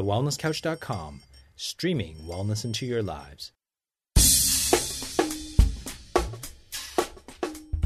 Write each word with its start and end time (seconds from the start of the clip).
thewellnesscouch.com, 0.00 1.20
streaming 1.56 2.16
wellness 2.26 2.64
into 2.64 2.86
your 2.86 3.02
lives. 3.02 3.52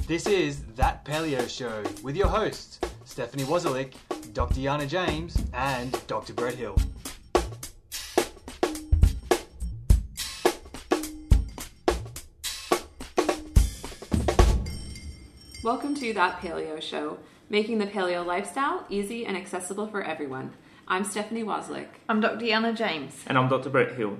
This 0.06 0.26
is 0.26 0.62
That 0.76 1.04
Paleo 1.04 1.48
Show 1.48 1.82
with 2.04 2.14
your 2.14 2.28
hosts, 2.28 2.78
Stephanie 3.04 3.42
Wozalik, 3.42 3.94
Dr. 4.32 4.60
Yana 4.60 4.86
James, 4.86 5.36
and 5.54 5.98
Dr. 6.06 6.34
Brett 6.34 6.54
Hill. 6.54 6.76
Welcome 15.64 15.96
to 15.96 16.12
That 16.14 16.38
Paleo 16.40 16.80
Show, 16.80 17.18
making 17.48 17.78
the 17.78 17.86
paleo 17.86 18.24
lifestyle 18.24 18.86
easy 18.88 19.26
and 19.26 19.36
accessible 19.36 19.88
for 19.88 20.04
everyone. 20.04 20.52
I'm 20.86 21.04
Stephanie 21.04 21.44
Wozlik. 21.44 21.86
I'm 22.10 22.20
Dr. 22.20 22.44
Yana 22.44 22.76
James. 22.76 23.24
And 23.26 23.38
I'm 23.38 23.48
Dr. 23.48 23.70
Brett 23.70 23.94
Hill. 23.94 24.18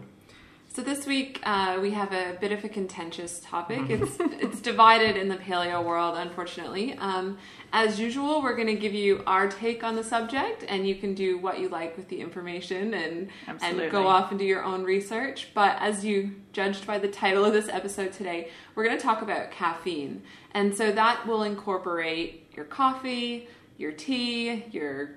So 0.72 0.82
this 0.82 1.06
week 1.06 1.40
uh, 1.44 1.78
we 1.80 1.90
have 1.90 2.10
a 2.12 2.38
bit 2.40 2.52
of 2.52 2.64
a 2.64 2.70
contentious 2.70 3.38
topic. 3.40 3.90
It's 3.90 4.16
it's 4.18 4.60
divided 4.62 5.16
in 5.16 5.28
the 5.28 5.36
paleo 5.36 5.84
world, 5.84 6.16
unfortunately. 6.16 6.94
Um, 6.98 7.36
as 7.72 8.00
usual, 8.00 8.42
we're 8.42 8.56
going 8.56 8.68
to 8.68 8.74
give 8.74 8.94
you 8.94 9.22
our 9.26 9.46
take 9.46 9.84
on 9.84 9.94
the 9.94 10.02
subject, 10.02 10.64
and 10.66 10.88
you 10.88 10.94
can 10.94 11.14
do 11.14 11.38
what 11.38 11.60
you 11.60 11.68
like 11.68 11.98
with 11.98 12.08
the 12.08 12.20
information 12.20 12.94
and 12.94 13.28
and 13.60 13.90
go 13.90 14.08
off 14.08 14.30
and 14.30 14.38
do 14.38 14.46
your 14.46 14.64
own 14.64 14.84
research. 14.84 15.50
But 15.52 15.76
as 15.80 16.02
you 16.02 16.34
judged 16.52 16.86
by 16.86 16.98
the 16.98 17.08
title 17.08 17.44
of 17.44 17.52
this 17.52 17.68
episode 17.68 18.12
today, 18.12 18.48
we're 18.74 18.84
going 18.84 18.96
to 18.96 19.02
talk 19.02 19.20
about 19.20 19.50
caffeine, 19.50 20.22
and 20.52 20.74
so 20.74 20.90
that 20.92 21.26
will 21.26 21.42
incorporate 21.42 22.50
your 22.56 22.64
coffee, 22.64 23.48
your 23.76 23.92
tea, 23.92 24.64
your 24.72 25.10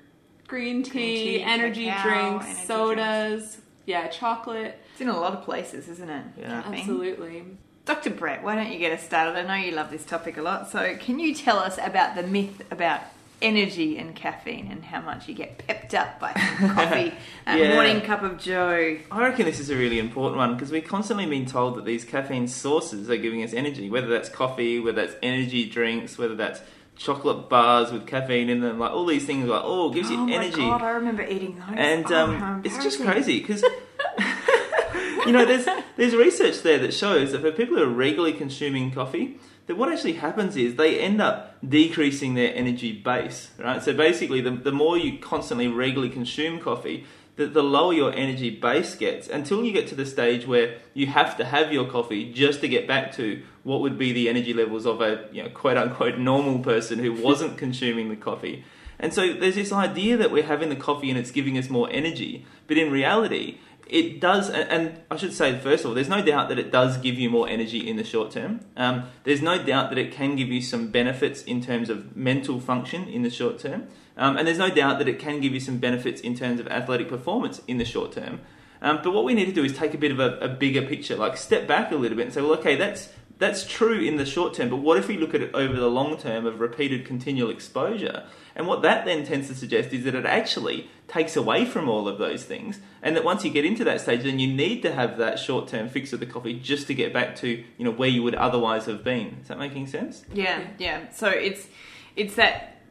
green 0.47 0.83
tea, 0.83 0.91
tea, 1.37 1.43
energy 1.43 1.85
cacao, 1.85 2.03
drinks, 2.39 2.45
energy 2.45 2.65
sodas, 2.65 3.57
yeah, 3.85 4.07
chocolate. 4.07 4.79
It's 4.93 5.01
in 5.01 5.09
a 5.09 5.19
lot 5.19 5.33
of 5.33 5.43
places, 5.43 5.87
isn't 5.89 6.09
it? 6.09 6.25
Yeah. 6.39 6.63
Absolutely. 6.65 7.43
Dr. 7.85 8.09
Brett, 8.09 8.43
why 8.43 8.55
don't 8.55 8.71
you 8.71 8.79
get 8.79 8.91
us 8.91 9.03
started? 9.05 9.37
I 9.37 9.43
know 9.43 9.63
you 9.65 9.71
love 9.73 9.91
this 9.91 10.03
topic 10.03 10.37
a 10.37 10.41
lot. 10.41 10.69
So, 10.69 10.97
can 10.97 11.19
you 11.19 11.33
tell 11.33 11.57
us 11.59 11.77
about 11.81 12.15
the 12.15 12.23
myth 12.23 12.61
about 12.71 13.01
energy 13.41 13.97
and 13.99 14.15
caffeine 14.15 14.67
and 14.71 14.83
how 14.83 14.99
much 14.99 15.29
you 15.29 15.35
get 15.35 15.59
pepped 15.67 15.93
up 15.93 16.19
by 16.19 16.33
coffee 16.73 17.13
and 17.45 17.59
Yeah. 17.59 17.75
morning 17.75 18.01
cup 18.01 18.23
of 18.23 18.39
joe? 18.39 18.97
I 19.11 19.21
reckon 19.21 19.45
this 19.45 19.59
is 19.59 19.69
a 19.69 19.75
really 19.75 19.99
important 19.99 20.37
one 20.37 20.55
because 20.55 20.71
we're 20.71 20.81
constantly 20.81 21.27
being 21.27 21.45
told 21.45 21.75
that 21.75 21.85
these 21.85 22.03
caffeine 22.03 22.47
sources 22.47 23.09
are 23.09 23.15
giving 23.17 23.43
us 23.43 23.53
energy, 23.53 23.89
whether 23.89 24.07
that's 24.07 24.27
coffee, 24.27 24.79
whether 24.79 25.05
that's 25.05 25.15
energy 25.21 25.69
drinks, 25.69 26.17
whether 26.17 26.35
that's 26.35 26.59
chocolate 26.97 27.49
bars 27.49 27.91
with 27.91 28.07
caffeine 28.07 28.49
in 28.49 28.61
them, 28.61 28.79
like 28.79 28.91
all 28.91 29.05
these 29.05 29.25
things, 29.25 29.47
like 29.47 29.61
oh, 29.63 29.89
gives 29.91 30.09
you 30.09 30.19
oh 30.19 30.27
energy. 30.27 30.61
my 30.61 30.77
god, 30.77 30.81
I 30.81 30.89
remember 30.91 31.23
eating 31.23 31.55
those. 31.55 31.75
and 31.75 32.11
Oh, 32.11 32.31
um, 32.31 32.61
it's 32.65 32.81
just 32.83 33.01
crazy 33.01 33.39
because 33.39 33.63
you 35.25 35.31
know 35.31 35.45
there's 35.45 35.67
there's 35.95 36.15
research 36.15 36.61
there 36.61 36.79
that 36.79 36.93
shows 36.93 37.31
that 37.31 37.41
for 37.41 37.51
people 37.51 37.75
who 37.77 37.83
are 37.83 37.87
regularly 37.87 38.33
consuming 38.33 38.91
coffee 38.91 39.39
that 39.67 39.75
what 39.75 39.91
actually 39.91 40.13
happens 40.13 40.55
is 40.55 40.75
they 40.75 40.99
end 40.99 41.21
up 41.21 41.57
decreasing 41.67 42.33
their 42.35 42.53
energy 42.55 42.91
base 42.93 43.51
right 43.59 43.83
so 43.83 43.93
basically 43.93 44.39
the, 44.41 44.51
the 44.51 44.71
more 44.71 44.97
you 44.97 45.19
constantly 45.19 45.67
regularly 45.67 46.09
consume 46.09 46.59
coffee 46.59 47.05
the, 47.35 47.45
the 47.45 47.61
lower 47.61 47.93
your 47.93 48.11
energy 48.13 48.49
base 48.49 48.95
gets 48.95 49.27
until 49.27 49.63
you 49.63 49.71
get 49.71 49.87
to 49.87 49.95
the 49.95 50.05
stage 50.05 50.47
where 50.47 50.77
you 50.93 51.07
have 51.07 51.37
to 51.37 51.45
have 51.45 51.71
your 51.71 51.85
coffee 51.89 52.31
just 52.31 52.61
to 52.61 52.67
get 52.67 52.87
back 52.87 53.11
to 53.13 53.43
what 53.67 53.81
would 53.81 53.97
be 53.97 54.13
the 54.13 54.29
energy 54.29 54.53
levels 54.53 54.85
of 54.85 55.01
a 55.01 55.27
you 55.31 55.43
know, 55.43 55.49
quote 55.49 55.77
unquote 55.77 56.17
normal 56.17 56.59
person 56.59 56.99
who 56.99 57.13
wasn't 57.13 57.57
consuming 57.63 58.09
the 58.09 58.15
coffee 58.15 58.63
and 58.99 59.13
so 59.13 59.33
there's 59.33 59.55
this 59.55 59.71
idea 59.71 60.17
that 60.17 60.31
we're 60.31 60.43
having 60.43 60.69
the 60.69 60.75
coffee 60.75 61.09
and 61.09 61.19
it's 61.19 61.31
giving 61.31 61.57
us 61.57 61.69
more 61.69 61.89
energy, 61.91 62.45
but 62.65 62.77
in 62.77 62.91
reality, 62.91 63.59
it 63.85 64.19
does. 64.19 64.49
And 64.49 64.99
I 65.09 65.17
should 65.17 65.33
say, 65.33 65.57
first 65.59 65.83
of 65.83 65.89
all, 65.89 65.95
there's 65.95 66.09
no 66.09 66.21
doubt 66.23 66.49
that 66.49 66.59
it 66.59 66.71
does 66.71 66.97
give 66.97 67.17
you 67.17 67.29
more 67.29 67.47
energy 67.47 67.87
in 67.87 67.95
the 67.97 68.03
short 68.03 68.31
term. 68.31 68.61
Um, 68.75 69.09
there's 69.23 69.41
no 69.41 69.63
doubt 69.63 69.89
that 69.89 69.97
it 69.97 70.11
can 70.11 70.35
give 70.35 70.49
you 70.49 70.61
some 70.61 70.87
benefits 70.87 71.43
in 71.43 71.61
terms 71.61 71.89
of 71.89 72.15
mental 72.15 72.59
function 72.59 73.07
in 73.07 73.21
the 73.21 73.29
short 73.29 73.59
term. 73.59 73.87
Um, 74.17 74.35
and 74.35 74.47
there's 74.47 74.57
no 74.57 74.69
doubt 74.69 74.97
that 74.97 75.07
it 75.07 75.19
can 75.19 75.39
give 75.39 75.53
you 75.53 75.59
some 75.59 75.77
benefits 75.77 76.21
in 76.21 76.35
terms 76.35 76.59
of 76.59 76.67
athletic 76.67 77.07
performance 77.07 77.61
in 77.67 77.77
the 77.77 77.85
short 77.85 78.11
term. 78.11 78.41
Um, 78.81 78.99
but 79.03 79.11
what 79.13 79.23
we 79.23 79.33
need 79.33 79.45
to 79.45 79.51
do 79.51 79.63
is 79.63 79.75
take 79.75 79.93
a 79.93 79.97
bit 79.97 80.11
of 80.11 80.19
a, 80.19 80.37
a 80.39 80.47
bigger 80.47 80.81
picture, 80.81 81.15
like 81.15 81.37
step 81.37 81.67
back 81.67 81.91
a 81.91 81.95
little 81.95 82.17
bit 82.17 82.25
and 82.25 82.33
say, 82.33 82.41
well, 82.41 82.53
okay, 82.53 82.75
that's 82.75 83.09
that's 83.39 83.65
true 83.65 83.99
in 83.99 84.17
the 84.17 84.25
short 84.25 84.53
term, 84.53 84.69
but 84.69 84.77
what 84.77 84.97
if 84.97 85.07
we 85.07 85.17
look 85.17 85.33
at 85.33 85.41
it 85.41 85.51
over 85.53 85.75
the 85.75 85.89
long 85.89 86.17
term 86.17 86.45
of 86.45 86.59
repeated 86.59 87.05
continual 87.05 87.49
exposure? 87.49 88.25
And 88.55 88.65
what 88.65 88.81
that 88.81 89.05
then 89.05 89.23
tends 89.23 89.47
to 89.49 89.55
suggest 89.55 89.93
is 89.93 90.03
that 90.05 90.15
it 90.15 90.25
actually 90.25 90.89
takes 91.07 91.35
away 91.35 91.63
from 91.63 91.87
all 91.87 92.07
of 92.07 92.17
those 92.17 92.43
things, 92.43 92.79
and 93.01 93.15
that 93.15 93.23
once 93.23 93.45
you 93.45 93.51
get 93.51 93.65
into 93.65 93.83
that 93.83 94.01
stage, 94.01 94.23
then 94.23 94.39
you 94.39 94.51
need 94.51 94.81
to 94.81 94.93
have 94.93 95.17
that 95.17 95.37
short 95.37 95.67
term 95.67 95.89
fix 95.89 96.13
of 96.13 96.19
the 96.19 96.25
coffee 96.25 96.59
just 96.59 96.87
to 96.87 96.95
get 96.95 97.13
back 97.13 97.35
to 97.37 97.63
you 97.77 97.85
know 97.85 97.91
where 97.91 98.09
you 98.09 98.23
would 98.23 98.35
otherwise 98.35 98.85
have 98.85 99.03
been. 99.03 99.37
Is 99.41 99.49
that 99.49 99.59
making 99.59 99.87
sense? 99.87 100.25
Yeah, 100.33 100.65
yeah. 100.79 101.09
So 101.09 101.29
it's 101.29 101.67
it's 102.15 102.35
that 102.35 102.81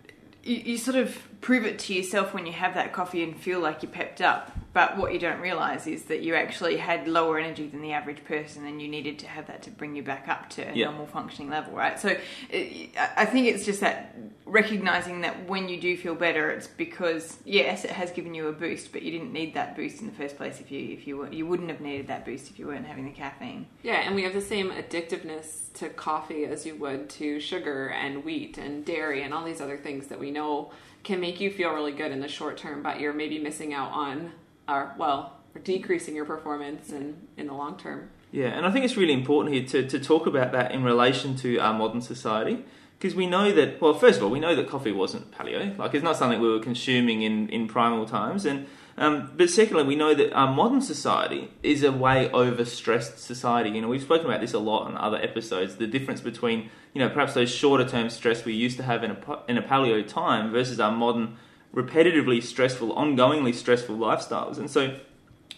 you, 0.44 0.56
you 0.56 0.78
sort 0.78 0.96
of 0.96 1.35
prove 1.46 1.64
it 1.64 1.78
to 1.78 1.94
yourself 1.94 2.34
when 2.34 2.44
you 2.44 2.52
have 2.52 2.74
that 2.74 2.92
coffee 2.92 3.22
and 3.22 3.38
feel 3.38 3.60
like 3.60 3.80
you're 3.80 3.92
pepped 3.92 4.20
up. 4.20 4.50
But 4.72 4.96
what 4.96 5.12
you 5.12 5.20
don't 5.20 5.38
realize 5.40 5.86
is 5.86 6.02
that 6.06 6.20
you 6.20 6.34
actually 6.34 6.76
had 6.76 7.06
lower 7.06 7.38
energy 7.38 7.68
than 7.68 7.82
the 7.82 7.92
average 7.92 8.24
person, 8.24 8.66
and 8.66 8.82
you 8.82 8.88
needed 8.88 9.20
to 9.20 9.28
have 9.28 9.46
that 9.46 9.62
to 9.62 9.70
bring 9.70 9.94
you 9.94 10.02
back 10.02 10.26
up 10.28 10.50
to 10.50 10.62
a 10.68 10.74
Yeah. 10.74 10.86
normal 10.86 11.06
functioning 11.06 11.48
level, 11.48 11.72
right? 11.72 12.00
So 12.00 12.16
it, 12.50 12.90
I 12.98 13.10
I 13.18 13.24
think 13.26 13.46
it's 13.46 13.64
just 13.64 13.80
that 13.80 14.16
recognizing 14.44 15.20
that 15.20 15.48
when 15.48 15.68
you 15.68 15.80
do 15.80 15.96
feel 15.96 16.16
better, 16.16 16.50
it's 16.50 16.66
because 16.66 17.38
yes, 17.44 17.84
it 17.84 17.92
has 17.92 18.10
given 18.10 18.34
you 18.34 18.48
a 18.48 18.52
boost, 18.52 18.90
but 18.92 19.02
you 19.02 19.12
didn't 19.12 19.32
need 19.32 19.54
that 19.54 19.76
boost 19.76 20.00
in 20.00 20.06
the 20.08 20.12
first 20.14 20.36
place. 20.36 20.60
If 20.60 20.72
you 20.72 20.80
if 20.92 21.06
you 21.06 21.16
were, 21.18 21.32
you 21.32 21.46
wouldn't 21.46 21.70
have 21.70 21.80
needed 21.80 22.08
that 22.08 22.24
boost 22.26 22.50
if 22.50 22.58
you 22.58 22.66
weren't 22.66 22.86
having 22.86 23.04
the 23.06 23.12
caffeine. 23.12 23.66
Yeah, 23.84 24.00
and 24.04 24.16
we 24.16 24.24
have 24.24 24.34
the 24.34 24.40
same 24.54 24.72
addictiveness 24.72 25.72
to 25.74 25.88
coffee 25.90 26.44
as 26.44 26.66
you 26.66 26.74
would 26.74 27.08
to 27.10 27.38
sugar 27.38 27.88
and 27.90 28.24
wheat 28.24 28.58
and 28.58 28.84
dairy 28.84 29.22
and 29.22 29.32
all 29.32 29.44
these 29.44 29.60
other 29.60 29.76
things 29.76 30.08
that 30.08 30.18
we 30.18 30.30
know 30.32 30.72
can 31.06 31.20
make 31.20 31.40
you 31.40 31.50
feel 31.50 31.70
really 31.70 31.92
good 31.92 32.10
in 32.10 32.20
the 32.20 32.28
short 32.28 32.56
term, 32.56 32.82
but 32.82 32.98
you're 33.00 33.12
maybe 33.12 33.38
missing 33.38 33.72
out 33.72 33.92
on, 33.92 34.32
or 34.68 34.92
well, 34.98 35.38
or 35.54 35.60
decreasing 35.60 36.16
your 36.16 36.24
performance 36.24 36.90
in 36.90 37.16
in 37.36 37.46
the 37.46 37.54
long 37.54 37.78
term. 37.78 38.10
Yeah, 38.32 38.48
and 38.48 38.66
I 38.66 38.72
think 38.72 38.84
it's 38.84 38.96
really 38.96 39.12
important 39.12 39.54
here 39.54 39.64
to, 39.68 39.88
to 39.88 40.04
talk 40.04 40.26
about 40.26 40.50
that 40.52 40.72
in 40.72 40.82
relation 40.82 41.36
to 41.36 41.58
our 41.58 41.72
modern 41.72 42.02
society. 42.02 42.64
Because 42.98 43.14
we 43.14 43.26
know 43.26 43.52
that, 43.52 43.80
well, 43.80 43.94
first 43.94 44.18
of 44.18 44.24
all, 44.24 44.30
we 44.30 44.40
know 44.40 44.56
that 44.56 44.68
coffee 44.68 44.90
wasn't 44.90 45.30
paleo. 45.30 45.76
Like, 45.78 45.94
it's 45.94 46.02
not 46.02 46.16
something 46.16 46.40
we 46.40 46.48
were 46.48 46.60
consuming 46.60 47.22
in, 47.22 47.48
in 47.50 47.68
primal 47.68 48.06
times. 48.06 48.46
And 48.46 48.66
um, 48.98 49.30
But 49.36 49.50
secondly, 49.50 49.84
we 49.84 49.96
know 49.96 50.14
that 50.14 50.32
our 50.32 50.52
modern 50.52 50.80
society 50.80 51.50
is 51.62 51.82
a 51.82 51.92
way 51.92 52.28
overstressed 52.32 53.18
society. 53.18 53.70
You 53.70 53.82
know, 53.82 53.88
we've 53.88 54.02
spoken 54.02 54.26
about 54.26 54.40
this 54.40 54.54
a 54.54 54.58
lot 54.58 54.86
on 54.86 54.96
other 54.96 55.18
episodes 55.18 55.76
the 55.76 55.86
difference 55.86 56.20
between, 56.20 56.70
you 56.94 57.00
know, 57.00 57.08
perhaps 57.08 57.34
those 57.34 57.50
shorter 57.50 57.86
term 57.86 58.10
stress 58.10 58.44
we 58.44 58.54
used 58.54 58.76
to 58.78 58.82
have 58.82 59.04
in 59.04 59.10
a, 59.12 59.38
in 59.48 59.58
a 59.58 59.62
paleo 59.62 60.06
time 60.06 60.50
versus 60.50 60.80
our 60.80 60.92
modern, 60.92 61.36
repetitively 61.74 62.42
stressful, 62.42 62.94
ongoingly 62.94 63.54
stressful 63.54 63.96
lifestyles. 63.96 64.58
And 64.58 64.70
so 64.70 64.96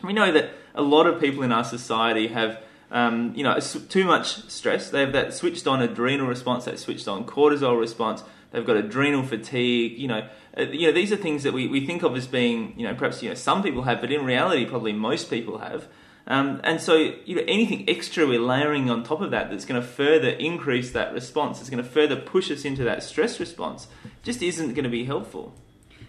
we 0.03 0.13
know 0.13 0.33
that 0.33 0.51
a 0.75 0.83
lot 0.83 1.07
of 1.07 1.21
people 1.21 1.43
in 1.43 1.53
our 1.53 1.65
society 1.65 2.29
have 2.29 2.61
um, 2.91 3.33
you 3.37 3.45
know 3.45 3.59
too 3.61 4.05
much 4.05 4.49
stress 4.49 4.91
they 4.91 5.01
have 5.01 5.13
that 5.13 5.35
switched 5.35 5.67
on 5.67 5.83
adrenal 5.83 6.27
response 6.27 6.65
that 6.65 6.79
switched 6.79 7.07
on 7.07 7.25
cortisol 7.25 7.79
response 7.79 8.25
they've 8.51 8.65
got 8.65 8.77
adrenal 8.77 9.23
fatigue 9.23 9.99
you 9.99 10.09
know 10.09 10.27
uh, 10.57 10.63
you 10.63 10.87
know 10.87 10.93
these 10.93 11.13
are 11.13 11.17
things 11.17 11.43
that 11.43 11.53
we, 11.53 11.67
we 11.67 11.85
think 11.85 12.03
of 12.03 12.17
as 12.17 12.27
being 12.27 12.75
you 12.77 12.87
know 12.87 12.95
perhaps 12.95 13.23
you 13.23 13.29
know 13.29 13.35
some 13.35 13.63
people 13.63 13.83
have 13.83 14.01
but 14.01 14.11
in 14.13 14.25
reality 14.25 14.65
probably 14.65 14.93
most 14.93 15.31
people 15.31 15.59
have 15.59 15.87
um, 16.27 16.61
and 16.63 16.81
so 16.81 16.95
you 16.95 17.35
know 17.37 17.45
anything 17.49 17.89
extra 17.89 18.27
we're 18.27 18.41
layering 18.41 18.91
on 18.91 19.03
top 19.03 19.21
of 19.21 19.31
that 19.31 19.51
that's 19.51 19.65
going 19.65 19.81
to 19.81 19.87
further 19.87 20.31
increase 20.31 20.93
that 20.93 21.13
response 21.13 21.61
it's 21.61 21.71
going 21.71 21.83
to 21.83 21.89
further 21.89 22.17
push 22.17 22.51
us 22.51 22.65
into 22.65 22.85
that 22.85 23.03
stress 23.03 23.41
response 23.41 23.89
just 24.23 24.43
isn't 24.43 24.75
going 24.75 24.85
to 24.85 24.91
be 24.91 25.05
helpful 25.05 25.55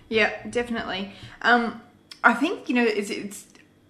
Yeah, 0.09 0.31
definitely. 0.50 1.13
Um, 1.44 1.81
I 2.24 2.33
think 2.33 2.68
you 2.68 2.75
know 2.75 2.83
it's, 2.83 3.09
it's. 3.09 3.45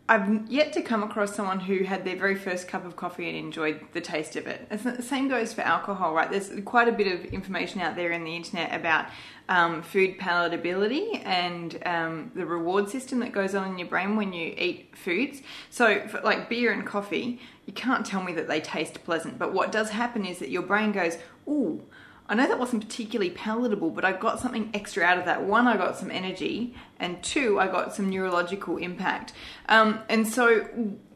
I've 0.09 0.49
yet 0.49 0.73
to 0.73 0.81
come 0.81 1.03
across 1.03 1.35
someone 1.35 1.59
who 1.59 1.83
had 1.83 2.03
their 2.03 2.15
very 2.15 2.33
first 2.33 2.67
cup 2.67 2.83
of 2.83 2.95
coffee 2.95 3.29
and 3.29 3.37
enjoyed 3.37 3.79
the 3.93 4.01
taste 4.01 4.35
of 4.35 4.47
it. 4.47 4.65
It's 4.71 4.81
the 4.81 5.03
same 5.03 5.29
goes 5.29 5.53
for 5.53 5.61
alcohol, 5.61 6.15
right? 6.15 6.31
There's 6.31 6.51
quite 6.65 6.87
a 6.87 6.91
bit 6.91 7.05
of 7.05 7.25
information 7.31 7.79
out 7.79 7.95
there 7.95 8.11
in 8.11 8.23
the 8.23 8.35
internet 8.35 8.73
about 8.73 9.05
um, 9.49 9.83
food 9.83 10.17
palatability 10.17 11.23
and 11.23 11.79
um, 11.85 12.31
the 12.33 12.43
reward 12.43 12.89
system 12.89 13.19
that 13.19 13.31
goes 13.31 13.53
on 13.53 13.69
in 13.69 13.77
your 13.77 13.87
brain 13.87 14.15
when 14.15 14.33
you 14.33 14.55
eat 14.57 14.97
foods. 14.97 15.43
So, 15.69 16.07
for, 16.07 16.21
like 16.21 16.49
beer 16.49 16.71
and 16.71 16.87
coffee, 16.87 17.39
you 17.67 17.73
can't 17.73 18.03
tell 18.03 18.23
me 18.23 18.33
that 18.33 18.47
they 18.47 18.61
taste 18.61 19.03
pleasant, 19.03 19.37
but 19.37 19.53
what 19.53 19.71
does 19.71 19.91
happen 19.91 20.25
is 20.25 20.39
that 20.39 20.49
your 20.49 20.63
brain 20.63 20.91
goes, 20.91 21.19
"Ooh." 21.47 21.83
I 22.29 22.35
know 22.35 22.47
that 22.47 22.59
wasn't 22.59 22.87
particularly 22.87 23.31
palatable, 23.31 23.89
but 23.89 24.05
I 24.05 24.13
got 24.13 24.39
something 24.39 24.69
extra 24.75 25.03
out 25.03 25.17
of 25.17 25.25
that. 25.25 25.43
One, 25.43 25.67
I 25.67 25.75
got 25.77 25.97
some 25.97 26.11
energy, 26.11 26.75
and 26.99 27.21
two, 27.23 27.59
I 27.59 27.67
got 27.67 27.95
some 27.95 28.07
neurological 28.07 28.77
impact. 28.77 29.33
Um, 29.67 29.99
and 30.09 30.27
so, 30.27 30.67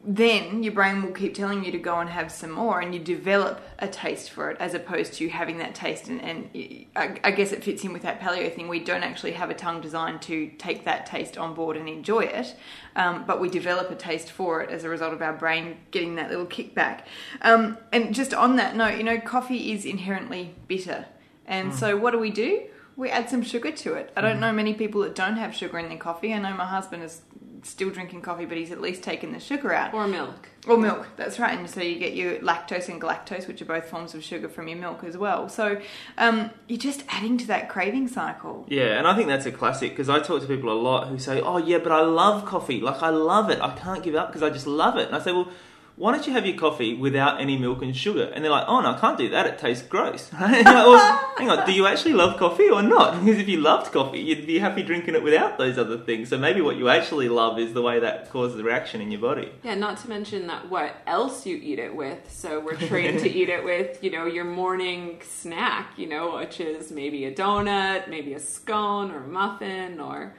then 0.06 0.62
your 0.62 0.74
brain 0.74 1.02
will 1.02 1.12
keep 1.12 1.34
telling 1.34 1.64
you 1.64 1.72
to 1.72 1.78
go 1.78 1.98
and 1.98 2.10
have 2.10 2.30
some 2.30 2.50
more, 2.50 2.80
and 2.80 2.94
you 2.94 3.00
develop 3.00 3.60
a 3.78 3.88
taste 3.88 4.30
for 4.30 4.50
it 4.50 4.56
as 4.60 4.74
opposed 4.74 5.14
to 5.14 5.28
having 5.30 5.56
that 5.58 5.74
taste. 5.74 6.08
And, 6.08 6.20
and 6.22 6.86
I, 6.94 7.18
I 7.24 7.30
guess 7.30 7.52
it 7.52 7.64
fits 7.64 7.82
in 7.84 7.92
with 7.94 8.02
that 8.02 8.20
paleo 8.20 8.54
thing. 8.54 8.68
We 8.68 8.80
don't 8.80 9.02
actually 9.02 9.32
have 9.32 9.48
a 9.48 9.54
tongue 9.54 9.80
designed 9.80 10.20
to 10.22 10.48
take 10.58 10.84
that 10.84 11.06
taste 11.06 11.38
on 11.38 11.54
board 11.54 11.78
and 11.78 11.88
enjoy 11.88 12.24
it, 12.24 12.54
um, 12.96 13.24
but 13.26 13.40
we 13.40 13.48
develop 13.48 13.90
a 13.90 13.94
taste 13.94 14.30
for 14.30 14.60
it 14.62 14.70
as 14.70 14.84
a 14.84 14.90
result 14.90 15.14
of 15.14 15.22
our 15.22 15.32
brain 15.32 15.78
getting 15.90 16.16
that 16.16 16.28
little 16.28 16.46
kickback. 16.46 17.04
Um, 17.40 17.78
and 17.90 18.14
just 18.14 18.34
on 18.34 18.56
that 18.56 18.76
note, 18.76 18.98
you 18.98 19.04
know, 19.04 19.18
coffee 19.18 19.72
is 19.72 19.86
inherently 19.86 20.54
bitter. 20.68 21.06
And 21.46 21.74
so, 21.74 21.96
what 21.96 22.12
do 22.12 22.18
we 22.18 22.30
do? 22.30 22.62
We 22.96 23.10
add 23.10 23.28
some 23.28 23.42
sugar 23.42 23.72
to 23.72 23.94
it. 23.94 24.12
I 24.16 24.20
don't 24.20 24.38
know 24.38 24.52
many 24.52 24.72
people 24.72 25.02
that 25.02 25.14
don't 25.14 25.36
have 25.36 25.54
sugar 25.54 25.78
in 25.78 25.88
their 25.88 25.98
coffee. 25.98 26.32
I 26.32 26.38
know 26.38 26.54
my 26.54 26.64
husband 26.64 27.02
is 27.02 27.22
still 27.64 27.90
drinking 27.90 28.22
coffee, 28.22 28.44
but 28.44 28.56
he's 28.56 28.70
at 28.70 28.80
least 28.80 29.02
taken 29.02 29.32
the 29.32 29.40
sugar 29.40 29.72
out. 29.72 29.94
Or 29.94 30.06
milk. 30.06 30.48
Or 30.66 30.78
milk, 30.78 31.06
that's 31.16 31.38
right. 31.38 31.58
And 31.58 31.68
so 31.68 31.80
you 31.80 31.98
get 31.98 32.14
your 32.14 32.36
lactose 32.38 32.88
and 32.88 33.00
galactose, 33.00 33.46
which 33.46 33.60
are 33.60 33.66
both 33.66 33.84
forms 33.84 34.14
of 34.14 34.24
sugar 34.24 34.48
from 34.48 34.68
your 34.68 34.78
milk 34.78 35.04
as 35.04 35.16
well. 35.16 35.48
So 35.48 35.80
um, 36.16 36.50
you're 36.68 36.78
just 36.78 37.04
adding 37.08 37.36
to 37.38 37.46
that 37.48 37.68
craving 37.68 38.08
cycle. 38.08 38.64
Yeah, 38.68 38.98
and 38.98 39.06
I 39.06 39.14
think 39.14 39.28
that's 39.28 39.46
a 39.46 39.52
classic 39.52 39.90
because 39.90 40.08
I 40.08 40.20
talk 40.20 40.40
to 40.40 40.46
people 40.46 40.72
a 40.72 40.80
lot 40.80 41.08
who 41.08 41.18
say, 41.18 41.40
"Oh 41.40 41.58
yeah, 41.58 41.78
but 41.78 41.92
I 41.92 42.00
love 42.00 42.46
coffee. 42.46 42.80
Like 42.80 43.02
I 43.02 43.10
love 43.10 43.50
it. 43.50 43.60
I 43.60 43.74
can't 43.76 44.02
give 44.02 44.14
up 44.14 44.28
because 44.28 44.42
I 44.42 44.50
just 44.50 44.66
love 44.66 44.96
it." 44.96 45.08
And 45.08 45.16
I 45.16 45.20
say, 45.20 45.32
"Well, 45.32 45.48
why 45.96 46.12
don't 46.12 46.26
you 46.26 46.32
have 46.32 46.44
your 46.46 46.56
coffee 46.56 46.94
without 46.94 47.40
any 47.40 47.56
milk 47.56 47.82
and 47.82 47.96
sugar?" 47.96 48.30
And 48.34 48.44
they're 48.44 48.50
like, 48.50 48.66
"Oh 48.68 48.80
no, 48.80 48.92
I 48.92 48.98
can't 48.98 49.18
do 49.18 49.28
that. 49.30 49.46
It 49.46 49.58
tastes 49.58 49.86
gross." 49.86 50.30
Well, 50.74 50.98
hang 51.38 51.50
on, 51.50 51.66
do 51.66 51.72
you 51.72 51.86
actually 51.86 52.12
love 52.14 52.38
coffee 52.38 52.68
or 52.68 52.82
not? 52.82 53.14
Because 53.24 53.40
if 53.40 53.48
you 53.48 53.60
loved 53.60 53.92
coffee, 53.92 54.20
you'd 54.20 54.46
be 54.46 54.58
happy 54.58 54.82
drinking 54.82 55.14
it 55.14 55.22
without 55.22 55.56
those 55.58 55.78
other 55.78 55.98
things. 55.98 56.28
So 56.28 56.36
maybe 56.38 56.60
what 56.60 56.76
you 56.76 56.88
actually 56.88 57.28
love 57.28 57.58
is 57.58 57.72
the 57.72 57.82
way 57.82 58.00
that 58.00 58.30
causes 58.30 58.58
a 58.60 58.62
reaction 58.62 59.00
in 59.00 59.10
your 59.10 59.20
body. 59.20 59.50
Yeah, 59.62 59.74
not 59.74 59.98
to 59.98 60.08
mention 60.08 60.46
that 60.48 60.68
what 60.70 60.96
else 61.06 61.46
you 61.46 61.56
eat 61.56 61.78
it 61.78 61.94
with. 61.94 62.30
So 62.30 62.60
we're 62.60 62.76
trained 62.76 63.20
to 63.20 63.30
eat 63.30 63.48
it 63.48 63.64
with, 63.70 64.02
you 64.02 64.10
know, 64.10 64.26
your 64.26 64.44
morning 64.44 65.20
snack, 65.22 65.92
you 65.96 66.06
know, 66.06 66.36
which 66.36 66.60
is 66.60 66.90
maybe 66.90 67.24
a 67.24 67.32
donut, 67.34 68.08
maybe 68.08 68.34
a 68.34 68.40
scone 68.40 69.10
or 69.10 69.24
a 69.24 69.28
muffin 69.28 70.00
or 70.00 70.34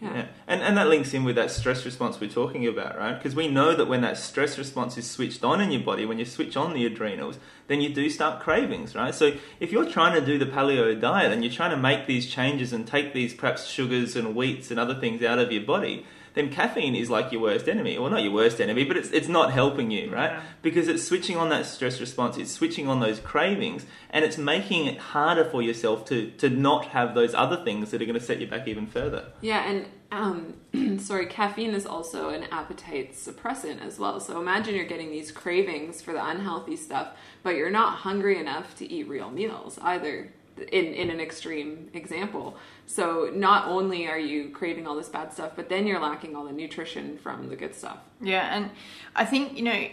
yeah. 0.00 0.26
And, 0.46 0.60
and 0.60 0.76
that 0.76 0.88
links 0.88 1.14
in 1.14 1.24
with 1.24 1.36
that 1.36 1.50
stress 1.50 1.86
response 1.86 2.20
we're 2.20 2.28
talking 2.28 2.66
about, 2.66 2.98
right? 2.98 3.16
Because 3.16 3.34
we 3.34 3.48
know 3.48 3.74
that 3.74 3.88
when 3.88 4.02
that 4.02 4.18
stress 4.18 4.58
response 4.58 4.98
is 4.98 5.10
switched 5.10 5.42
on 5.42 5.60
in 5.60 5.72
your 5.72 5.82
body, 5.82 6.04
when 6.04 6.18
you 6.18 6.26
switch 6.26 6.54
on 6.54 6.74
the 6.74 6.84
adrenals, 6.84 7.38
then 7.68 7.80
you 7.80 7.88
do 7.88 8.10
start 8.10 8.42
cravings, 8.42 8.94
right? 8.94 9.14
So 9.14 9.32
if 9.58 9.72
you're 9.72 9.88
trying 9.88 10.14
to 10.14 10.24
do 10.24 10.38
the 10.38 10.44
paleo 10.44 10.98
diet 11.00 11.32
and 11.32 11.42
you're 11.42 11.52
trying 11.52 11.70
to 11.70 11.78
make 11.78 12.06
these 12.06 12.26
changes 12.26 12.74
and 12.74 12.86
take 12.86 13.14
these 13.14 13.32
perhaps 13.32 13.66
sugars 13.66 14.16
and 14.16 14.34
wheats 14.34 14.70
and 14.70 14.78
other 14.78 14.94
things 14.94 15.22
out 15.22 15.38
of 15.38 15.50
your 15.50 15.62
body, 15.64 16.04
then 16.36 16.50
caffeine 16.50 16.94
is 16.94 17.08
like 17.08 17.32
your 17.32 17.40
worst 17.40 17.66
enemy. 17.66 17.98
Well, 17.98 18.10
not 18.10 18.22
your 18.22 18.32
worst 18.32 18.60
enemy, 18.60 18.84
but 18.84 18.98
it's, 18.98 19.10
it's 19.10 19.26
not 19.26 19.52
helping 19.52 19.90
you, 19.90 20.12
right? 20.12 20.32
Yeah. 20.32 20.42
Because 20.60 20.86
it's 20.86 21.02
switching 21.02 21.38
on 21.38 21.48
that 21.48 21.64
stress 21.64 21.98
response, 21.98 22.36
it's 22.36 22.52
switching 22.52 22.88
on 22.88 23.00
those 23.00 23.18
cravings, 23.18 23.86
and 24.10 24.22
it's 24.22 24.36
making 24.36 24.86
it 24.86 24.98
harder 24.98 25.46
for 25.46 25.62
yourself 25.62 26.04
to, 26.06 26.30
to 26.32 26.50
not 26.50 26.88
have 26.88 27.14
those 27.14 27.32
other 27.32 27.64
things 27.64 27.90
that 27.90 28.02
are 28.02 28.04
going 28.04 28.18
to 28.18 28.24
set 28.24 28.38
you 28.38 28.46
back 28.46 28.68
even 28.68 28.86
further. 28.86 29.24
Yeah, 29.40 29.66
and 29.66 29.86
um, 30.12 30.98
sorry, 31.00 31.24
caffeine 31.24 31.74
is 31.74 31.86
also 31.86 32.28
an 32.28 32.44
appetite 32.52 33.14
suppressant 33.14 33.80
as 33.80 33.98
well. 33.98 34.20
So 34.20 34.38
imagine 34.38 34.74
you're 34.74 34.84
getting 34.84 35.10
these 35.10 35.32
cravings 35.32 36.02
for 36.02 36.12
the 36.12 36.24
unhealthy 36.24 36.76
stuff, 36.76 37.16
but 37.42 37.56
you're 37.56 37.70
not 37.70 38.00
hungry 38.00 38.38
enough 38.38 38.76
to 38.76 38.92
eat 38.92 39.08
real 39.08 39.30
meals 39.30 39.78
either. 39.80 40.32
In 40.58 40.94
in 40.94 41.10
an 41.10 41.20
extreme 41.20 41.90
example, 41.92 42.56
so 42.86 43.30
not 43.34 43.68
only 43.68 44.08
are 44.08 44.18
you 44.18 44.48
craving 44.50 44.86
all 44.86 44.96
this 44.96 45.08
bad 45.08 45.32
stuff, 45.32 45.52
but 45.54 45.68
then 45.68 45.86
you're 45.86 46.00
lacking 46.00 46.34
all 46.34 46.46
the 46.46 46.52
nutrition 46.52 47.18
from 47.18 47.50
the 47.50 47.56
good 47.56 47.74
stuff. 47.74 47.98
Yeah, 48.22 48.56
and 48.56 48.70
I 49.14 49.26
think 49.26 49.56
you 49.58 49.64
know, 49.64 49.88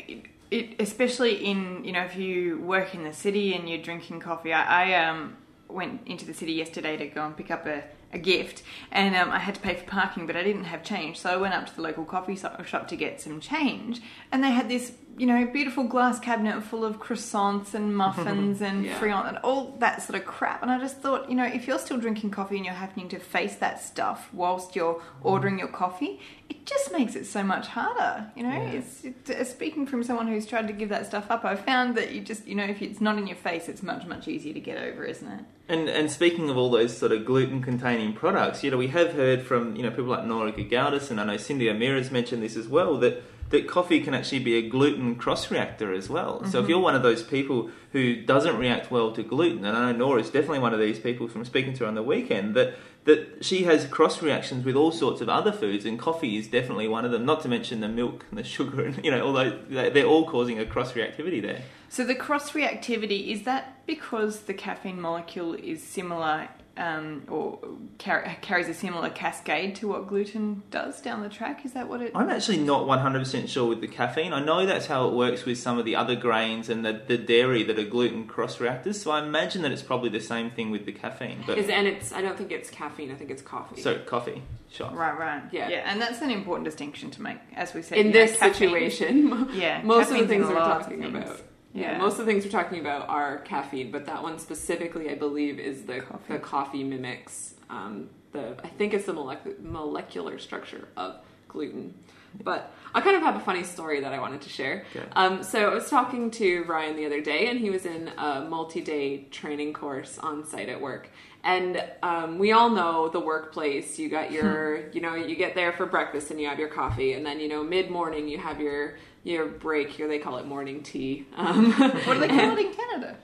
it, 0.51 0.75
especially 0.79 1.45
in 1.45 1.83
you 1.83 1.91
know, 1.91 2.03
if 2.03 2.15
you 2.15 2.61
work 2.61 2.95
in 2.95 3.03
the 3.03 3.13
city 3.13 3.55
and 3.55 3.69
you're 3.69 3.81
drinking 3.81 4.21
coffee. 4.21 4.53
I, 4.53 4.93
I 4.93 5.09
um 5.09 5.35
went 5.67 6.01
into 6.05 6.25
the 6.25 6.33
city 6.33 6.53
yesterday 6.53 6.95
to 6.97 7.07
go 7.07 7.25
and 7.25 7.35
pick 7.35 7.51
up 7.51 7.65
a, 7.65 7.83
a 8.13 8.17
gift, 8.19 8.63
and 8.91 9.15
um, 9.15 9.29
I 9.31 9.39
had 9.39 9.55
to 9.55 9.61
pay 9.61 9.75
for 9.75 9.85
parking, 9.85 10.27
but 10.27 10.35
I 10.35 10.43
didn't 10.43 10.65
have 10.65 10.83
change, 10.83 11.19
so 11.19 11.29
I 11.29 11.37
went 11.37 11.53
up 11.53 11.65
to 11.67 11.75
the 11.75 11.81
local 11.81 12.05
coffee 12.05 12.35
shop 12.35 12.87
to 12.87 12.95
get 12.95 13.19
some 13.21 13.39
change, 13.39 14.01
and 14.31 14.43
they 14.43 14.51
had 14.51 14.69
this 14.69 14.93
you 15.15 15.27
know 15.27 15.45
beautiful 15.45 15.83
glass 15.83 16.19
cabinet 16.19 16.63
full 16.63 16.83
of 16.83 16.99
croissants 16.99 17.75
and 17.75 17.95
muffins 18.03 18.61
and 18.61 18.83
Yeah. 18.85 18.99
friand 18.99 19.27
and 19.29 19.37
all 19.39 19.75
that 19.79 20.01
sort 20.01 20.19
of 20.19 20.25
crap. 20.25 20.63
And 20.63 20.71
I 20.71 20.79
just 20.79 21.01
thought, 21.01 21.29
you 21.29 21.35
know, 21.35 21.45
if 21.45 21.67
you're 21.67 21.77
still 21.77 21.97
drinking 21.99 22.31
coffee 22.31 22.55
and 22.57 22.65
you're 22.65 22.73
having 22.73 23.07
to 23.09 23.19
face 23.19 23.55
that 23.57 23.79
stuff 23.83 24.29
whilst 24.33 24.75
you're 24.75 25.01
ordering 25.21 25.59
your 25.59 25.67
coffee, 25.67 26.19
it 26.53 26.65
just 26.65 26.91
makes 26.91 27.15
it 27.15 27.25
so 27.25 27.43
much 27.43 27.67
harder. 27.67 28.31
You 28.35 28.43
know, 28.43 28.61
it's, 28.73 29.03
it, 29.03 29.29
uh, 29.29 29.43
speaking 29.43 29.87
from 29.87 30.03
someone 30.03 30.27
who's 30.27 30.45
tried 30.45 30.67
to 30.67 30.73
give 30.73 30.89
that 30.89 31.07
stuff 31.07 31.31
up, 31.31 31.43
I 31.43 31.55
found 31.55 31.95
that 31.95 32.11
you 32.11 32.21
just, 32.21 32.45
you 32.47 32.53
know, 32.55 32.63
if 32.63 32.81
it's 32.81 33.01
not 33.01 33.17
in 33.17 33.25
your 33.25 33.37
face, 33.37 33.67
it's 33.67 33.81
much 33.81 34.05
much 34.05 34.27
easier 34.27 34.53
to 34.53 34.59
get 34.59 34.77
over, 34.77 35.03
isn't 35.03 35.27
it? 35.27 35.45
And 35.67 35.89
and 35.89 36.11
speaking 36.11 36.49
of 36.49 36.57
all 36.57 36.69
those 36.69 36.95
sort 36.95 37.11
of 37.11 37.25
gluten 37.25 37.61
containing 37.61 38.13
products, 38.13 38.63
you 38.63 38.71
know, 38.71 38.77
we 38.77 38.89
have 38.89 39.13
heard 39.13 39.41
from 39.41 39.75
you 39.75 39.83
know 39.83 39.89
people 39.89 40.05
like 40.05 40.25
Nora 40.25 40.51
Gedgaudas 40.51 41.09
and 41.09 41.19
I 41.19 41.25
know 41.25 41.37
Cindy 41.37 41.65
Amira's 41.65 42.11
mentioned 42.11 42.43
this 42.43 42.55
as 42.55 42.67
well 42.67 42.97
that 42.99 43.23
that 43.53 43.67
coffee 43.67 44.01
can 44.01 44.15
actually 44.15 44.39
be 44.39 44.55
a 44.55 44.67
gluten 44.67 45.15
cross 45.15 45.51
reactor 45.51 45.93
as 45.93 46.09
well. 46.09 46.43
So 46.45 46.57
if 46.57 46.63
mm-hmm. 46.63 46.69
you're 46.71 46.79
one 46.79 46.95
of 46.95 47.03
those 47.03 47.21
people 47.21 47.69
who 47.91 48.15
doesn't 48.15 48.57
react 48.57 48.89
well 48.89 49.11
to 49.11 49.21
gluten, 49.21 49.63
and 49.63 49.77
I 49.77 49.91
know 49.91 49.97
Nora 49.99 50.21
is 50.21 50.31
definitely 50.31 50.57
one 50.57 50.73
of 50.73 50.79
these 50.79 50.97
people 50.97 51.27
from 51.27 51.45
speaking 51.45 51.73
to 51.75 51.81
her 51.81 51.85
on 51.85 51.93
the 51.93 52.03
weekend 52.03 52.55
that 52.55 52.73
that 53.05 53.43
she 53.43 53.63
has 53.65 53.85
cross 53.85 54.21
reactions 54.21 54.63
with 54.65 54.75
all 54.75 54.91
sorts 54.91 55.21
of 55.21 55.29
other 55.29 55.51
foods, 55.51 55.85
and 55.85 55.99
coffee 55.99 56.35
is 56.35 56.47
definitely 56.47 56.87
one 56.87 57.05
of 57.05 57.11
them. 57.11 57.25
Not 57.25 57.41
to 57.41 57.47
mention 57.47 57.79
the 57.81 57.89
milk 57.89 58.25
and 58.31 58.39
the 58.39 58.43
sugar, 58.43 58.85
and 58.85 59.05
you 59.05 59.11
know, 59.11 59.21
although 59.21 59.59
they're 59.69 60.05
all 60.05 60.25
causing 60.25 60.57
a 60.57 60.65
cross 60.65 60.93
reactivity 60.93 61.39
there. 61.39 61.61
So 61.89 62.03
the 62.03 62.15
cross 62.15 62.53
reactivity 62.53 63.27
is 63.27 63.43
that 63.43 63.85
because 63.85 64.41
the 64.41 64.55
caffeine 64.55 64.99
molecule 64.99 65.53
is 65.53 65.83
similar 65.83 66.49
um, 66.75 67.23
or 67.29 67.59
car- 67.99 68.35
carries 68.41 68.67
a 68.67 68.73
similar 68.73 69.09
cascade 69.09 69.75
to 69.75 69.87
what 69.87 70.07
gluten 70.07 70.63
does 70.71 71.01
down 71.01 71.21
the 71.21 71.29
track? 71.29 71.65
Is 71.65 71.73
that 71.73 71.87
what 71.87 72.01
it? 72.01 72.11
I'm 72.15 72.29
actually 72.29 72.57
not 72.57 72.87
100% 72.87 73.47
sure 73.47 73.67
with 73.67 73.81
the 73.81 73.87
caffeine. 73.87 74.33
I 74.33 74.43
know 74.43 74.65
that's 74.65 74.87
how 74.87 75.07
it 75.07 75.13
works 75.13 75.45
with 75.45 75.59
some 75.59 75.77
of 75.77 75.85
the 75.85 75.95
other 75.95 76.15
grains 76.15 76.69
and 76.69 76.83
the, 76.83 76.93
the 77.07 77.17
dairy 77.17 77.63
that 77.63 77.77
are 77.77 77.83
gluten 77.85 78.25
cross 78.25 78.59
reactors, 78.59 79.01
so 79.01 79.11
I 79.11 79.23
imagine 79.23 79.61
that 79.61 79.71
it's 79.71 79.83
probably 79.83 80.09
the 80.09 80.19
same 80.19 80.49
thing 80.51 80.71
with 80.71 80.85
the 80.85 80.91
caffeine. 80.91 81.43
But 81.45 81.57
Is 81.57 81.69
and 81.69 81.85
it's 81.87 82.11
I 82.11 82.21
don't 82.21 82.37
think 82.37 82.51
it's 82.51 82.69
caffeine. 82.69 83.11
I 83.11 83.15
think 83.15 83.29
it's 83.29 83.41
coffee. 83.43 83.81
so 83.81 83.99
coffee 83.99 84.41
shot. 84.71 84.95
Right, 84.95 85.17
right. 85.17 85.43
Yeah. 85.51 85.69
yeah, 85.69 85.83
and 85.91 86.01
that's 86.01 86.21
an 86.21 86.31
important 86.31 86.65
distinction 86.65 87.11
to 87.11 87.21
make, 87.21 87.37
as 87.55 87.73
we 87.75 87.83
said. 87.83 87.99
in 87.99 88.07
you 88.07 88.13
know, 88.13 88.19
this 88.19 88.39
situation, 88.39 89.49
Yeah, 89.53 89.81
most 89.83 90.11
of 90.11 90.17
the 90.17 90.27
things 90.27 90.47
we're 90.47 90.55
lots 90.55 90.87
of 90.87 90.93
talking 90.93 91.11
things. 91.13 91.23
about. 91.29 91.41
Yeah. 91.73 91.93
Yeah. 91.93 91.97
most 91.97 92.19
of 92.19 92.25
the 92.25 92.31
things 92.31 92.45
we're 92.45 92.51
talking 92.51 92.79
about 92.79 93.09
are 93.09 93.39
caffeine, 93.39 93.91
but 93.91 94.05
that 94.05 94.21
one 94.21 94.37
specifically, 94.39 95.09
I 95.09 95.15
believe, 95.15 95.59
is 95.59 95.83
the 95.83 96.01
Coffee. 96.01 96.33
the 96.33 96.39
coffee 96.39 96.83
mimics 96.83 97.55
um, 97.69 98.09
the. 98.31 98.55
I 98.63 98.67
think 98.67 98.93
it's 98.93 99.05
the 99.05 99.13
molec- 99.13 99.59
molecular 99.59 100.37
structure 100.39 100.87
of 100.95 101.15
gluten. 101.47 101.95
But 102.43 102.71
I 102.95 103.01
kind 103.01 103.15
of 103.15 103.21
have 103.21 103.35
a 103.35 103.39
funny 103.39 103.63
story 103.63 104.01
that 104.01 104.11
I 104.11 104.19
wanted 104.19 104.41
to 104.41 104.49
share. 104.49 104.85
Okay. 104.95 105.05
Um, 105.15 105.43
so 105.43 105.69
I 105.69 105.73
was 105.73 105.87
talking 105.87 106.31
to 106.31 106.63
Ryan 106.63 106.95
the 106.95 107.05
other 107.05 107.21
day, 107.21 107.47
and 107.47 107.59
he 107.59 107.69
was 107.69 107.85
in 107.85 108.07
a 108.17 108.41
multi-day 108.49 109.25
training 109.25 109.73
course 109.73 110.17
on 110.17 110.43
site 110.43 110.67
at 110.67 110.81
work. 110.81 111.09
And 111.43 111.83
um, 112.01 112.39
we 112.39 112.51
all 112.51 112.69
know 112.71 113.09
the 113.09 113.19
workplace. 113.19 113.99
You 113.99 114.09
got 114.09 114.31
your, 114.31 114.89
you 114.93 115.01
know, 115.01 115.13
you 115.13 115.35
get 115.35 115.53
there 115.53 115.73
for 115.73 115.85
breakfast 115.85 116.31
and 116.31 116.41
you 116.41 116.47
have 116.47 116.57
your 116.57 116.69
coffee, 116.69 117.13
and 117.13 117.23
then 117.25 117.39
you 117.39 117.47
know 117.49 117.63
mid 117.63 117.91
morning 117.91 118.27
you 118.27 118.39
have 118.39 118.59
your 118.59 118.95
your 119.23 119.47
break. 119.47 119.89
Here 119.89 120.07
they 120.07 120.19
call 120.19 120.37
it 120.37 120.45
morning 120.45 120.83
tea. 120.83 121.25
Um, 121.35 121.71
What 121.73 122.13
do 122.15 122.19
they 122.19 122.27
call 122.27 122.57
it 122.57 122.65
in 122.65 122.73
Canada? 122.75 123.17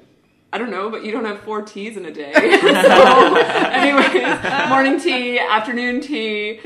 I 0.51 0.57
don't 0.57 0.71
know, 0.71 0.89
but 0.89 1.05
you 1.05 1.11
don't 1.11 1.25
have 1.25 1.41
four 1.41 1.61
teas 1.61 1.95
in 1.95 2.05
a 2.05 2.11
day. 2.11 2.33
so, 2.33 3.35
anyways, 3.37 4.67
morning 4.69 4.99
tea, 4.99 5.37
afternoon 5.37 6.01
tea, 6.01 6.59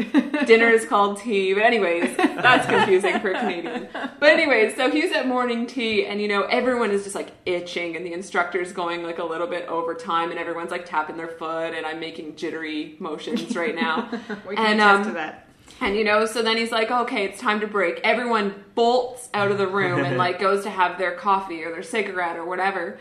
dinner 0.46 0.70
is 0.70 0.86
called 0.86 1.18
tea. 1.20 1.54
But 1.54 1.64
anyways, 1.64 2.16
that's 2.16 2.66
confusing 2.66 3.20
for 3.20 3.32
a 3.32 3.40
Canadian. 3.40 3.90
But 3.92 4.30
anyways, 4.30 4.78
so 4.78 4.90
he's 4.90 5.12
at 5.12 5.28
morning 5.28 5.68
tea, 5.68 6.06
and 6.06 6.22
you 6.22 6.30
know 6.30 6.44
everyone 6.44 6.92
is 6.92 7.04
just 7.04 7.14
like 7.16 7.34
itching, 7.46 7.98
and 7.98 8.06
the 8.06 8.14
instructor's 8.14 8.72
going 8.72 9.04
like 9.04 9.20
a 9.20 9.26
little 9.26 9.48
bit 9.48 9.68
over 9.68 9.94
time, 9.96 10.32
and 10.32 10.40
everyone's 10.40 10.72
like 10.72 10.86
tapping 10.86 11.18
their 11.18 11.28
foot, 11.28 11.74
and 11.74 11.86
I'm 11.86 12.00
making 12.00 12.38
jittery 12.38 12.96
motions 13.00 13.54
right 13.54 13.76
now. 13.76 14.08
We 14.48 14.56
can 14.56 14.66
And, 14.66 14.80
attest 14.80 15.00
um, 15.00 15.04
to 15.08 15.12
that. 15.16 15.43
And 15.84 15.98
you 15.98 16.06
know, 16.06 16.26
so 16.26 16.42
then 16.42 16.56
he's 16.56 16.72
like, 16.72 16.90
okay, 16.90 17.26
it's 17.26 17.40
time 17.40 17.60
to 17.60 17.68
break. 17.68 18.00
Everyone 18.06 18.64
bolts 18.74 19.30
out 19.34 19.52
of 19.52 19.58
the 19.58 19.68
room 19.68 20.00
and 20.00 20.18
like 20.18 20.40
goes 20.48 20.64
to 20.64 20.70
have 20.70 20.98
their 20.98 21.12
coffee 21.16 21.64
or 21.64 21.72
their 21.72 21.84
cigarette 21.84 22.38
or 22.38 22.46
whatever. 22.46 22.98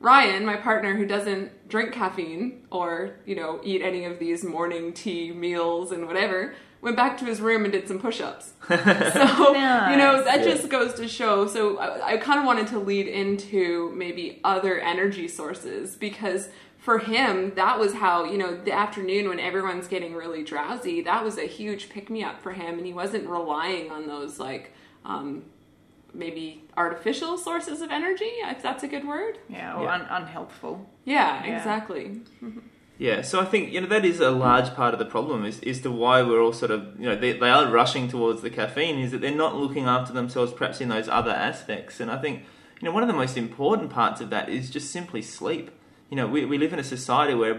Ryan, 0.00 0.44
my 0.44 0.56
partner 0.56 0.96
who 0.96 1.06
doesn't 1.06 1.68
drink 1.68 1.92
caffeine 1.92 2.66
or, 2.70 3.16
you 3.26 3.36
know, 3.36 3.60
eat 3.62 3.82
any 3.82 4.04
of 4.04 4.18
these 4.18 4.44
morning 4.44 4.94
tea 4.94 5.30
meals 5.30 5.92
and 5.92 6.06
whatever, 6.08 6.54
went 6.80 6.96
back 6.96 7.18
to 7.18 7.24
his 7.24 7.40
room 7.40 7.64
and 7.64 7.72
did 7.72 7.86
some 7.86 8.00
push 8.00 8.20
ups. 8.20 8.54
so, 8.68 8.76
you 8.76 9.96
know, 9.96 10.24
that 10.24 10.40
just 10.42 10.68
goes 10.70 10.94
to 10.94 11.06
show. 11.06 11.46
So 11.46 11.78
I, 11.78 12.14
I 12.14 12.16
kind 12.16 12.40
of 12.40 12.46
wanted 12.46 12.66
to 12.68 12.78
lead 12.78 13.06
into 13.06 13.92
maybe 13.94 14.40
other 14.42 14.80
energy 14.80 15.28
sources 15.28 15.96
because 15.96 16.48
for 16.82 16.98
him, 16.98 17.54
that 17.54 17.78
was 17.78 17.94
how, 17.94 18.24
you 18.24 18.36
know, 18.36 18.56
the 18.56 18.72
afternoon 18.72 19.28
when 19.28 19.38
everyone's 19.38 19.86
getting 19.86 20.14
really 20.14 20.42
drowsy, 20.42 21.00
that 21.02 21.22
was 21.22 21.38
a 21.38 21.46
huge 21.46 21.88
pick 21.88 22.10
me 22.10 22.24
up 22.24 22.42
for 22.42 22.50
him. 22.50 22.76
And 22.76 22.84
he 22.84 22.92
wasn't 22.92 23.28
relying 23.28 23.92
on 23.92 24.08
those 24.08 24.40
like, 24.40 24.72
um, 25.04 25.44
maybe 26.12 26.64
artificial 26.76 27.38
sources 27.38 27.82
of 27.82 27.90
energy, 27.92 28.24
if 28.24 28.60
that's 28.62 28.82
a 28.82 28.88
good 28.88 29.06
word. 29.06 29.38
Yeah, 29.48 29.76
or 29.76 29.84
Yeah. 29.84 29.94
Un- 29.94 30.06
unhelpful. 30.10 30.90
Yeah, 31.04 31.44
Yeah. 31.44 31.56
exactly. 31.56 32.20
Yeah, 32.98 33.22
so 33.22 33.40
I 33.40 33.46
think 33.46 33.72
you 33.72 33.80
know 33.80 33.88
that 33.88 34.04
is 34.04 34.20
a 34.20 34.30
large 34.30 34.74
part 34.74 34.92
of 34.94 35.00
the 35.00 35.06
problem 35.06 35.44
is 35.44 35.58
is 35.60 35.80
to 35.80 35.90
why 35.90 36.22
we're 36.22 36.40
all 36.40 36.52
sort 36.52 36.70
of 36.70 37.00
you 37.00 37.06
know 37.06 37.16
they, 37.16 37.32
they 37.32 37.48
are 37.48 37.68
rushing 37.68 38.06
towards 38.06 38.42
the 38.42 38.50
caffeine 38.50 38.98
is 39.00 39.10
that 39.10 39.20
they're 39.20 39.34
not 39.34 39.56
looking 39.56 39.86
after 39.86 40.12
themselves 40.12 40.52
perhaps 40.52 40.80
in 40.80 40.88
those 40.88 41.08
other 41.08 41.32
aspects 41.32 41.98
and 41.98 42.10
I 42.12 42.18
think 42.18 42.44
you 42.80 42.86
know 42.86 42.92
one 42.92 43.02
of 43.02 43.08
the 43.08 43.14
most 43.14 43.36
important 43.36 43.90
parts 43.90 44.20
of 44.20 44.30
that 44.30 44.48
is 44.48 44.70
just 44.70 44.92
simply 44.92 45.20
sleep. 45.22 45.72
You 46.12 46.16
know 46.16 46.26
we, 46.26 46.44
we 46.44 46.58
live 46.58 46.74
in 46.74 46.78
a 46.78 46.84
society 46.84 47.34
where 47.34 47.56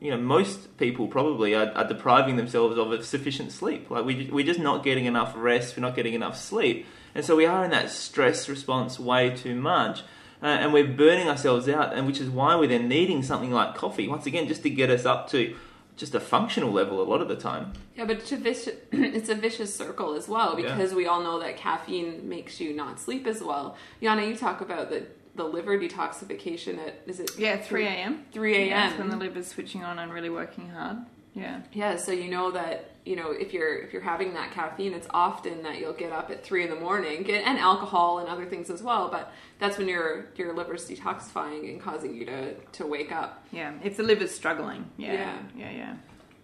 you 0.00 0.12
know 0.12 0.18
most 0.18 0.78
people 0.78 1.08
probably 1.08 1.56
are, 1.56 1.72
are 1.72 1.88
depriving 1.88 2.36
themselves 2.36 2.78
of 2.78 3.04
sufficient 3.04 3.50
sleep. 3.50 3.90
Like 3.90 4.04
we 4.04 4.30
we're 4.32 4.46
just 4.46 4.60
not 4.60 4.84
getting 4.84 5.06
enough 5.06 5.32
rest, 5.36 5.76
we're 5.76 5.86
not 5.88 5.96
getting 5.96 6.14
enough 6.14 6.36
sleep, 6.38 6.86
and 7.16 7.24
so 7.24 7.34
we 7.34 7.44
are 7.44 7.64
in 7.64 7.72
that 7.72 7.90
stress 7.90 8.48
response 8.48 9.00
way 9.00 9.34
too 9.34 9.56
much 9.56 10.04
uh, 10.42 10.46
and 10.46 10.72
we're 10.72 10.86
burning 10.86 11.28
ourselves 11.28 11.68
out, 11.68 11.92
and 11.94 12.06
which 12.06 12.20
is 12.20 12.30
why 12.30 12.54
we're 12.54 12.68
then 12.68 12.88
needing 12.88 13.22
something 13.22 13.50
like 13.50 13.74
coffee 13.74 14.06
once 14.06 14.26
again, 14.26 14.46
just 14.46 14.62
to 14.62 14.70
get 14.70 14.90
us 14.90 15.04
up 15.04 15.28
to 15.30 15.56
just 15.96 16.14
a 16.14 16.20
functional 16.20 16.70
level 16.70 17.02
a 17.02 17.08
lot 17.08 17.20
of 17.20 17.26
the 17.26 17.34
time. 17.34 17.72
Yeah, 17.96 18.04
but 18.04 18.18
it's 18.18 18.30
a 18.30 18.36
vicious, 18.36 18.76
it's 18.92 19.28
a 19.28 19.34
vicious 19.34 19.74
circle 19.74 20.14
as 20.14 20.28
well 20.28 20.58
Yeah. 20.58 20.72
because 20.76 20.94
we 20.94 21.06
all 21.06 21.20
know 21.24 21.40
that 21.40 21.56
caffeine 21.56 22.28
makes 22.28 22.60
you 22.60 22.72
not 22.72 23.00
sleep 23.00 23.26
as 23.26 23.42
well. 23.42 23.76
Yana, 24.00 24.28
you 24.28 24.36
talk 24.36 24.60
about 24.60 24.90
the 24.90 25.06
the 25.38 25.44
liver 25.44 25.78
detoxification 25.78 26.78
at 26.86 27.00
is 27.06 27.20
it 27.20 27.30
Yeah, 27.38 27.56
3 27.56 27.86
a.m. 27.86 28.24
3 28.32 28.68
Yeah, 28.68 28.90
when 28.98 29.08
the 29.08 29.14
a.m. 29.14 29.20
liver's 29.20 29.46
switching 29.48 29.82
on 29.84 29.98
and 29.98 30.12
really 30.12 30.28
working 30.30 30.68
hard. 30.68 30.98
Yeah. 31.34 31.60
Yeah, 31.72 31.96
so 31.96 32.10
you 32.12 32.28
know 32.28 32.50
that 32.50 32.90
you 33.04 33.14
know 33.14 33.30
if 33.30 33.52
you're 33.54 33.78
if 33.78 33.92
you're 33.92 34.02
having 34.02 34.34
that 34.34 34.50
caffeine, 34.50 34.92
it's 34.92 35.06
often 35.10 35.62
that 35.62 35.78
you'll 35.78 35.92
get 35.92 36.12
up 36.12 36.30
at 36.30 36.44
three 36.44 36.64
in 36.64 36.70
the 36.70 36.80
morning, 36.80 37.22
get, 37.22 37.46
and 37.46 37.58
alcohol 37.58 38.18
and 38.18 38.28
other 38.28 38.44
things 38.44 38.70
as 38.70 38.82
well. 38.82 39.08
But 39.08 39.32
that's 39.60 39.78
when 39.78 39.88
your 39.88 40.26
your 40.34 40.52
liver's 40.54 40.88
detoxifying 40.88 41.70
and 41.70 41.80
causing 41.80 42.14
you 42.14 42.24
to 42.26 42.54
to 42.54 42.86
wake 42.86 43.12
up. 43.12 43.46
Yeah, 43.52 43.72
if 43.84 43.96
the 43.96 44.02
liver's 44.02 44.34
struggling. 44.34 44.90
Yeah. 44.96 45.12
Yeah. 45.12 45.38
Yeah, 45.56 45.70
yeah. 45.70 45.94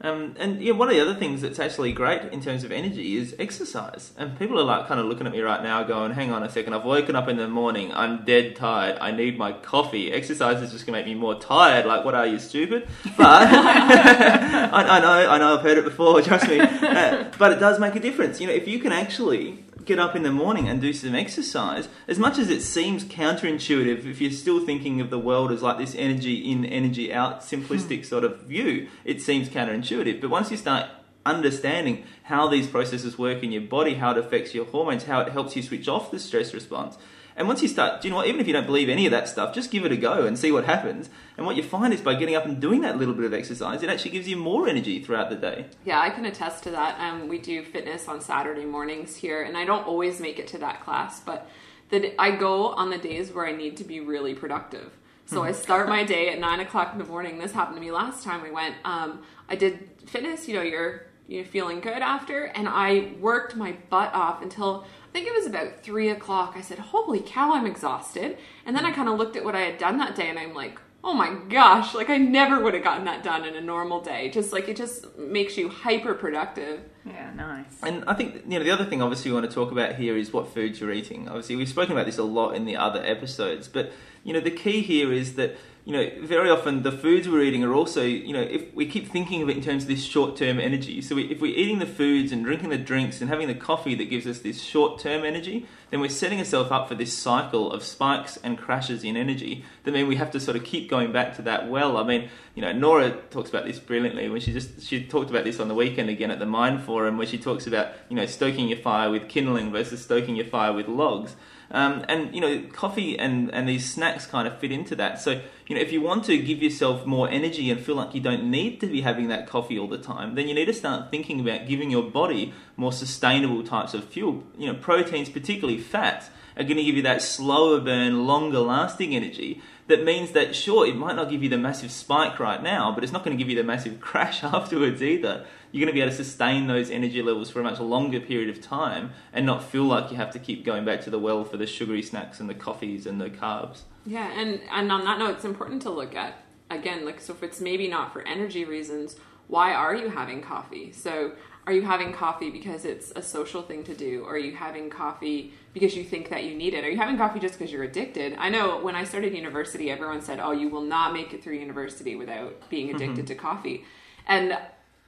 Um, 0.01 0.35
and 0.39 0.61
yeah, 0.61 0.73
one 0.73 0.89
of 0.89 0.95
the 0.95 1.01
other 1.01 1.15
things 1.15 1.41
that's 1.41 1.59
actually 1.59 1.93
great 1.93 2.31
in 2.33 2.43
terms 2.43 2.63
of 2.63 2.71
energy 2.71 3.17
is 3.17 3.35
exercise. 3.39 4.13
And 4.19 4.39
people 4.39 4.61
are 4.61 4.65
like 4.65 4.87
kind 4.87 5.01
of 5.01 5.07
looking 5.07 5.27
at 5.27 5.33
me 5.33 5.41
right 5.41 5.63
now, 5.63 5.83
going, 5.83 6.13
"Hang 6.13 6.31
on 6.31 6.43
a 6.43 6.51
second, 6.51 6.75
I've 6.75 6.85
woken 6.85 7.17
up 7.17 7.29
in 7.29 7.37
the 7.37 7.49
morning, 7.49 7.93
I'm 7.95 8.25
dead 8.25 8.55
tired, 8.55 8.99
I 9.01 9.13
need 9.13 9.39
my 9.39 9.53
coffee. 9.53 10.13
Exercise 10.13 10.61
is 10.61 10.73
just 10.73 10.85
going 10.85 10.95
to 10.95 11.01
make 11.01 11.07
me 11.07 11.19
more 11.19 11.41
tired. 11.41 11.87
Like, 11.87 12.05
what 12.05 12.15
are 12.15 12.27
you 12.27 12.39
stupid?" 12.39 12.87
But 13.17 13.49
I, 13.49 14.71
I 14.73 15.01
know, 15.01 15.31
I 15.31 15.39
know, 15.39 15.55
I've 15.57 15.63
heard 15.63 15.79
it 15.79 15.85
before. 15.85 16.21
Trust 16.21 16.49
me. 16.49 16.61
Uh, 16.61 17.31
but 17.39 17.53
it 17.53 17.61
does 17.61 17.79
make 17.81 17.95
a 17.95 18.01
difference. 18.01 18.41
You 18.41 18.49
know, 18.49 18.53
if 18.53 18.69
you 18.69 18.81
can 18.81 18.93
actually 18.93 19.64
get 19.85 19.99
up 19.99 20.17
in 20.17 20.23
the 20.23 20.33
morning 20.33 20.69
and 20.69 20.81
do 20.81 20.93
some 20.93 21.15
exercise, 21.15 21.89
as 22.09 22.19
much 22.19 22.39
as 22.39 22.51
it 22.51 22.63
seems 22.63 23.05
counterintuitive, 23.05 24.07
if 24.07 24.21
you're 24.21 24.31
still 24.31 24.65
thinking 24.65 25.01
of 25.01 25.11
the 25.11 25.19
world 25.19 25.53
as 25.53 25.63
like 25.63 25.79
this 25.79 25.95
energy 25.95 26.51
in, 26.51 26.65
energy 26.65 27.13
out, 27.13 27.41
simplistic 27.41 27.99
hmm. 27.99 28.05
sort 28.05 28.25
of 28.25 28.43
view, 28.43 28.89
it 29.05 29.21
seems 29.21 29.49
counterintuitive. 29.49 30.21
But 30.21 30.31
once 30.31 30.51
you 30.51 30.57
start 30.57 30.89
understanding 31.27 32.05
how 32.25 32.49
these 32.49 32.67
processes 32.67 33.19
work 33.19 33.43
in 33.43 33.53
your 33.53 33.63
body, 33.63 33.95
how 33.95 34.11
it 34.13 34.19
affects 34.19 34.55
your 34.55 34.67
hormones, 34.67 35.05
how 35.05 35.21
it 35.21 35.33
helps 35.33 35.57
you 35.57 35.63
switch 35.63 35.89
off 35.89 36.11
the 36.11 36.19
stress 36.19 36.53
response. 36.53 36.97
And 37.37 37.49
once 37.49 37.63
you 37.63 37.69
start, 37.69 38.01
do 38.01 38.09
you 38.09 38.11
know 38.11 38.19
what, 38.19 38.29
even 38.29 38.41
if 38.41 38.47
you 38.47 38.53
don't 38.53 38.67
believe 38.67 38.89
any 38.89 39.07
of 39.07 39.11
that 39.11 39.29
stuff, 39.29 39.55
just 39.55 39.71
give 39.71 39.85
it 39.85 39.91
a 39.91 39.97
go 39.97 40.25
and 40.25 40.39
see 40.39 40.53
what 40.53 40.65
happens. 40.65 41.11
And 41.37 41.45
what 41.47 41.57
you 41.57 41.63
find 41.63 41.93
is 41.93 42.01
by 42.01 42.15
getting 42.15 42.37
up 42.37 42.45
and 42.45 42.61
doing 42.61 42.83
that 42.83 42.97
little 42.97 43.15
bit 43.15 43.25
of 43.25 43.35
exercise, 43.35 43.83
it 43.83 43.91
actually 43.91 44.13
gives 44.13 44.29
you 44.29 44.37
more 44.37 44.69
energy 44.69 45.03
throughout 45.03 45.31
the 45.31 45.37
day. 45.37 45.67
Yeah, 45.85 46.01
I 46.01 46.11
can 46.11 46.25
attest 46.27 46.63
to 46.65 46.71
that. 46.71 46.99
Um, 47.01 47.29
we 47.29 47.39
do 47.39 47.65
fitness 47.65 48.07
on 48.07 48.21
Saturday 48.21 48.65
mornings 48.65 49.17
here, 49.17 49.43
and 49.43 49.57
I 49.57 49.65
don't 49.65 49.87
always 49.87 50.21
make 50.21 50.39
it 50.39 50.47
to 50.49 50.59
that 50.59 50.85
class, 50.85 51.21
but 51.21 51.51
the, 51.91 52.21
I 52.21 52.37
go 52.37 52.69
on 52.69 52.91
the 52.91 52.99
days 52.99 53.33
where 53.33 53.47
I 53.47 53.53
need 53.53 53.77
to 53.79 53.85
be 53.85 54.01
really 54.01 54.35
productive. 54.35 54.93
So 55.27 55.43
I 55.43 55.53
start 55.53 55.89
my 55.89 56.05
day 56.05 56.29
at 56.29 56.39
nine 56.39 56.61
o'clock 56.61 56.93
in 56.93 56.99
the 56.99 57.05
morning. 57.05 57.39
This 57.39 57.53
happened 57.53 57.77
to 57.77 57.81
me 57.81 57.91
last 57.91 58.23
time 58.23 58.43
we 58.43 58.51
went. 58.51 58.75
Um, 58.85 59.23
I 59.49 59.57
did 59.57 59.89
fitness. 60.07 60.47
You 60.47 60.57
know, 60.57 60.63
you're 60.63 61.07
you're 61.27 61.47
feeling 61.47 61.81
good 61.81 62.03
after, 62.03 62.45
and 62.45 62.69
I 62.69 63.15
worked 63.21 63.57
my 63.57 63.73
butt 63.89 64.13
off 64.13 64.43
until 64.43 64.85
think 65.15 65.29
it 65.29 65.33
was 65.33 65.47
about 65.47 65.81
three 65.85 66.11
o'clock. 66.11 66.55
I 66.57 66.61
said, 66.61 66.81
"Holy 66.81 67.21
cow, 67.21 67.55
I'm 67.55 67.67
exhausted." 67.67 68.37
And 68.67 68.77
then 68.77 68.85
I 68.85 68.91
mm. 68.91 68.97
kind 68.97 69.09
of 69.09 69.17
looked 69.17 69.37
at 69.37 69.45
what 69.45 69.55
I 69.55 69.61
had 69.61 69.79
done 69.79 69.99
that 69.99 70.17
day, 70.17 70.29
and 70.29 70.39
I'm 70.39 70.55
like, 70.55 70.81
"Oh 71.05 71.15
my 71.15 71.33
gosh!" 71.49 71.95
Like 71.95 72.11
I 72.11 72.17
never 72.17 72.61
would 72.61 72.75
have 72.75 72.83
gotten 72.83 73.05
that 73.05 73.23
done 73.23 73.45
in 73.45 73.55
a 73.55 73.61
normal 73.61 74.01
day. 74.01 74.29
Just 74.29 74.53
like 74.53 74.69
it 74.69 74.77
just 74.77 75.17
makes 75.17 75.57
you 75.57 75.69
hyper 75.69 76.15
productive. 76.15 76.81
Yeah, 77.07 77.33
nice. 77.33 77.81
And 77.85 78.03
I 78.09 78.15
think 78.15 78.43
you 78.49 78.59
know 78.59 78.65
the 78.65 78.73
other 78.73 78.85
thing, 78.85 79.03
obviously, 79.03 79.31
we 79.31 79.37
want 79.37 79.49
to 79.49 79.55
talk 79.55 79.71
about 79.71 79.95
here 79.95 80.17
is 80.17 80.33
what 80.33 80.53
foods 80.53 80.81
you're 80.81 80.93
eating. 80.93 81.29
Obviously, 81.29 81.55
we've 81.55 81.69
spoken 81.69 81.93
about 81.93 82.07
this 82.07 82.19
a 82.19 82.25
lot 82.25 82.57
in 82.57 82.65
the 82.65 82.77
other 82.77 83.01
episodes, 83.05 83.69
but 83.69 83.93
you 84.25 84.33
know 84.33 84.41
the 84.41 84.51
key 84.51 84.81
here 84.83 85.13
is 85.13 85.37
that 85.37 85.57
you 85.85 85.93
know 85.93 86.11
very 86.23 86.49
often 86.49 86.83
the 86.83 86.93
foods 86.93 87.29
we're 87.29 87.43
eating 87.43 87.63
are 87.63 87.75
also 87.75 88.03
you 88.03 88.33
know 88.33 88.41
if 88.41 88.75
we 88.75 88.87
keep 88.87 89.09
thinking 89.09 89.43
of 89.43 89.51
it 89.51 89.57
in 89.57 89.63
terms 89.63 89.83
of 89.83 89.89
this 89.89 90.03
short-term 90.03 90.59
energy. 90.59 91.03
So 91.03 91.17
we, 91.17 91.25
if 91.25 91.41
we're 91.41 91.55
eating 91.55 91.79
the 91.79 91.87
foods 91.87 92.33
and 92.33 92.43
drinking 92.45 92.71
the 92.71 92.79
drinks 92.79 93.21
and 93.21 93.29
having 93.29 93.49
the 93.49 93.55
coffee 93.55 93.95
that 93.97 94.07
gives 94.07 94.27
us 94.27 94.39
this 94.39 94.63
short-term 94.63 95.25
energy, 95.25 95.67
then 95.91 96.01
we're 96.01 96.09
setting 96.09 96.39
ourselves 96.39 96.71
up 96.71 96.89
for 96.89 96.95
this 96.95 97.17
cycle 97.17 97.71
of 97.71 97.83
spikes 97.83 98.39
and 98.39 98.57
crashes 98.57 99.05
in 99.05 99.17
energy. 99.17 99.65
That 99.83 99.93
mean 99.93 100.09
we 100.09 100.17
have 100.17 100.31
to 100.31 100.41
sort 100.41 100.57
of 100.57 100.65
keep 100.65 100.89
going 100.89 101.13
back 101.13 101.37
to 101.37 101.43
that 101.43 101.69
well. 101.69 101.99
I 101.99 102.05
mean, 102.05 102.31
you 102.55 102.63
know, 102.63 102.73
Nora 102.73 103.11
talks 103.31 103.51
about 103.51 103.67
this 103.67 103.79
brilliantly 103.79 104.31
when 104.31 104.41
she 104.41 104.53
just 104.53 104.83
she 104.83 105.05
talked 105.05 105.29
about 105.29 105.45
this 105.45 105.61
on 105.61 105.69
the 105.69 105.75
weekend 105.75 106.09
again 106.09 106.31
at 106.31 106.39
the 106.39 106.47
Mind 106.47 106.83
Forum, 106.83 107.19
where 107.19 107.27
she 107.27 107.37
talks 107.39 107.67
about 107.67 107.89
you 108.09 108.17
know 108.17 108.25
stoking 108.25 108.69
your 108.69 108.79
fire 108.79 109.11
with 109.11 109.29
kindling 109.29 109.71
versus 109.71 110.03
stoking 110.03 110.35
your 110.35 110.47
fire 110.47 110.73
with 110.73 110.89
logs. 110.89 111.37
Um, 111.71 112.05
and 112.09 112.35
you 112.35 112.41
know, 112.41 112.63
coffee 112.73 113.19
and, 113.19 113.53
and 113.53 113.69
these 113.69 113.91
snacks 113.91 114.27
kind 114.27 114.47
of 114.47 114.59
fit 114.59 114.71
into 114.71 114.95
that. 114.97 115.21
So 115.21 115.41
you 115.67 115.75
know, 115.75 115.81
if 115.81 115.93
you 115.93 116.01
want 116.01 116.25
to 116.25 116.37
give 116.39 116.63
yourself 116.63 117.07
more 117.07 117.29
energy 117.29 117.71
and 117.71 117.81
feel 117.81 117.95
like 117.95 118.15
you 118.15 118.21
don't 118.21 118.51
need 118.51 118.81
to 118.81 118.87
be 118.87 119.01
having 119.01 119.29
that 119.29 119.47
coffee 119.47 119.79
all 119.79 119.89
the 119.89 119.99
time, 119.99 120.35
then 120.35 120.47
you 120.47 120.55
need 120.55 120.67
to 120.67 120.75
start 120.75 121.11
thinking 121.11 121.41
about 121.41 121.67
giving 121.67 121.91
your 121.91 122.03
body 122.03 122.53
more 122.77 122.93
sustainable 122.93 123.63
types 123.65 123.95
of 123.95 124.05
fuel. 124.05 124.45
You 124.59 124.73
know, 124.73 124.79
proteins, 124.79 125.31
particularly 125.31 125.81
fats, 125.81 126.29
are 126.57 126.65
going 126.65 126.77
to 126.77 126.85
give 126.85 126.97
you 126.97 127.03
that 127.03 127.23
slower 127.23 127.81
burn, 127.81 128.27
longer 128.27 128.61
lasting 128.61 129.15
energy. 129.15 129.61
That 129.87 130.05
means 130.05 130.33
that 130.33 130.55
sure, 130.55 130.87
it 130.87 130.97
might 130.97 131.17
not 131.17 131.31
give 131.31 131.43
you 131.43 131.49
the 131.49 131.59
massive 131.59 131.91
spike 131.91 132.39
right 132.39 132.63
now, 132.63 132.93
but 132.95 133.03
it's 133.03 133.13
not 133.13 133.25
going 133.25 133.37
to 133.37 133.43
give 133.43 133.51
you 133.51 133.57
the 133.57 133.65
massive 133.65 134.01
crash 134.01 134.45
afterwards 134.45 135.03
either. 135.03 135.47
You're 135.75 135.81
going 135.81 135.93
to 135.93 135.93
be 135.93 136.03
able 136.03 136.13
to 136.13 136.17
sustain 136.17 136.69
those 136.69 136.89
energy 136.89 137.21
levels 137.21 137.51
for 137.51 137.59
a 137.59 137.65
much 137.65 137.81
longer 137.81 138.21
period 138.21 138.49
of 138.49 138.63
time 138.63 139.11
and 139.33 139.45
not 139.45 139.65
feel 139.65 139.83
like 139.83 140.13
you 140.13 140.17
have 140.17 140.31
to 140.31 140.39
keep 140.39 140.65
going 140.65 140.85
back 140.85 141.01
to 141.01 141.11
the 141.11 141.19
well 141.19 141.45
for 141.45 141.57
the 141.57 141.67
sugary 141.67 142.01
snacks 142.01 142.39
and 142.39 142.49
the 142.49 142.55
coffees 142.55 143.07
and 143.07 143.21
the 143.21 143.29
carbs. 143.29 143.81
Yeah, 144.07 144.31
and 144.39 144.61
and 144.71 144.93
on 144.93 145.05
that 145.05 145.19
note, 145.19 145.35
it's 145.35 145.45
important 145.45 145.83
to 145.83 145.91
look 145.91 146.15
at 146.15 146.45
again, 146.71 147.05
like 147.05 147.21
so 147.21 147.33
if 147.33 147.43
it's 147.43 147.61
maybe 147.61 147.89
not 147.89 148.13
for 148.13 148.23
energy 148.23 148.65
reasons, 148.65 149.17
why 149.49 149.75
are 149.75 149.97
you 149.97 150.11
having 150.11 150.43
coffee? 150.43 150.93
So 150.93 151.33
are 151.67 151.73
you 151.73 151.83
having 151.83 152.13
coffee 152.13 152.51
because 152.51 152.85
it's 152.85 153.13
a 153.17 153.23
social 153.23 153.63
thing 153.63 153.83
to 153.83 153.97
do? 153.97 154.23
Or 154.23 154.35
are 154.35 154.39
you 154.39 154.55
having 154.55 154.91
coffee 154.91 155.55
because 155.73 155.97
you 155.97 156.05
think 156.05 156.29
that 156.29 156.45
you 156.45 156.55
need 156.55 156.75
it? 156.75 156.85
Are 156.85 156.89
you 156.89 156.99
having 156.99 157.19
coffee 157.19 157.41
just 157.41 157.59
because 157.59 157.73
you're 157.73 157.83
addicted? 157.83 158.37
I 158.39 158.49
know 158.49 158.81
when 158.81 158.95
I 158.95 159.03
started 159.03 159.35
university, 159.35 159.91
everyone 159.91 160.21
said, 160.23 160.39
"Oh, 160.39 160.53
you 160.53 160.69
will 160.69 160.83
not 160.83 161.13
make 161.13 161.35
it 161.35 161.43
through 161.43 161.55
university 161.55 162.15
without 162.15 162.71
being 162.71 162.87
mm-hmm. 162.87 162.97
addicted 162.97 163.27
to 163.27 163.35
coffee," 163.35 163.85
and 164.29 164.57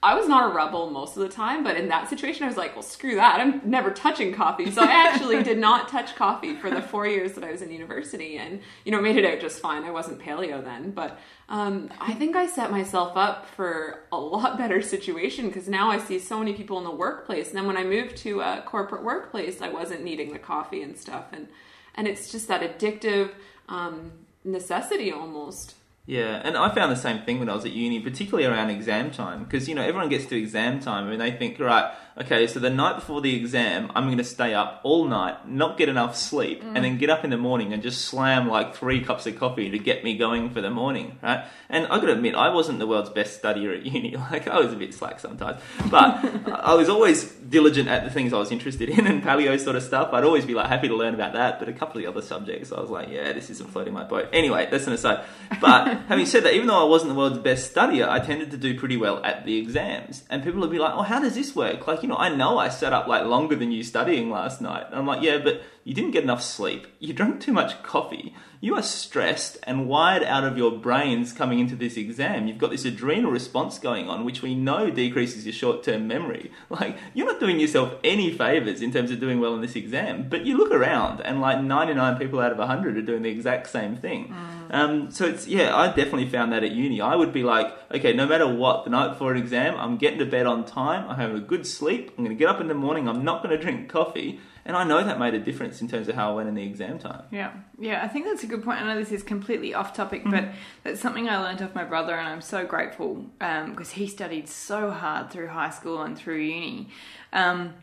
I 0.06 0.14
was 0.14 0.28
not 0.28 0.48
a 0.48 0.54
rebel 0.54 0.88
most 0.88 1.16
of 1.16 1.22
the 1.24 1.28
time, 1.28 1.64
but 1.64 1.76
in 1.76 1.88
that 1.88 2.08
situation, 2.08 2.44
I 2.44 2.46
was 2.46 2.56
like, 2.56 2.76
well, 2.76 2.84
screw 2.84 3.16
that. 3.16 3.40
I'm 3.40 3.60
never 3.68 3.90
touching 3.90 4.32
coffee. 4.32 4.70
So 4.70 4.82
I 4.82 4.86
actually 5.08 5.42
did 5.42 5.58
not 5.58 5.88
touch 5.88 6.14
coffee 6.14 6.54
for 6.54 6.70
the 6.70 6.80
four 6.80 7.08
years 7.08 7.32
that 7.32 7.42
I 7.42 7.50
was 7.50 7.60
in 7.60 7.72
university 7.72 8.38
and, 8.38 8.60
you 8.84 8.92
know, 8.92 9.00
made 9.00 9.16
it 9.16 9.24
out 9.24 9.40
just 9.40 9.58
fine. 9.58 9.82
I 9.82 9.90
wasn't 9.90 10.20
paleo 10.20 10.62
then, 10.62 10.92
but 10.92 11.18
um, 11.48 11.90
I 12.00 12.14
think 12.14 12.36
I 12.36 12.46
set 12.46 12.70
myself 12.70 13.16
up 13.16 13.46
for 13.46 14.04
a 14.12 14.16
lot 14.16 14.56
better 14.56 14.80
situation 14.80 15.48
because 15.48 15.68
now 15.68 15.90
I 15.90 15.98
see 15.98 16.20
so 16.20 16.38
many 16.38 16.52
people 16.52 16.78
in 16.78 16.84
the 16.84 16.92
workplace. 16.92 17.48
And 17.48 17.56
then 17.56 17.66
when 17.66 17.76
I 17.76 17.82
moved 17.82 18.16
to 18.18 18.42
a 18.42 18.62
corporate 18.64 19.02
workplace, 19.02 19.60
I 19.60 19.70
wasn't 19.70 20.04
needing 20.04 20.32
the 20.32 20.38
coffee 20.38 20.82
and 20.82 20.96
stuff. 20.96 21.24
And, 21.32 21.48
and 21.96 22.06
it's 22.06 22.30
just 22.30 22.46
that 22.46 22.60
addictive 22.60 23.32
um, 23.68 24.12
necessity 24.44 25.10
almost. 25.10 25.75
Yeah, 26.06 26.40
and 26.44 26.56
I 26.56 26.72
found 26.72 26.92
the 26.92 26.96
same 26.96 27.22
thing 27.22 27.40
when 27.40 27.48
I 27.48 27.54
was 27.54 27.64
at 27.64 27.72
uni, 27.72 27.98
particularly 27.98 28.46
around 28.46 28.70
exam 28.70 29.10
time, 29.10 29.42
because 29.42 29.68
you 29.68 29.74
know 29.74 29.82
everyone 29.82 30.08
gets 30.08 30.26
to 30.26 30.38
exam 30.38 30.78
time 30.78 31.08
and 31.08 31.20
they 31.20 31.32
think, 31.32 31.58
right, 31.58 31.92
okay, 32.18 32.46
so 32.46 32.58
the 32.58 32.70
night 32.70 32.96
before 32.96 33.20
the 33.20 33.34
exam, 33.34 33.90
I'm 33.94 34.06
going 34.06 34.18
to 34.18 34.24
stay 34.24 34.54
up 34.54 34.80
all 34.84 35.04
night, 35.04 35.48
not 35.48 35.76
get 35.76 35.88
enough 35.88 36.16
sleep, 36.16 36.62
and 36.62 36.84
then 36.84 36.96
get 36.96 37.10
up 37.10 37.24
in 37.24 37.30
the 37.30 37.36
morning 37.36 37.72
and 37.72 37.82
just 37.82 38.06
slam 38.06 38.48
like 38.48 38.74
three 38.74 39.04
cups 39.04 39.26
of 39.26 39.38
coffee 39.38 39.70
to 39.70 39.78
get 39.78 40.02
me 40.02 40.16
going 40.16 40.50
for 40.50 40.60
the 40.60 40.70
morning, 40.70 41.18
right? 41.22 41.44
And 41.68 41.86
I 41.86 41.98
got 41.98 42.06
to 42.06 42.12
admit, 42.12 42.34
I 42.34 42.48
wasn't 42.54 42.78
the 42.78 42.86
world's 42.86 43.10
best 43.10 43.42
studier 43.42 43.76
at 43.76 43.84
uni. 43.92 44.16
Like 44.16 44.48
I 44.48 44.58
was 44.58 44.72
a 44.72 44.76
bit 44.76 44.94
slack 44.94 45.20
sometimes, 45.20 45.60
but 45.90 46.24
I 46.50 46.74
was 46.74 46.88
always 46.88 47.24
diligent 47.24 47.88
at 47.88 48.04
the 48.04 48.10
things 48.10 48.32
I 48.32 48.38
was 48.38 48.50
interested 48.50 48.88
in 48.88 49.06
and 49.06 49.22
paleo 49.22 49.58
sort 49.60 49.76
of 49.76 49.82
stuff. 49.82 50.12
I'd 50.12 50.24
always 50.24 50.44
be 50.44 50.54
like 50.54 50.66
happy 50.66 50.88
to 50.88 50.96
learn 50.96 51.14
about 51.14 51.34
that, 51.34 51.58
but 51.58 51.68
a 51.68 51.72
couple 51.72 51.98
of 51.98 52.04
the 52.04 52.10
other 52.10 52.22
subjects, 52.22 52.72
I 52.72 52.80
was 52.80 52.90
like, 52.90 53.08
yeah, 53.08 53.32
this 53.32 53.50
isn't 53.50 53.70
floating 53.70 53.92
my 53.92 54.04
boat. 54.04 54.28
Anyway, 54.32 54.68
that's 54.70 54.86
an 54.86 54.94
aside. 54.94 55.24
But 55.60 55.98
having 56.08 56.26
said 56.26 56.44
that, 56.44 56.54
even 56.54 56.66
though 56.66 56.80
I 56.80 56.88
wasn't 56.88 57.12
the 57.12 57.18
world's 57.18 57.38
best 57.38 57.74
studier, 57.74 58.08
I 58.08 58.20
tended 58.20 58.50
to 58.52 58.56
do 58.56 58.78
pretty 58.78 58.96
well 58.96 59.22
at 59.24 59.44
the 59.44 59.58
exams. 59.58 60.24
And 60.30 60.42
people 60.42 60.60
would 60.60 60.70
be 60.70 60.78
like, 60.78 60.94
oh, 60.94 61.02
how 61.02 61.20
does 61.20 61.34
this 61.34 61.54
work? 61.54 61.86
Like, 61.86 62.05
you 62.06 62.12
know, 62.12 62.18
I 62.18 62.28
know 62.28 62.56
I 62.56 62.68
sat 62.68 62.92
up 62.92 63.08
like 63.08 63.26
longer 63.26 63.56
than 63.56 63.72
you 63.72 63.82
studying 63.82 64.30
last 64.30 64.60
night. 64.60 64.86
And 64.86 64.94
I'm 64.94 65.08
like, 65.08 65.22
yeah, 65.22 65.38
but 65.38 65.60
you 65.82 65.92
didn't 65.92 66.12
get 66.12 66.22
enough 66.22 66.40
sleep, 66.40 66.86
you 67.00 67.12
drank 67.12 67.40
too 67.40 67.52
much 67.52 67.82
coffee, 67.82 68.32
you 68.60 68.74
are 68.74 68.82
stressed 68.82 69.58
and 69.64 69.86
wired 69.86 70.22
out 70.22 70.44
of 70.44 70.56
your 70.56 70.70
brains 70.70 71.32
coming 71.32 71.58
into 71.58 71.76
this 71.76 71.96
exam. 71.96 72.46
You've 72.46 72.58
got 72.58 72.70
this 72.70 72.84
adrenal 72.84 73.30
response 73.30 73.78
going 73.78 74.08
on, 74.08 74.24
which 74.24 74.42
we 74.42 74.54
know 74.54 74.90
decreases 74.90 75.44
your 75.44 75.52
short 75.52 75.82
term 75.82 76.06
memory. 76.06 76.50
Like, 76.68 76.98
you're 77.14 77.26
not 77.26 77.40
doing 77.40 77.58
yourself 77.60 77.94
any 78.04 78.32
favors 78.36 78.82
in 78.82 78.92
terms 78.92 79.10
of 79.10 79.20
doing 79.20 79.40
well 79.40 79.54
in 79.54 79.60
this 79.60 79.76
exam, 79.76 80.28
but 80.28 80.44
you 80.44 80.58
look 80.58 80.72
around 80.72 81.20
and 81.20 81.40
like 81.40 81.62
99 81.62 82.18
people 82.18 82.40
out 82.40 82.52
of 82.52 82.58
100 82.58 82.96
are 82.98 83.02
doing 83.02 83.22
the 83.22 83.30
exact 83.30 83.68
same 83.68 83.96
thing. 83.96 84.34
Um, 84.70 85.10
so 85.10 85.24
it's, 85.24 85.46
yeah, 85.46 85.74
I 85.74 85.86
definitely 85.88 86.28
found 86.28 86.52
that 86.52 86.64
at 86.64 86.72
uni. 86.72 87.00
I 87.00 87.14
would 87.14 87.32
be 87.32 87.44
like, 87.44 87.72
okay, 87.92 88.12
no 88.12 88.26
matter 88.26 88.52
what, 88.52 88.84
the 88.84 88.90
night 88.90 89.10
before 89.10 89.32
an 89.32 89.38
exam, 89.38 89.76
I'm 89.76 89.96
getting 89.96 90.18
to 90.18 90.26
bed 90.26 90.46
on 90.46 90.64
time, 90.64 91.08
I'm 91.08 91.16
having 91.16 91.36
a 91.36 91.40
good 91.40 91.66
sleep, 91.66 92.10
I'm 92.10 92.24
going 92.24 92.36
to 92.36 92.38
get 92.38 92.48
up 92.48 92.60
in 92.60 92.68
the 92.68 92.74
morning, 92.74 93.08
I'm 93.08 93.24
not 93.24 93.42
going 93.42 93.56
to 93.56 93.62
drink 93.62 93.88
coffee. 93.88 94.40
And 94.66 94.76
I 94.76 94.84
know 94.84 95.02
that 95.02 95.18
made 95.18 95.32
a 95.32 95.38
difference 95.38 95.80
in 95.80 95.88
terms 95.88 96.08
of 96.08 96.16
how 96.16 96.32
I 96.32 96.34
went 96.34 96.48
in 96.48 96.54
the 96.56 96.62
exam 96.64 96.98
time. 96.98 97.22
Yeah, 97.30 97.52
yeah, 97.78 98.02
I 98.04 98.08
think 98.08 98.26
that's 98.26 98.42
a 98.42 98.46
good 98.46 98.62
point. 98.64 98.82
I 98.82 98.84
know 98.84 98.98
this 98.98 99.12
is 99.12 99.22
completely 99.22 99.72
off 99.74 99.94
topic, 99.94 100.22
Mm-hmm. 100.22 100.30
but 100.32 100.48
that's 100.82 101.00
something 101.00 101.28
I 101.28 101.38
learned 101.38 101.62
off 101.62 101.74
my 101.74 101.84
brother, 101.84 102.14
and 102.14 102.28
I'm 102.28 102.40
so 102.42 102.66
grateful 102.66 103.24
because 103.38 103.92
he 103.92 104.06
studied 104.08 104.48
so 104.48 104.90
hard 104.90 105.30
through 105.30 105.48
high 105.48 105.70
school 105.70 106.02
and 106.02 106.18
through 106.18 106.38
uni. 106.40 106.88
Um, 107.32 107.74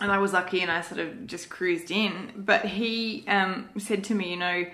and 0.00 0.10
I 0.10 0.18
was 0.18 0.32
lucky 0.32 0.62
and 0.62 0.70
I 0.70 0.80
sort 0.80 1.00
of 1.00 1.26
just 1.26 1.50
cruised 1.50 1.90
in. 1.90 2.32
But 2.36 2.64
he 2.64 3.24
um, 3.28 3.68
said 3.76 4.04
to 4.04 4.14
me, 4.14 4.30
you 4.30 4.36
know, 4.36 4.64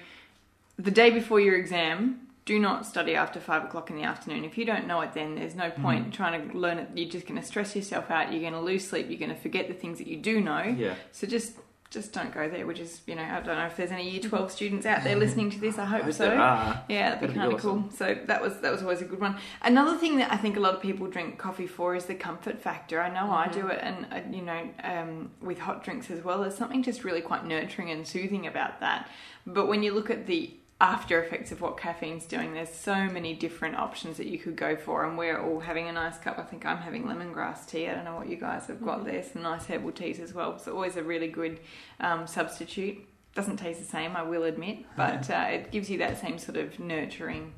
the 0.78 0.90
day 0.90 1.10
before 1.10 1.40
your 1.40 1.56
exam, 1.56 2.25
do 2.46 2.58
not 2.58 2.86
study 2.86 3.14
after 3.14 3.38
five 3.40 3.64
o'clock 3.64 3.90
in 3.90 3.96
the 3.96 4.04
afternoon. 4.04 4.44
If 4.44 4.56
you 4.56 4.64
don't 4.64 4.86
know 4.86 5.00
it, 5.02 5.12
then 5.12 5.34
there's 5.34 5.54
no 5.54 5.64
Mm-hmm. 5.70 5.82
point 5.82 6.14
trying 6.14 6.48
to 6.50 6.56
learn 6.56 6.78
it. 6.78 6.88
You're 6.94 7.10
just 7.10 7.26
going 7.26 7.38
to 7.40 7.46
stress 7.46 7.76
yourself 7.76 8.10
out. 8.10 8.32
You're 8.32 8.40
going 8.40 8.52
to 8.54 8.60
lose 8.60 8.86
sleep. 8.88 9.06
You're 9.10 9.18
going 9.18 9.34
to 9.34 9.40
forget 9.40 9.68
the 9.68 9.74
things 9.74 9.98
that 9.98 10.06
you 10.06 10.16
do 10.16 10.40
know. 10.40 10.62
Yeah. 10.62 10.94
So 11.12 11.26
just 11.26 11.52
just 11.88 12.12
don't 12.12 12.34
go 12.34 12.48
there. 12.48 12.66
Which 12.66 12.80
is, 12.80 13.00
you 13.06 13.14
know, 13.14 13.22
I 13.22 13.40
don't 13.40 13.56
know 13.58 13.66
if 13.66 13.76
there's 13.76 13.90
any 13.92 14.08
Year 14.10 14.20
Twelve 14.20 14.50
students 14.58 14.86
out 14.86 15.02
there 15.04 15.16
listening 15.16 15.50
to 15.50 15.58
this. 15.60 15.76
I 15.78 15.84
hope 15.84 16.02
hope 16.02 16.12
so. 16.12 16.28
there 16.28 16.38
are. 16.40 16.84
Yeah, 16.88 17.10
that'd 17.14 17.28
be 17.28 17.34
kind 17.34 17.48
of 17.52 17.58
awesome. 17.58 17.82
cool. 17.84 17.90
So 17.92 18.16
that 18.26 18.40
was 18.40 18.58
that 18.60 18.70
was 18.72 18.82
always 18.82 19.00
a 19.02 19.04
good 19.06 19.20
one. 19.20 19.38
Another 19.62 19.96
thing 19.96 20.16
that 20.18 20.32
I 20.32 20.36
think 20.36 20.56
a 20.56 20.60
lot 20.60 20.74
of 20.74 20.80
people 20.82 21.06
drink 21.08 21.38
coffee 21.38 21.66
for 21.66 21.94
is 21.96 22.04
the 22.06 22.14
comfort 22.14 22.60
factor. 22.60 23.00
I 23.00 23.08
know 23.12 23.30
I 23.32 23.48
do 23.48 23.66
it, 23.68 23.80
and 23.82 24.06
uh, 24.12 24.20
you 24.30 24.42
know, 24.42 24.68
um, 24.84 25.30
with 25.40 25.58
hot 25.58 25.82
drinks 25.84 26.10
as 26.12 26.22
well. 26.22 26.42
There's 26.42 26.56
something 26.56 26.82
just 26.84 27.02
really 27.04 27.22
quite 27.22 27.44
nurturing 27.44 27.90
and 27.90 28.06
soothing 28.06 28.46
about 28.46 28.78
that. 28.80 29.08
But 29.46 29.66
when 29.68 29.82
you 29.82 29.92
look 29.94 30.10
at 30.10 30.26
the 30.26 30.54
after 30.80 31.22
effects 31.22 31.52
of 31.52 31.62
what 31.62 31.78
caffeine's 31.78 32.26
doing, 32.26 32.52
there's 32.52 32.72
so 32.72 33.06
many 33.06 33.34
different 33.34 33.76
options 33.76 34.18
that 34.18 34.26
you 34.26 34.38
could 34.38 34.56
go 34.56 34.76
for, 34.76 35.06
and 35.06 35.16
we're 35.16 35.40
all 35.40 35.60
having 35.60 35.88
a 35.88 35.92
nice 35.92 36.18
cup. 36.18 36.38
I 36.38 36.42
think 36.42 36.66
I'm 36.66 36.78
having 36.78 37.04
lemongrass 37.04 37.66
tea. 37.66 37.88
I 37.88 37.94
don't 37.94 38.04
know 38.04 38.14
what 38.14 38.28
you 38.28 38.36
guys 38.36 38.66
have 38.66 38.84
got 38.84 39.06
there. 39.06 39.22
Some 39.22 39.42
nice 39.42 39.66
herbal 39.66 39.92
teas 39.92 40.20
as 40.20 40.34
well. 40.34 40.58
So 40.58 40.72
always 40.72 40.96
a 40.96 41.02
really 41.02 41.28
good 41.28 41.60
um, 41.98 42.26
substitute. 42.26 42.98
Doesn't 43.34 43.56
taste 43.56 43.80
the 43.80 43.86
same, 43.86 44.16
I 44.16 44.22
will 44.22 44.44
admit, 44.44 44.84
but 44.96 45.30
uh, 45.30 45.46
it 45.48 45.70
gives 45.70 45.88
you 45.88 45.96
that 45.98 46.20
same 46.20 46.38
sort 46.38 46.58
of 46.58 46.78
nurturing. 46.78 47.54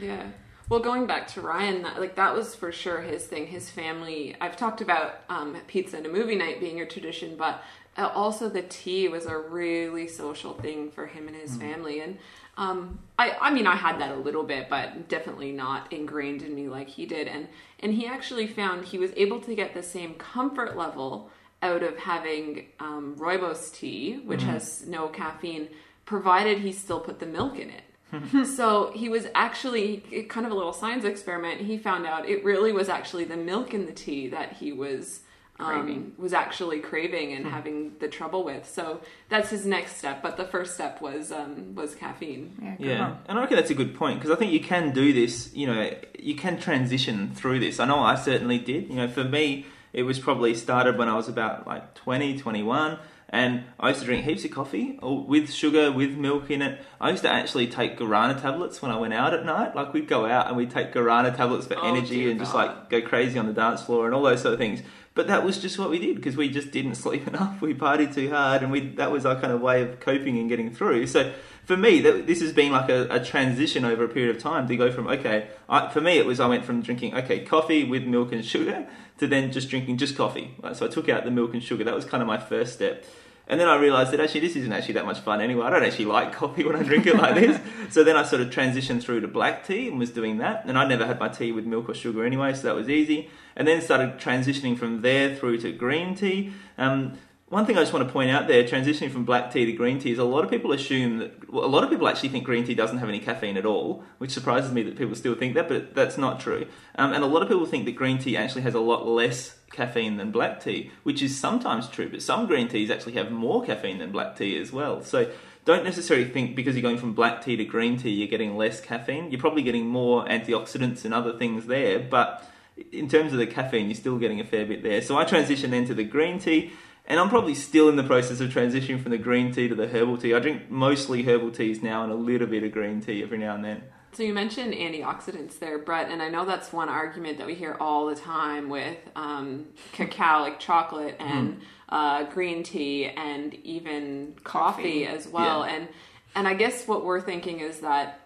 Yeah. 0.00 0.28
Well, 0.70 0.80
going 0.80 1.06
back 1.06 1.28
to 1.28 1.42
Ryan, 1.42 1.82
that, 1.82 2.00
like 2.00 2.14
that 2.14 2.34
was 2.34 2.54
for 2.54 2.72
sure 2.72 3.02
his 3.02 3.26
thing. 3.26 3.48
His 3.48 3.68
family. 3.68 4.34
I've 4.40 4.56
talked 4.56 4.80
about 4.80 5.16
um, 5.28 5.54
pizza 5.66 5.98
and 5.98 6.06
a 6.06 6.08
movie 6.08 6.36
night 6.36 6.60
being 6.60 6.80
a 6.80 6.86
tradition, 6.86 7.36
but 7.36 7.62
also 7.96 8.48
the 8.48 8.62
tea 8.62 9.08
was 9.08 9.26
a 9.26 9.36
really 9.36 10.08
social 10.08 10.54
thing 10.54 10.90
for 10.90 11.06
him 11.06 11.28
and 11.28 11.36
his 11.36 11.56
family. 11.56 12.00
And 12.00 12.18
um, 12.56 12.98
I, 13.18 13.36
I 13.40 13.50
mean, 13.50 13.66
I 13.66 13.76
had 13.76 14.00
that 14.00 14.12
a 14.12 14.16
little 14.16 14.44
bit, 14.44 14.68
but 14.68 15.08
definitely 15.08 15.52
not 15.52 15.92
ingrained 15.92 16.42
in 16.42 16.54
me 16.54 16.68
like 16.68 16.88
he 16.88 17.06
did. 17.06 17.28
And 17.28 17.48
and 17.80 17.94
he 17.94 18.06
actually 18.06 18.46
found 18.46 18.84
he 18.84 18.98
was 18.98 19.10
able 19.16 19.40
to 19.40 19.54
get 19.54 19.74
the 19.74 19.82
same 19.82 20.14
comfort 20.14 20.76
level 20.76 21.30
out 21.62 21.82
of 21.82 21.96
having 21.96 22.66
um, 22.80 23.16
rooibos 23.18 23.72
tea, 23.72 24.20
which 24.24 24.42
has 24.42 24.84
no 24.86 25.08
caffeine, 25.08 25.68
provided 26.04 26.58
he 26.58 26.72
still 26.72 27.00
put 27.00 27.20
the 27.20 27.26
milk 27.26 27.58
in 27.58 27.70
it. 27.70 28.46
so 28.46 28.92
he 28.94 29.08
was 29.08 29.26
actually 29.34 30.26
kind 30.28 30.44
of 30.44 30.52
a 30.52 30.54
little 30.54 30.72
science 30.72 31.04
experiment. 31.04 31.60
He 31.60 31.78
found 31.78 32.06
out 32.06 32.28
it 32.28 32.44
really 32.44 32.72
was 32.72 32.88
actually 32.88 33.24
the 33.24 33.36
milk 33.36 33.72
in 33.74 33.86
the 33.86 33.92
tea 33.92 34.28
that 34.28 34.54
he 34.54 34.72
was 34.72 35.20
um, 35.62 36.12
was 36.18 36.32
actually 36.32 36.80
craving 36.80 37.32
and 37.32 37.46
having 37.46 37.92
the 38.00 38.08
trouble 38.08 38.44
with. 38.44 38.68
So 38.68 39.00
that's 39.28 39.50
his 39.50 39.64
next 39.66 39.96
step. 39.96 40.22
But 40.22 40.36
the 40.36 40.44
first 40.44 40.74
step 40.74 41.00
was 41.00 41.32
um, 41.32 41.74
was 41.74 41.94
caffeine. 41.94 42.56
Yeah, 42.62 42.76
good 42.76 42.86
Yeah, 42.86 43.16
and 43.26 43.38
I 43.38 43.40
reckon 43.42 43.56
that's 43.56 43.70
a 43.70 43.74
good 43.74 43.94
point 43.94 44.18
because 44.20 44.30
I 44.30 44.38
think 44.38 44.52
you 44.52 44.60
can 44.60 44.92
do 44.92 45.12
this. 45.12 45.52
You 45.54 45.66
know, 45.66 45.90
you 46.18 46.34
can 46.34 46.58
transition 46.58 47.32
through 47.34 47.60
this. 47.60 47.80
I 47.80 47.86
know 47.86 47.98
I 48.00 48.14
certainly 48.14 48.58
did. 48.58 48.88
You 48.88 48.96
know, 48.96 49.08
for 49.08 49.24
me, 49.24 49.66
it 49.92 50.02
was 50.04 50.18
probably 50.18 50.54
started 50.54 50.96
when 50.98 51.08
I 51.08 51.14
was 51.16 51.28
about 51.28 51.66
like 51.66 51.94
20, 51.94 52.38
21, 52.38 52.98
and 53.28 53.64
I 53.80 53.88
used 53.88 54.00
to 54.00 54.06
drink 54.06 54.24
heaps 54.24 54.44
of 54.44 54.50
coffee 54.50 54.98
with 55.02 55.50
sugar, 55.52 55.90
with 55.90 56.12
milk 56.16 56.50
in 56.50 56.60
it. 56.62 56.80
I 57.00 57.10
used 57.10 57.22
to 57.22 57.30
actually 57.30 57.66
take 57.66 57.98
guarana 57.98 58.40
tablets 58.40 58.82
when 58.82 58.90
I 58.90 58.98
went 58.98 59.14
out 59.14 59.32
at 59.34 59.44
night. 59.44 59.74
Like 59.74 59.92
we'd 59.94 60.08
go 60.08 60.26
out 60.26 60.48
and 60.48 60.56
we'd 60.56 60.70
take 60.70 60.92
guarana 60.92 61.34
tablets 61.34 61.66
for 61.66 61.76
Oh, 61.78 61.88
energy 61.88 62.16
dear 62.20 62.30
and 62.30 62.38
just 62.38 62.54
like 62.54 62.90
go 62.90 63.00
crazy 63.00 63.38
on 63.38 63.46
the 63.46 63.52
dance 63.54 63.82
floor 63.82 64.06
and 64.06 64.14
all 64.14 64.22
those 64.22 64.42
sort 64.42 64.52
of 64.54 64.58
things. 64.60 64.82
But 65.14 65.26
that 65.26 65.44
was 65.44 65.58
just 65.58 65.78
what 65.78 65.90
we 65.90 65.98
did 65.98 66.16
because 66.16 66.36
we 66.36 66.48
just 66.48 66.70
didn't 66.70 66.94
sleep 67.04 67.26
enough. 67.26 67.60
We 67.60 67.74
partied 67.74 68.14
too 68.14 68.30
hard, 68.30 68.62
and 68.62 68.72
we 68.72 68.88
that 68.96 69.10
was 69.10 69.26
our 69.26 69.38
kind 69.40 69.52
of 69.52 69.60
way 69.60 69.82
of 69.82 70.00
coping 70.00 70.38
and 70.38 70.48
getting 70.48 70.72
through. 70.72 71.06
So 71.06 71.32
for 71.64 71.76
me, 71.76 72.00
that, 72.00 72.26
this 72.26 72.40
has 72.40 72.52
been 72.52 72.72
like 72.72 72.88
a, 72.88 73.06
a 73.08 73.24
transition 73.24 73.84
over 73.84 74.04
a 74.04 74.08
period 74.08 74.34
of 74.34 74.42
time 74.42 74.66
to 74.68 74.76
go 74.76 74.90
from 74.90 75.06
okay. 75.08 75.48
I, 75.68 75.88
for 75.88 76.00
me, 76.00 76.18
it 76.18 76.26
was 76.26 76.40
I 76.40 76.46
went 76.46 76.64
from 76.64 76.82
drinking 76.82 77.14
okay 77.14 77.44
coffee 77.44 77.84
with 77.84 78.04
milk 78.04 78.32
and 78.32 78.44
sugar 78.44 78.86
to 79.18 79.26
then 79.26 79.52
just 79.52 79.68
drinking 79.68 79.98
just 79.98 80.16
coffee. 80.16 80.54
Right? 80.62 80.76
So 80.76 80.86
I 80.86 80.88
took 80.88 81.08
out 81.08 81.24
the 81.24 81.30
milk 81.30 81.52
and 81.52 81.62
sugar. 81.62 81.84
That 81.84 81.94
was 81.94 82.04
kind 82.04 82.22
of 82.22 82.26
my 82.26 82.38
first 82.38 82.74
step. 82.74 83.04
And 83.52 83.60
then 83.60 83.68
I 83.68 83.76
realised 83.76 84.12
that 84.12 84.20
actually 84.20 84.40
this 84.40 84.56
isn't 84.56 84.72
actually 84.72 84.94
that 84.94 85.04
much 85.04 85.20
fun 85.20 85.42
anyway. 85.42 85.66
I 85.66 85.68
don't 85.68 85.84
actually 85.84 86.06
like 86.06 86.32
coffee 86.42 86.64
when 86.64 86.74
I 86.74 86.82
drink 86.82 87.06
it 87.06 87.16
like 87.16 87.34
this. 87.34 87.60
so 87.90 88.02
then 88.02 88.16
I 88.16 88.22
sort 88.22 88.40
of 88.40 88.48
transitioned 88.48 89.02
through 89.02 89.20
to 89.20 89.28
black 89.28 89.66
tea 89.66 89.88
and 89.88 89.98
was 89.98 90.08
doing 90.08 90.38
that. 90.38 90.64
And 90.64 90.78
I 90.78 90.88
never 90.88 91.04
had 91.04 91.20
my 91.20 91.28
tea 91.28 91.52
with 91.52 91.66
milk 91.66 91.90
or 91.90 91.94
sugar 91.94 92.24
anyway, 92.24 92.54
so 92.54 92.62
that 92.62 92.74
was 92.74 92.88
easy. 92.88 93.28
And 93.54 93.68
then 93.68 93.82
started 93.82 94.16
transitioning 94.16 94.78
from 94.78 95.02
there 95.02 95.36
through 95.36 95.58
to 95.58 95.70
green 95.70 96.14
tea. 96.14 96.54
Um, 96.78 97.18
one 97.52 97.66
thing 97.66 97.76
I 97.76 97.80
just 97.80 97.92
want 97.92 98.08
to 98.08 98.10
point 98.10 98.30
out 98.30 98.48
there, 98.48 98.64
transitioning 98.64 99.10
from 99.10 99.26
black 99.26 99.52
tea 99.52 99.66
to 99.66 99.72
green 99.72 99.98
tea, 99.98 100.10
is 100.10 100.18
a 100.18 100.24
lot 100.24 100.42
of 100.42 100.48
people 100.48 100.72
assume 100.72 101.18
that 101.18 101.52
well, 101.52 101.66
a 101.66 101.66
lot 101.66 101.84
of 101.84 101.90
people 101.90 102.08
actually 102.08 102.30
think 102.30 102.44
green 102.44 102.64
tea 102.64 102.74
doesn't 102.74 102.96
have 102.96 103.10
any 103.10 103.18
caffeine 103.18 103.58
at 103.58 103.66
all, 103.66 104.02
which 104.16 104.30
surprises 104.30 104.72
me 104.72 104.82
that 104.84 104.96
people 104.96 105.14
still 105.14 105.34
think 105.34 105.52
that, 105.52 105.68
but 105.68 105.94
that's 105.94 106.16
not 106.16 106.40
true. 106.40 106.66
Um, 106.94 107.12
and 107.12 107.22
a 107.22 107.26
lot 107.26 107.42
of 107.42 107.48
people 107.48 107.66
think 107.66 107.84
that 107.84 107.94
green 107.94 108.16
tea 108.16 108.38
actually 108.38 108.62
has 108.62 108.72
a 108.72 108.80
lot 108.80 109.06
less 109.06 109.58
caffeine 109.70 110.16
than 110.16 110.30
black 110.30 110.64
tea, 110.64 110.92
which 111.02 111.20
is 111.20 111.38
sometimes 111.38 111.90
true, 111.90 112.08
but 112.08 112.22
some 112.22 112.46
green 112.46 112.68
teas 112.68 112.90
actually 112.90 113.12
have 113.12 113.30
more 113.30 113.62
caffeine 113.62 113.98
than 113.98 114.12
black 114.12 114.34
tea 114.34 114.58
as 114.58 114.72
well. 114.72 115.02
So 115.02 115.30
don't 115.66 115.84
necessarily 115.84 116.30
think 116.30 116.56
because 116.56 116.74
you're 116.74 116.80
going 116.80 116.96
from 116.96 117.12
black 117.12 117.44
tea 117.44 117.56
to 117.56 117.66
green 117.66 117.98
tea, 117.98 118.12
you're 118.12 118.28
getting 118.28 118.56
less 118.56 118.80
caffeine. 118.80 119.30
You're 119.30 119.40
probably 119.40 119.62
getting 119.62 119.88
more 119.88 120.24
antioxidants 120.24 121.04
and 121.04 121.12
other 121.12 121.36
things 121.36 121.66
there, 121.66 121.98
but 121.98 122.50
in 122.92 123.10
terms 123.10 123.34
of 123.34 123.38
the 123.38 123.46
caffeine, 123.46 123.88
you're 123.88 123.94
still 123.94 124.16
getting 124.16 124.40
a 124.40 124.44
fair 124.44 124.64
bit 124.64 124.82
there. 124.82 125.02
So 125.02 125.18
I 125.18 125.26
transitioned 125.26 125.68
then 125.68 125.84
to 125.84 125.94
the 125.94 126.04
green 126.04 126.38
tea, 126.38 126.72
and 127.06 127.18
I'm 127.20 127.28
probably 127.28 127.54
still 127.54 127.88
in 127.88 127.96
the 127.96 128.02
process 128.04 128.40
of 128.40 128.50
transitioning 128.50 129.00
from 129.02 129.10
the 129.10 129.18
green 129.18 129.52
tea 129.52 129.68
to 129.68 129.74
the 129.74 129.88
herbal 129.88 130.18
tea. 130.18 130.34
I 130.34 130.38
drink 130.40 130.70
mostly 130.70 131.22
herbal 131.24 131.50
teas 131.50 131.82
now 131.82 132.02
and 132.04 132.12
a 132.12 132.16
little 132.16 132.46
bit 132.46 132.62
of 132.62 132.72
green 132.72 133.00
tea 133.00 133.22
every 133.22 133.38
now 133.38 133.54
and 133.54 133.64
then. 133.64 133.82
So 134.14 134.22
you 134.22 134.34
mentioned 134.34 134.74
antioxidants 134.74 135.58
there, 135.58 135.78
Brett, 135.78 136.10
and 136.10 136.20
I 136.22 136.28
know 136.28 136.44
that's 136.44 136.70
one 136.70 136.90
argument 136.90 137.38
that 137.38 137.46
we 137.46 137.54
hear 137.54 137.76
all 137.80 138.06
the 138.06 138.14
time 138.14 138.68
with 138.68 138.98
um, 139.16 139.66
cacao, 139.92 140.40
like 140.42 140.60
chocolate, 140.60 141.16
and 141.18 141.62
uh, 141.88 142.24
green 142.24 142.62
tea, 142.62 143.06
and 143.06 143.54
even 143.64 144.34
coffee, 144.44 145.04
Coffee. 145.04 145.06
as 145.06 145.26
well. 145.26 145.64
Yeah. 145.66 145.74
And 145.76 145.88
and 146.34 146.46
I 146.48 146.52
guess 146.54 146.86
what 146.86 147.04
we're 147.06 147.22
thinking 147.22 147.60
is 147.60 147.80
that 147.80 148.20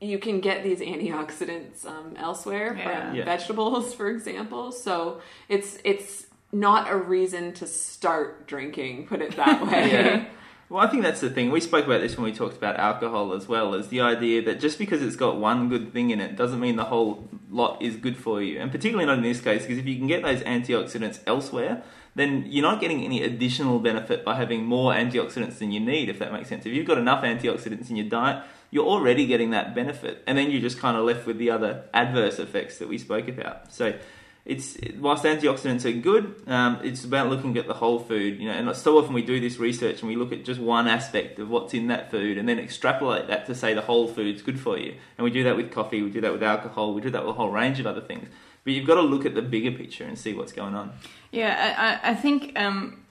you 0.00 0.18
can 0.18 0.40
get 0.40 0.64
these 0.64 0.80
antioxidants 1.20 1.86
um, 1.86 2.14
elsewhere 2.16 2.74
Yeah. 2.76 3.06
from 3.06 3.14
Yeah. 3.14 3.24
vegetables, 3.24 3.94
for 3.98 4.08
example. 4.10 4.72
So 4.72 5.20
it's 5.48 5.78
it's 5.84 6.25
not 6.60 6.90
a 6.90 6.96
reason 6.96 7.52
to 7.54 7.66
start 7.66 8.46
drinking. 8.46 9.06
Put 9.06 9.20
it 9.20 9.36
that 9.36 9.66
way. 9.70 9.90
Yeah. 9.92 10.26
Well, 10.68 10.84
I 10.84 10.90
think 10.90 11.04
that's 11.04 11.20
the 11.20 11.30
thing. 11.30 11.52
We 11.52 11.60
spoke 11.60 11.86
about 11.86 12.00
this 12.00 12.16
when 12.16 12.24
we 12.24 12.32
talked 12.32 12.56
about 12.56 12.76
alcohol 12.76 13.32
as 13.34 13.46
well, 13.46 13.74
is 13.74 13.86
the 13.86 14.00
idea 14.00 14.42
that 14.46 14.58
just 14.58 14.78
because 14.78 15.00
it's 15.00 15.14
got 15.14 15.38
one 15.38 15.68
good 15.68 15.92
thing 15.92 16.10
in 16.10 16.20
it 16.20 16.34
doesn't 16.34 16.58
mean 16.58 16.74
the 16.74 16.84
whole 16.84 17.28
lot 17.50 17.80
is 17.80 17.94
good 17.94 18.16
for 18.16 18.42
you. 18.42 18.58
And 18.58 18.72
particularly 18.72 19.06
not 19.06 19.18
in 19.18 19.22
this 19.22 19.40
case, 19.40 19.62
because 19.62 19.78
if 19.78 19.86
you 19.86 19.96
can 19.96 20.08
get 20.08 20.24
those 20.24 20.40
antioxidants 20.40 21.20
elsewhere, 21.24 21.84
then 22.16 22.46
you're 22.48 22.62
not 22.62 22.80
getting 22.80 23.04
any 23.04 23.22
additional 23.22 23.78
benefit 23.78 24.24
by 24.24 24.34
having 24.34 24.64
more 24.64 24.92
antioxidants 24.92 25.58
than 25.58 25.70
you 25.70 25.78
need, 25.78 26.08
if 26.08 26.18
that 26.18 26.32
makes 26.32 26.48
sense. 26.48 26.66
If 26.66 26.72
you've 26.72 26.86
got 26.86 26.98
enough 26.98 27.22
antioxidants 27.22 27.88
in 27.88 27.96
your 27.96 28.08
diet, 28.08 28.42
you're 28.72 28.86
already 28.86 29.26
getting 29.26 29.50
that 29.50 29.74
benefit. 29.74 30.24
And 30.26 30.36
then 30.36 30.50
you're 30.50 30.60
just 30.60 30.80
kind 30.80 30.96
of 30.96 31.04
left 31.04 31.26
with 31.26 31.38
the 31.38 31.50
other 31.50 31.84
adverse 31.94 32.40
effects 32.40 32.78
that 32.78 32.88
we 32.88 32.98
spoke 32.98 33.28
about. 33.28 33.72
So 33.72 33.96
it's 34.46 34.78
whilst 34.98 35.24
antioxidants 35.24 35.84
are 35.84 36.00
good, 36.00 36.34
um, 36.46 36.78
it's 36.82 37.04
about 37.04 37.28
looking 37.28 37.58
at 37.58 37.66
the 37.66 37.74
whole 37.74 37.98
food. 37.98 38.40
You 38.40 38.48
know, 38.48 38.54
and 38.54 38.76
so 38.76 38.98
often 38.98 39.12
we 39.12 39.22
do 39.22 39.40
this 39.40 39.58
research 39.58 40.00
and 40.00 40.08
we 40.08 40.16
look 40.16 40.32
at 40.32 40.44
just 40.44 40.60
one 40.60 40.86
aspect 40.86 41.38
of 41.38 41.50
what's 41.50 41.74
in 41.74 41.88
that 41.88 42.10
food, 42.10 42.38
and 42.38 42.48
then 42.48 42.58
extrapolate 42.58 43.26
that 43.26 43.46
to 43.46 43.54
say 43.54 43.74
the 43.74 43.82
whole 43.82 44.06
food's 44.06 44.42
good 44.42 44.60
for 44.60 44.78
you. 44.78 44.94
And 45.18 45.24
we 45.24 45.30
do 45.30 45.42
that 45.44 45.56
with 45.56 45.72
coffee, 45.72 46.00
we 46.02 46.10
do 46.10 46.20
that 46.20 46.32
with 46.32 46.42
alcohol, 46.42 46.94
we 46.94 47.00
do 47.00 47.10
that 47.10 47.22
with 47.22 47.30
a 47.30 47.38
whole 47.38 47.50
range 47.50 47.80
of 47.80 47.86
other 47.86 48.00
things. 48.00 48.28
But 48.64 48.72
you've 48.72 48.86
got 48.86 48.96
to 48.96 49.02
look 49.02 49.26
at 49.26 49.34
the 49.34 49.42
bigger 49.42 49.72
picture 49.72 50.04
and 50.04 50.18
see 50.18 50.32
what's 50.32 50.52
going 50.52 50.74
on. 50.74 50.92
Yeah, 51.32 52.00
I, 52.02 52.12
I 52.12 52.14
think 52.14 52.58
um, 52.58 53.04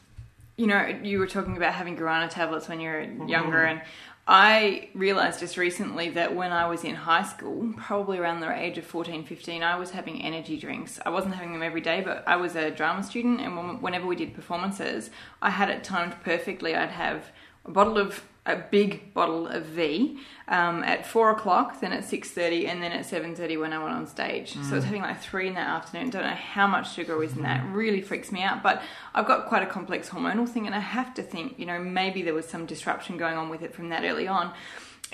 you 0.58 0.68
know, 0.68 0.86
you 1.04 1.20
were 1.20 1.28
talking 1.28 1.58
about 1.58 1.74
having 1.74 1.96
guarana 1.96 2.30
tablets 2.30 2.70
when 2.70 2.80
you 2.80 2.90
were 2.90 3.28
younger, 3.28 3.64
and 3.64 3.82
I 4.28 4.90
realized 4.96 5.40
just 5.40 5.56
recently 5.56 6.10
that 6.12 6.36
when 6.36 6.52
I 6.52 6.68
was 6.68 6.84
in 6.84 6.96
high 6.96 7.22
school, 7.22 7.74
probably 7.78 8.18
around 8.18 8.40
the 8.40 8.52
age 8.52 8.80
of 8.80 8.86
14, 8.86 9.24
15, 9.24 9.62
I 9.62 9.78
was 9.78 9.92
having 9.92 10.20
energy 10.20 10.58
drinks. 10.58 11.00
I 11.06 11.10
wasn't 11.10 11.36
having 11.36 11.54
them 11.54 11.62
every 11.62 11.82
day, 11.82 12.02
but 12.02 12.24
I 12.28 12.36
was 12.38 12.56
a 12.56 12.72
drama 12.72 13.04
student, 13.04 13.40
and 13.40 13.84
whenever 13.84 14.08
we 14.08 14.16
did 14.16 14.34
performances, 14.34 15.12
I 15.44 15.52
had 15.52 15.70
it 15.70 15.84
timed 15.84 16.16
perfectly. 16.24 16.76
I'd 16.76 16.90
have 16.90 17.32
a 17.66 17.72
bottle 17.72 17.98
of 17.98 18.24
a 18.48 18.56
big 18.56 19.12
bottle 19.16 19.48
of 19.48 19.66
V 19.66 20.20
um, 20.48 20.84
at 20.84 21.04
four 21.08 21.32
o'clock, 21.32 21.80
then 21.82 21.92
at 21.92 22.06
six 22.06 22.30
thirty, 22.30 22.68
and 22.68 22.82
then 22.82 22.92
at 22.92 23.06
seven 23.06 23.36
thirty 23.36 23.58
when 23.58 23.74
I 23.74 23.80
went 23.84 23.96
on 23.96 24.06
stage. 24.06 24.54
So 24.54 24.74
I 24.74 24.76
was 24.76 24.84
having 24.84 25.02
like 25.02 25.20
three 25.20 25.48
in 25.48 25.56
the 25.56 25.62
afternoon. 25.62 26.12
Don't 26.12 26.24
know 26.24 26.30
how 26.30 26.68
much 26.68 26.94
sugar 26.94 27.18
was 27.18 27.36
in 27.36 27.42
that. 27.42 27.66
Really 27.74 28.02
freaks 28.02 28.32
me 28.32 28.44
out. 28.44 28.62
But 28.62 28.84
I've 29.16 29.26
got 29.26 29.48
quite 29.48 29.64
a 29.64 29.66
complex 29.66 30.10
hormonal 30.10 30.48
thing, 30.48 30.68
and 30.68 30.76
I 30.76 30.80
have 30.80 31.16
to 31.16 31.24
think, 31.24 31.58
you 31.58 31.66
know, 31.66 31.80
maybe 31.80 32.22
there 32.22 32.36
was 32.36 32.46
some 32.48 32.68
disruption 32.68 33.18
going 33.18 33.36
on 33.36 33.50
with 33.50 33.64
it 33.64 33.74
from 33.74 33.90
that 33.90 34.04
early 34.04 34.28
on. 34.28 34.54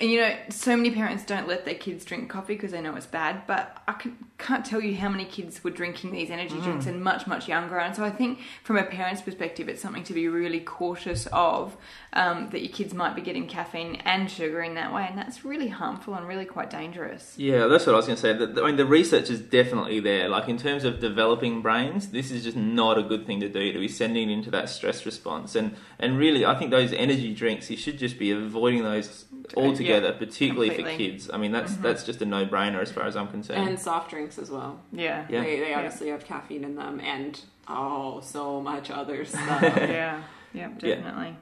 And 0.02 0.10
you 0.10 0.20
know, 0.20 0.34
so 0.48 0.76
many 0.76 0.90
parents 0.90 1.24
don't 1.24 1.46
let 1.46 1.64
their 1.64 1.76
kids 1.76 2.04
drink 2.04 2.28
coffee 2.28 2.54
because 2.54 2.72
they 2.72 2.80
know 2.80 2.96
it's 2.96 3.06
bad. 3.06 3.46
But 3.46 3.80
I 3.86 3.92
can, 3.92 4.18
can't 4.36 4.66
tell 4.66 4.80
you 4.80 4.96
how 4.96 5.08
many 5.08 5.24
kids 5.24 5.62
were 5.62 5.70
drinking 5.70 6.10
these 6.10 6.28
energy 6.28 6.60
drinks 6.60 6.86
and 6.86 7.04
much, 7.04 7.28
much 7.28 7.46
younger. 7.46 7.78
And 7.78 7.94
so 7.94 8.02
I 8.02 8.10
think, 8.10 8.40
from 8.64 8.78
a 8.78 8.82
parent's 8.82 9.22
perspective, 9.22 9.68
it's 9.68 9.80
something 9.80 10.02
to 10.02 10.12
be 10.12 10.26
really 10.26 10.58
cautious 10.58 11.28
of 11.32 11.76
um, 12.14 12.50
that 12.50 12.62
your 12.62 12.72
kids 12.72 12.92
might 12.92 13.14
be 13.14 13.22
getting 13.22 13.46
caffeine 13.46 13.94
and 14.04 14.28
sugar 14.28 14.60
in 14.60 14.74
that 14.74 14.92
way, 14.92 15.06
and 15.08 15.16
that's 15.16 15.44
really 15.44 15.68
harmful 15.68 16.14
and 16.14 16.26
really 16.26 16.46
quite 16.46 16.68
dangerous. 16.68 17.34
Yeah, 17.38 17.68
that's 17.68 17.86
what 17.86 17.92
I 17.94 17.96
was 17.96 18.06
going 18.06 18.16
to 18.16 18.20
say. 18.20 18.32
The- 18.32 18.60
I 18.60 18.66
mean, 18.66 18.76
the 18.76 18.84
research 18.84 19.30
is 19.30 19.38
definitely 19.38 20.00
there. 20.00 20.28
Like 20.28 20.48
in 20.48 20.58
terms 20.58 20.82
of 20.82 20.98
developing 20.98 21.62
brains, 21.62 22.08
this 22.08 22.32
is 22.32 22.42
just 22.42 22.56
not 22.56 22.98
a 22.98 23.04
good 23.04 23.24
thing 23.24 23.38
to 23.38 23.48
do 23.48 23.72
to 23.72 23.78
be 23.78 23.86
sending 23.86 24.30
into 24.30 24.50
that 24.50 24.68
stress 24.68 25.06
response. 25.06 25.54
And 25.54 25.76
and 26.00 26.18
really, 26.18 26.44
I 26.44 26.58
think 26.58 26.72
those 26.72 26.92
energy 26.92 27.32
drinks 27.32 27.70
you 27.70 27.76
should 27.76 27.98
just 27.98 28.18
be 28.18 28.32
avoiding 28.32 28.82
those 28.82 29.26
altogether, 29.54 30.08
Yeah, 30.08 30.18
particularly 30.18 30.70
for 30.70 30.82
kids. 30.96 31.30
I 31.32 31.36
mean, 31.36 31.52
that's 31.52 31.76
that's 31.76 32.04
just 32.04 32.22
a 32.22 32.26
no 32.26 32.46
brainer 32.46 32.80
as 32.80 32.90
far 32.90 33.04
as 33.04 33.16
I'm 33.16 33.28
concerned. 33.28 33.68
And 33.68 33.78
soft 33.78 34.10
drinks 34.10 34.38
as 34.38 34.50
well. 34.50 34.80
Yeah. 34.92 35.26
Yeah. 35.28 35.42
They, 35.42 35.60
they 35.60 35.74
obviously 35.74 36.08
have 36.08 36.24
caffeine 36.24 36.64
in 36.64 36.76
them 36.76 37.00
and 37.00 37.40
oh, 37.68 38.20
so 38.20 38.60
much 38.60 38.90
other 38.90 39.24
stuff. 39.24 39.62
Yeah. 39.62 40.22
Yeah, 40.54 40.68
definitely. 40.78 41.36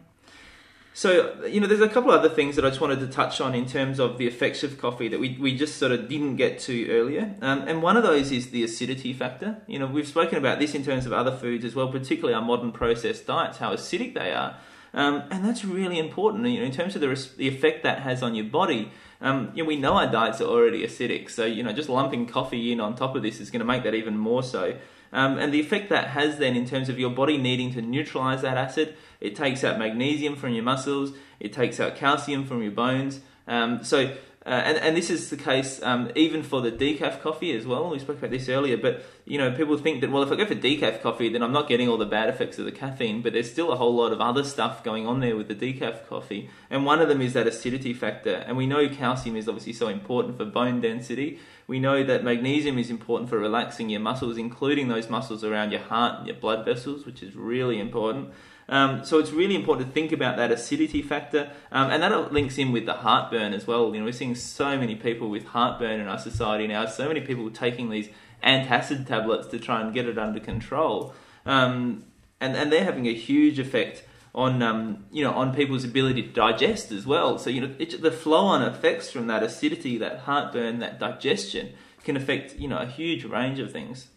So, 0.92 1.44
you 1.44 1.61
know, 1.61 1.66
there's 1.66 1.81
a 1.81 1.88
couple 1.88 2.11
other 2.11 2.29
things 2.29 2.57
that 2.57 2.64
I 2.64 2.68
just 2.68 2.81
wanted 2.81 3.01
to 3.01 3.07
touch 3.07 3.40
on 3.40 3.55
in 3.55 3.64
terms 3.64 4.01
of 4.01 4.18
the 4.18 4.27
effects 4.27 4.64
of 4.64 4.77
coffee 4.77 5.09
that 5.09 5.20
we, 5.20 5.38
we 5.40 5.57
just 5.57 5.79
sort 5.79 5.92
of 5.92 6.09
didn't 6.09 6.37
get 6.37 6.59
to 6.61 6.90
earlier. 6.90 7.35
Um, 7.40 7.62
and 7.68 7.83
one 7.83 7.96
of 7.96 8.03
those 8.03 8.33
is 8.33 8.51
the 8.51 8.64
acidity 8.64 9.12
factor. 9.12 9.62
You 9.66 9.79
know, 9.79 9.87
we've 9.87 10.07
spoken 10.07 10.37
about 10.37 10.59
this 10.59 10.75
in 10.75 10.85
terms 10.85 11.07
of 11.07 11.12
other 11.12 11.35
foods 11.35 11.64
as 11.64 11.75
well, 11.75 11.88
particularly 11.88 12.35
our 12.35 12.42
modern 12.42 12.73
processed 12.73 13.27
diets, 13.27 13.59
how 13.59 13.73
acidic 13.73 14.14
they 14.14 14.33
are. 14.33 14.57
Um, 14.92 15.24
and 15.31 15.44
that's 15.44 15.64
really 15.64 15.98
important, 15.98 16.46
you 16.46 16.61
know, 16.61 16.66
in 16.66 16.72
terms 16.72 16.94
of 16.94 17.00
the, 17.00 17.09
res- 17.09 17.35
the 17.35 17.48
effect 17.48 17.83
that 17.85 18.00
has 18.00 18.22
on 18.22 18.35
your 18.35 18.46
body. 18.46 18.90
Um, 19.20 19.53
you 19.55 19.62
know, 19.62 19.68
we 19.68 19.76
know 19.76 19.94
our 19.94 20.11
diets 20.11 20.40
are 20.40 20.48
already 20.48 20.83
acidic, 20.83 21.31
so, 21.31 21.44
you 21.44 21.62
know, 21.62 21.72
just 21.72 21.88
lumping 21.88 22.26
coffee 22.26 22.72
in 22.72 22.81
on 22.81 22.96
top 22.96 23.14
of 23.14 23.22
this 23.22 23.40
is 23.40 23.50
going 23.50 23.61
to 23.61 23.66
make 23.66 23.85
that 23.85 23.94
even 23.94 24.16
more 24.16 24.42
so. 24.42 24.76
Um, 25.12 25.38
and 25.38 25.53
the 25.53 25.61
effect 25.61 25.90
that 25.90 26.09
has 26.09 26.38
then 26.38 26.57
in 26.57 26.66
terms 26.66 26.88
of 26.88 26.98
your 26.98 27.11
body 27.11 27.37
needing 27.37 27.72
to 27.74 27.83
neutralize 27.83 28.42
that 28.42 28.57
acid, 28.57 28.94
it 29.20 29.37
takes 29.37 29.64
out 29.64 29.79
magnesium 29.79 30.37
from 30.37 30.53
your 30.53 30.64
muscles, 30.64 31.12
it 31.38 31.53
takes 31.53 31.81
out 31.81 31.96
calcium 31.96 32.44
from 32.44 32.62
your 32.62 32.72
bones. 32.72 33.20
Um, 33.46 33.83
so, 33.83 34.16
uh, 34.51 34.55
and, 34.55 34.79
and 34.79 34.97
this 34.97 35.11
is 35.11 35.31
the 35.31 35.37
case 35.37 35.81
um, 35.85 36.11
even 36.17 36.43
for 36.43 36.61
the 36.61 36.73
decaf 36.73 37.21
coffee 37.21 37.57
as 37.57 37.65
well. 37.65 37.89
We 37.89 38.01
spoke 38.01 38.19
about 38.19 38.33
this 38.33 38.49
earlier, 38.49 38.77
but 38.77 39.05
you 39.25 39.39
know, 39.39 39.53
people 39.53 39.79
think 39.79 40.01
that 40.01 40.11
well, 40.11 40.25
if 40.25 40.33
I 40.33 40.35
go 40.35 40.45
for 40.45 40.57
decaf 40.57 41.01
coffee, 41.03 41.29
then 41.29 41.41
I'm 41.41 41.53
not 41.53 41.69
getting 41.69 41.89
all 41.89 41.97
the 41.97 42.05
bad 42.05 42.29
effects 42.29 42.59
of 42.59 42.65
the 42.65 42.73
caffeine. 42.73 43.23
But 43.23 43.33
there's 43.33 43.49
still 43.49 43.71
a 43.71 43.77
whole 43.77 43.95
lot 43.95 44.13
of 44.13 44.21
other 44.21 44.43
stuff 44.43 44.83
going 44.83 45.07
on 45.07 45.21
there 45.21 45.37
with 45.37 45.47
the 45.47 45.55
decaf 45.55 46.05
coffee, 46.09 46.51
and 46.69 46.85
one 46.85 47.01
of 47.01 47.09
them 47.09 47.21
is 47.21 47.33
that 47.35 47.47
acidity 47.47 47.95
factor. 47.95 48.43
And 48.45 48.57
we 48.57 48.67
know 48.67 48.89
calcium 48.89 49.37
is 49.37 49.47
obviously 49.47 49.73
so 49.73 49.87
important 49.87 50.37
for 50.37 50.45
bone 50.45 50.81
density. 50.81 51.39
We 51.69 51.79
know 51.79 52.03
that 52.03 52.25
magnesium 52.25 52.77
is 52.77 52.91
important 52.91 53.31
for 53.31 53.39
relaxing 53.39 53.89
your 53.89 54.01
muscles, 54.01 54.37
including 54.37 54.89
those 54.89 55.09
muscles 55.09 55.45
around 55.45 55.71
your 55.71 55.83
heart 55.83 56.19
and 56.19 56.27
your 56.27 56.37
blood 56.37 56.65
vessels, 56.65 57.07
which 57.07 57.23
is 57.23 57.37
really 57.37 57.79
important. 57.79 58.31
Um, 58.71 59.05
so 59.05 59.19
it's 59.19 59.33
really 59.33 59.57
important 59.57 59.89
to 59.89 59.93
think 59.93 60.13
about 60.13 60.37
that 60.37 60.53
acidity 60.53 61.03
factor, 61.03 61.51
um, 61.73 61.91
and 61.91 62.03
that 62.05 62.33
links 62.33 62.57
in 62.57 62.71
with 62.71 62.87
the 62.87 62.95
heartburn 62.95 63.53
as 63.53 63.67
well. 63.67 63.93
You 63.93 63.99
know, 63.99 64.07
we're 64.07 64.13
seeing 64.13 64.37
so 64.37 64.79
many 64.79 64.95
people 64.95 65.29
with 65.29 65.45
heartburn 65.45 65.99
in 65.99 66.07
our 66.07 66.19
society 66.19 66.69
now. 66.69 66.87
So 66.87 67.09
many 67.09 67.21
people 67.21 67.51
taking 67.51 67.91
these 67.91 68.09
antacid 68.45 69.09
tablets 69.09 69.49
to 69.49 69.59
try 69.59 69.81
and 69.81 69.93
get 69.93 70.07
it 70.07 70.19
under 70.19 70.39
control, 70.39 71.15
um, 71.45 72.05
and 72.41 72.57
and 72.57 72.73
they're 72.73 72.85
having 72.85 73.09
a 73.09 73.15
huge 73.15 73.59
effect 73.59 74.05
on 74.37 74.63
um, 74.63 75.05
you 75.11 75.25
know 75.25 75.33
on 75.33 75.53
people's 75.53 75.83
ability 75.83 76.23
to 76.23 76.29
digest 76.29 76.93
as 76.93 77.05
well. 77.05 77.39
So 77.39 77.51
you 77.51 77.61
know 77.63 77.75
it, 77.81 78.01
the 78.01 78.13
flow-on 78.13 78.63
effects 78.63 79.11
from 79.11 79.27
that 79.27 79.43
acidity, 79.43 79.99
that 79.99 80.21
heartburn, 80.21 80.79
that 80.79 81.01
digestion 81.01 81.71
can 82.05 82.17
affect 82.17 82.57
you 82.57 82.69
know 82.69 82.79
a 82.79 82.87
huge 82.87 83.25
range 83.25 83.59
of 83.59 83.73
things. 83.73 84.11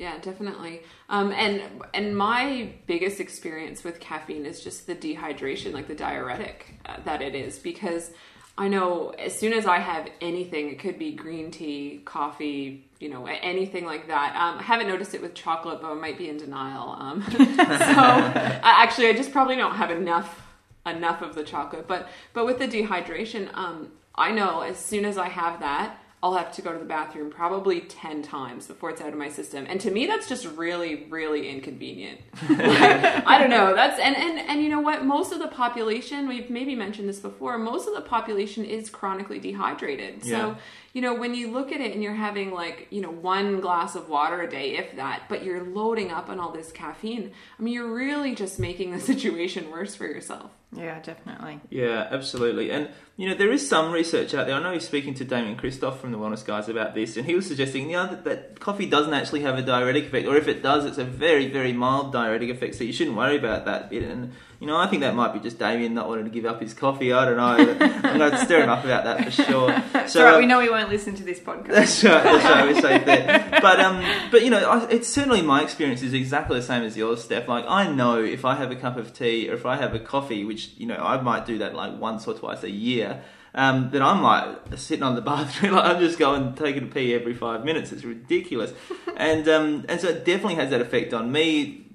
Yeah, 0.00 0.16
definitely. 0.18 0.80
Um, 1.10 1.30
and 1.30 1.60
and 1.92 2.16
my 2.16 2.72
biggest 2.86 3.20
experience 3.20 3.84
with 3.84 4.00
caffeine 4.00 4.46
is 4.46 4.64
just 4.64 4.86
the 4.86 4.94
dehydration, 4.94 5.74
like 5.74 5.88
the 5.88 5.94
diuretic 5.94 6.80
uh, 6.86 6.96
that 7.04 7.20
it 7.20 7.34
is, 7.34 7.58
because 7.58 8.10
I 8.56 8.68
know 8.68 9.10
as 9.10 9.38
soon 9.38 9.52
as 9.52 9.66
I 9.66 9.76
have 9.78 10.08
anything, 10.22 10.70
it 10.70 10.78
could 10.78 10.98
be 10.98 11.12
green 11.12 11.50
tea, 11.50 12.00
coffee, 12.06 12.88
you 12.98 13.10
know, 13.10 13.26
anything 13.26 13.84
like 13.84 14.08
that. 14.08 14.34
Um, 14.36 14.58
I 14.58 14.62
haven't 14.62 14.88
noticed 14.88 15.12
it 15.14 15.20
with 15.20 15.34
chocolate, 15.34 15.82
but 15.82 15.90
I 15.90 15.94
might 15.94 16.16
be 16.16 16.30
in 16.30 16.38
denial. 16.38 16.96
Um, 16.98 17.22
so 17.30 17.36
I- 17.44 18.60
actually, 18.62 19.08
I 19.08 19.12
just 19.12 19.32
probably 19.32 19.56
don't 19.56 19.74
have 19.76 19.90
enough 19.90 20.46
enough 20.86 21.20
of 21.20 21.34
the 21.34 21.44
chocolate. 21.44 21.86
But 21.86 22.08
but 22.32 22.46
with 22.46 22.58
the 22.58 22.66
dehydration, 22.68 23.54
um, 23.54 23.92
I 24.14 24.30
know 24.32 24.62
as 24.62 24.78
soon 24.78 25.04
as 25.04 25.18
I 25.18 25.28
have 25.28 25.60
that. 25.60 25.98
I'll 26.22 26.34
have 26.34 26.52
to 26.52 26.62
go 26.62 26.70
to 26.72 26.78
the 26.78 26.84
bathroom 26.84 27.30
probably 27.30 27.80
10 27.80 28.22
times 28.22 28.66
before 28.66 28.90
it's 28.90 29.00
out 29.00 29.08
of 29.08 29.18
my 29.18 29.30
system. 29.30 29.64
And 29.66 29.80
to 29.80 29.90
me, 29.90 30.06
that's 30.06 30.28
just 30.28 30.44
really, 30.44 31.06
really 31.08 31.48
inconvenient. 31.48 32.20
I 32.50 33.38
don't 33.38 33.48
know. 33.48 33.74
That's, 33.74 33.98
and, 33.98 34.14
and, 34.14 34.38
and 34.38 34.62
you 34.62 34.68
know 34.68 34.80
what? 34.80 35.02
Most 35.06 35.32
of 35.32 35.38
the 35.38 35.48
population, 35.48 36.28
we've 36.28 36.50
maybe 36.50 36.74
mentioned 36.74 37.08
this 37.08 37.20
before, 37.20 37.56
most 37.56 37.88
of 37.88 37.94
the 37.94 38.02
population 38.02 38.66
is 38.66 38.90
chronically 38.90 39.38
dehydrated. 39.38 40.22
Yeah. 40.22 40.30
So, 40.30 40.56
you 40.92 41.02
know, 41.02 41.14
when 41.14 41.34
you 41.34 41.50
look 41.52 41.70
at 41.70 41.80
it 41.80 41.94
and 41.94 42.02
you're 42.02 42.14
having 42.14 42.52
like, 42.52 42.88
you 42.90 43.00
know, 43.00 43.10
one 43.10 43.60
glass 43.60 43.94
of 43.94 44.08
water 44.08 44.42
a 44.42 44.50
day, 44.50 44.76
if 44.76 44.96
that, 44.96 45.22
but 45.28 45.44
you're 45.44 45.62
loading 45.62 46.10
up 46.10 46.28
on 46.28 46.40
all 46.40 46.50
this 46.50 46.72
caffeine, 46.72 47.30
I 47.58 47.62
mean, 47.62 47.74
you're 47.74 47.92
really 47.92 48.34
just 48.34 48.58
making 48.58 48.90
the 48.90 49.00
situation 49.12 49.70
worse 49.70 49.94
for 49.94 50.06
yourself. 50.06 50.50
Yeah, 50.72 51.00
definitely. 51.00 51.60
Yeah, 51.68 52.08
absolutely. 52.10 52.70
And 52.70 52.90
you 53.16 53.28
know, 53.28 53.34
there 53.34 53.50
is 53.50 53.68
some 53.68 53.92
research 53.92 54.34
out 54.34 54.46
there. 54.46 54.56
I 54.56 54.62
know 54.62 54.72
he's 54.72 54.86
speaking 54.86 55.14
to 55.14 55.24
Damian 55.24 55.56
Kristof 55.56 55.98
from 55.98 56.12
the 56.12 56.18
Wellness 56.18 56.44
Guys 56.44 56.68
about 56.68 56.94
this, 56.94 57.16
and 57.16 57.26
he 57.26 57.34
was 57.34 57.46
suggesting, 57.46 57.90
you 57.90 57.96
know, 57.96 58.06
that, 58.06 58.24
that 58.24 58.60
coffee 58.60 58.86
doesn't 58.86 59.12
actually 59.12 59.42
have 59.42 59.58
a 59.58 59.62
diuretic 59.62 60.06
effect, 60.06 60.26
or 60.26 60.36
if 60.36 60.48
it 60.48 60.62
does, 60.62 60.84
it's 60.84 60.98
a 60.98 61.04
very, 61.04 61.48
very 61.48 61.72
mild 61.72 62.12
diuretic 62.12 62.50
effect. 62.50 62.76
So 62.76 62.84
you 62.84 62.92
shouldn't 62.92 63.16
worry 63.16 63.36
about 63.36 63.64
that 63.66 63.90
bit. 63.90 64.04
And 64.04 64.32
you 64.60 64.66
know, 64.66 64.76
I 64.76 64.86
think 64.88 65.00
that 65.00 65.14
might 65.14 65.32
be 65.32 65.40
just 65.40 65.58
Damian 65.58 65.94
not 65.94 66.06
wanting 66.06 66.26
to 66.26 66.30
give 66.30 66.44
up 66.44 66.60
his 66.60 66.74
coffee. 66.74 67.14
I 67.14 67.24
don't 67.24 67.38
know. 67.38 67.74
I'm 67.80 68.18
going 68.18 68.30
to 68.30 68.44
stir 68.44 68.62
him 68.62 68.68
up 68.68 68.84
about 68.84 69.04
that 69.04 69.24
for 69.24 69.30
sure. 69.30 69.82
So 70.10 70.24
right, 70.24 70.34
um, 70.34 70.40
we 70.40 70.46
know 70.46 70.60
he 70.60 70.68
won't 70.68 70.88
listen 70.88 71.14
to 71.16 71.22
this 71.22 71.38
podcast. 71.38 71.68
that's 71.68 72.04
right. 72.04 72.24
That's 72.24 72.44
right. 72.44 72.66
We're 72.66 72.80
safe 72.80 73.04
there. 73.04 73.48
But 73.62 73.78
um, 73.78 74.04
but 74.30 74.42
you 74.42 74.50
know, 74.50 74.68
I, 74.68 74.88
it's 74.88 75.08
certainly 75.08 75.40
my 75.40 75.62
experience 75.62 76.02
is 76.02 76.14
exactly 76.14 76.58
the 76.58 76.66
same 76.66 76.82
as 76.82 76.96
yours, 76.96 77.22
Steph. 77.22 77.46
Like 77.46 77.64
I 77.68 77.90
know 77.92 78.20
if 78.20 78.44
I 78.44 78.56
have 78.56 78.70
a 78.72 78.76
cup 78.76 78.96
of 78.96 79.14
tea 79.14 79.48
or 79.48 79.54
if 79.54 79.66
I 79.66 79.76
have 79.76 79.94
a 79.94 80.00
coffee, 80.00 80.44
which 80.44 80.72
you 80.78 80.86
know 80.86 80.96
I 80.96 81.20
might 81.20 81.46
do 81.46 81.58
that 81.58 81.74
like 81.74 81.98
once 82.00 82.26
or 82.26 82.34
twice 82.34 82.62
a 82.64 82.70
year. 82.70 83.22
Um, 83.52 83.90
that 83.90 84.00
I'm 84.00 84.22
like 84.22 84.78
sitting 84.78 85.02
on 85.02 85.16
the 85.16 85.20
bathroom, 85.32 85.74
like 85.74 85.84
I'm 85.84 86.00
just 86.00 86.18
going 86.18 86.54
taking 86.54 86.84
a 86.84 86.86
pee 86.86 87.14
every 87.14 87.34
five 87.34 87.64
minutes. 87.64 87.92
It's 87.92 88.04
ridiculous, 88.04 88.72
and 89.16 89.48
um, 89.48 89.84
and 89.88 90.00
so 90.00 90.08
it 90.08 90.24
definitely 90.24 90.56
has 90.56 90.70
that 90.70 90.80
effect 90.80 91.12
on 91.12 91.30
me. 91.30 91.89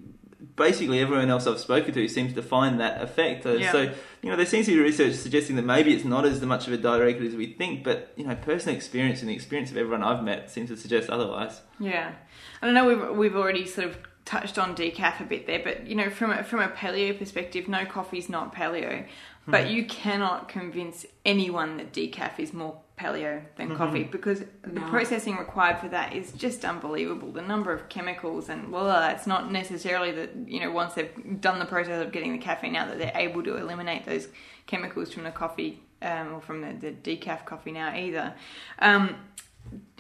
Basically, 0.56 1.00
everyone 1.00 1.30
else 1.30 1.48
I've 1.48 1.60
spoken 1.60 1.94
to 1.94 2.08
seems 2.08 2.34
to 2.34 2.42
find 2.42 2.80
that 2.80 3.02
effect. 3.02 3.46
Uh, 3.46 3.52
Yeah. 3.54 3.72
So 3.72 3.94
you 4.22 4.30
know, 4.30 4.38
there 4.38 4.46
seems 4.46 4.66
to 4.68 4.74
be 4.74 4.80
research 4.80 5.14
suggesting 5.16 5.56
that 5.58 5.64
maybe 5.66 5.94
it's 5.94 6.06
not 6.06 6.26
as 6.26 6.42
much 6.42 6.66
of 6.68 6.74
a 6.74 6.78
direct 6.78 7.22
as 7.22 7.36
we 7.36 7.48
think, 7.54 7.84
but 7.84 8.12
you 8.16 8.26
know, 8.26 8.36
personal 8.36 8.76
experience 8.76 9.22
and 9.22 9.30
the 9.30 9.34
experience 9.36 9.70
of 9.72 9.78
everyone 9.78 10.02
I've 10.02 10.24
met 10.24 10.50
seems 10.50 10.70
to 10.70 10.78
suggest 10.78 11.10
otherwise. 11.10 11.62
Yeah, 11.80 12.14
I 12.62 12.66
don't 12.66 12.74
know. 12.74 12.86
We've 12.88 13.18
we've 13.18 13.36
already 13.36 13.66
sort 13.68 13.88
of 13.90 13.98
touched 14.26 14.58
on 14.58 14.76
decaf 14.76 15.20
a 15.20 15.24
bit 15.24 15.46
there, 15.48 15.62
but 15.64 15.86
you 15.88 15.96
know, 15.96 16.10
from 16.10 16.32
a, 16.32 16.44
from 16.44 16.60
a 16.60 16.68
paleo 16.68 17.18
perspective, 17.18 17.68
no 17.68 17.86
coffee's 17.86 18.28
not 18.28 18.54
paleo, 18.54 19.06
but 19.48 19.70
you 19.70 19.86
cannot 19.86 20.50
convince 20.50 21.06
anyone 21.24 21.78
that 21.78 21.94
decaf 21.94 22.40
is 22.40 22.52
more 22.52 22.82
paleo 22.98 23.42
than 23.58 23.76
coffee 23.76 24.04
because 24.04 24.40
the 24.64 24.80
No. 24.80 24.90
processing 24.90 25.38
required 25.38 25.78
for 25.80 25.90
that 25.90 26.14
is 26.16 26.32
just 26.32 26.66
unbelievable. 26.66 27.32
The 27.32 27.42
number 27.42 27.72
of 27.72 27.88
chemicals 27.90 28.50
and 28.50 28.72
well, 28.72 29.10
it's 29.12 29.28
not 29.28 29.52
necessarily 29.52 30.12
that 30.14 30.32
you 30.48 30.60
know 30.62 30.72
once 30.72 30.94
they've 30.96 31.40
done 31.42 31.60
the 31.60 31.66
process 31.66 32.04
of 32.04 32.12
getting 32.12 32.32
the 32.32 32.40
caffeine 32.40 32.76
out 32.76 32.88
that 32.88 32.98
they're 32.98 33.12
able 33.14 33.44
to 33.44 33.58
eliminate 33.58 34.06
those 34.06 34.30
chemicals 34.66 35.14
from 35.14 35.24
the 35.24 35.32
coffee 35.32 35.84
um, 36.02 36.34
or 36.36 36.42
from 36.42 36.62
the, 36.62 36.74
the 36.74 36.92
decaf 37.18 37.46
coffee 37.46 37.72
now 37.72 37.94
either. 37.96 38.34
Um, 38.80 39.16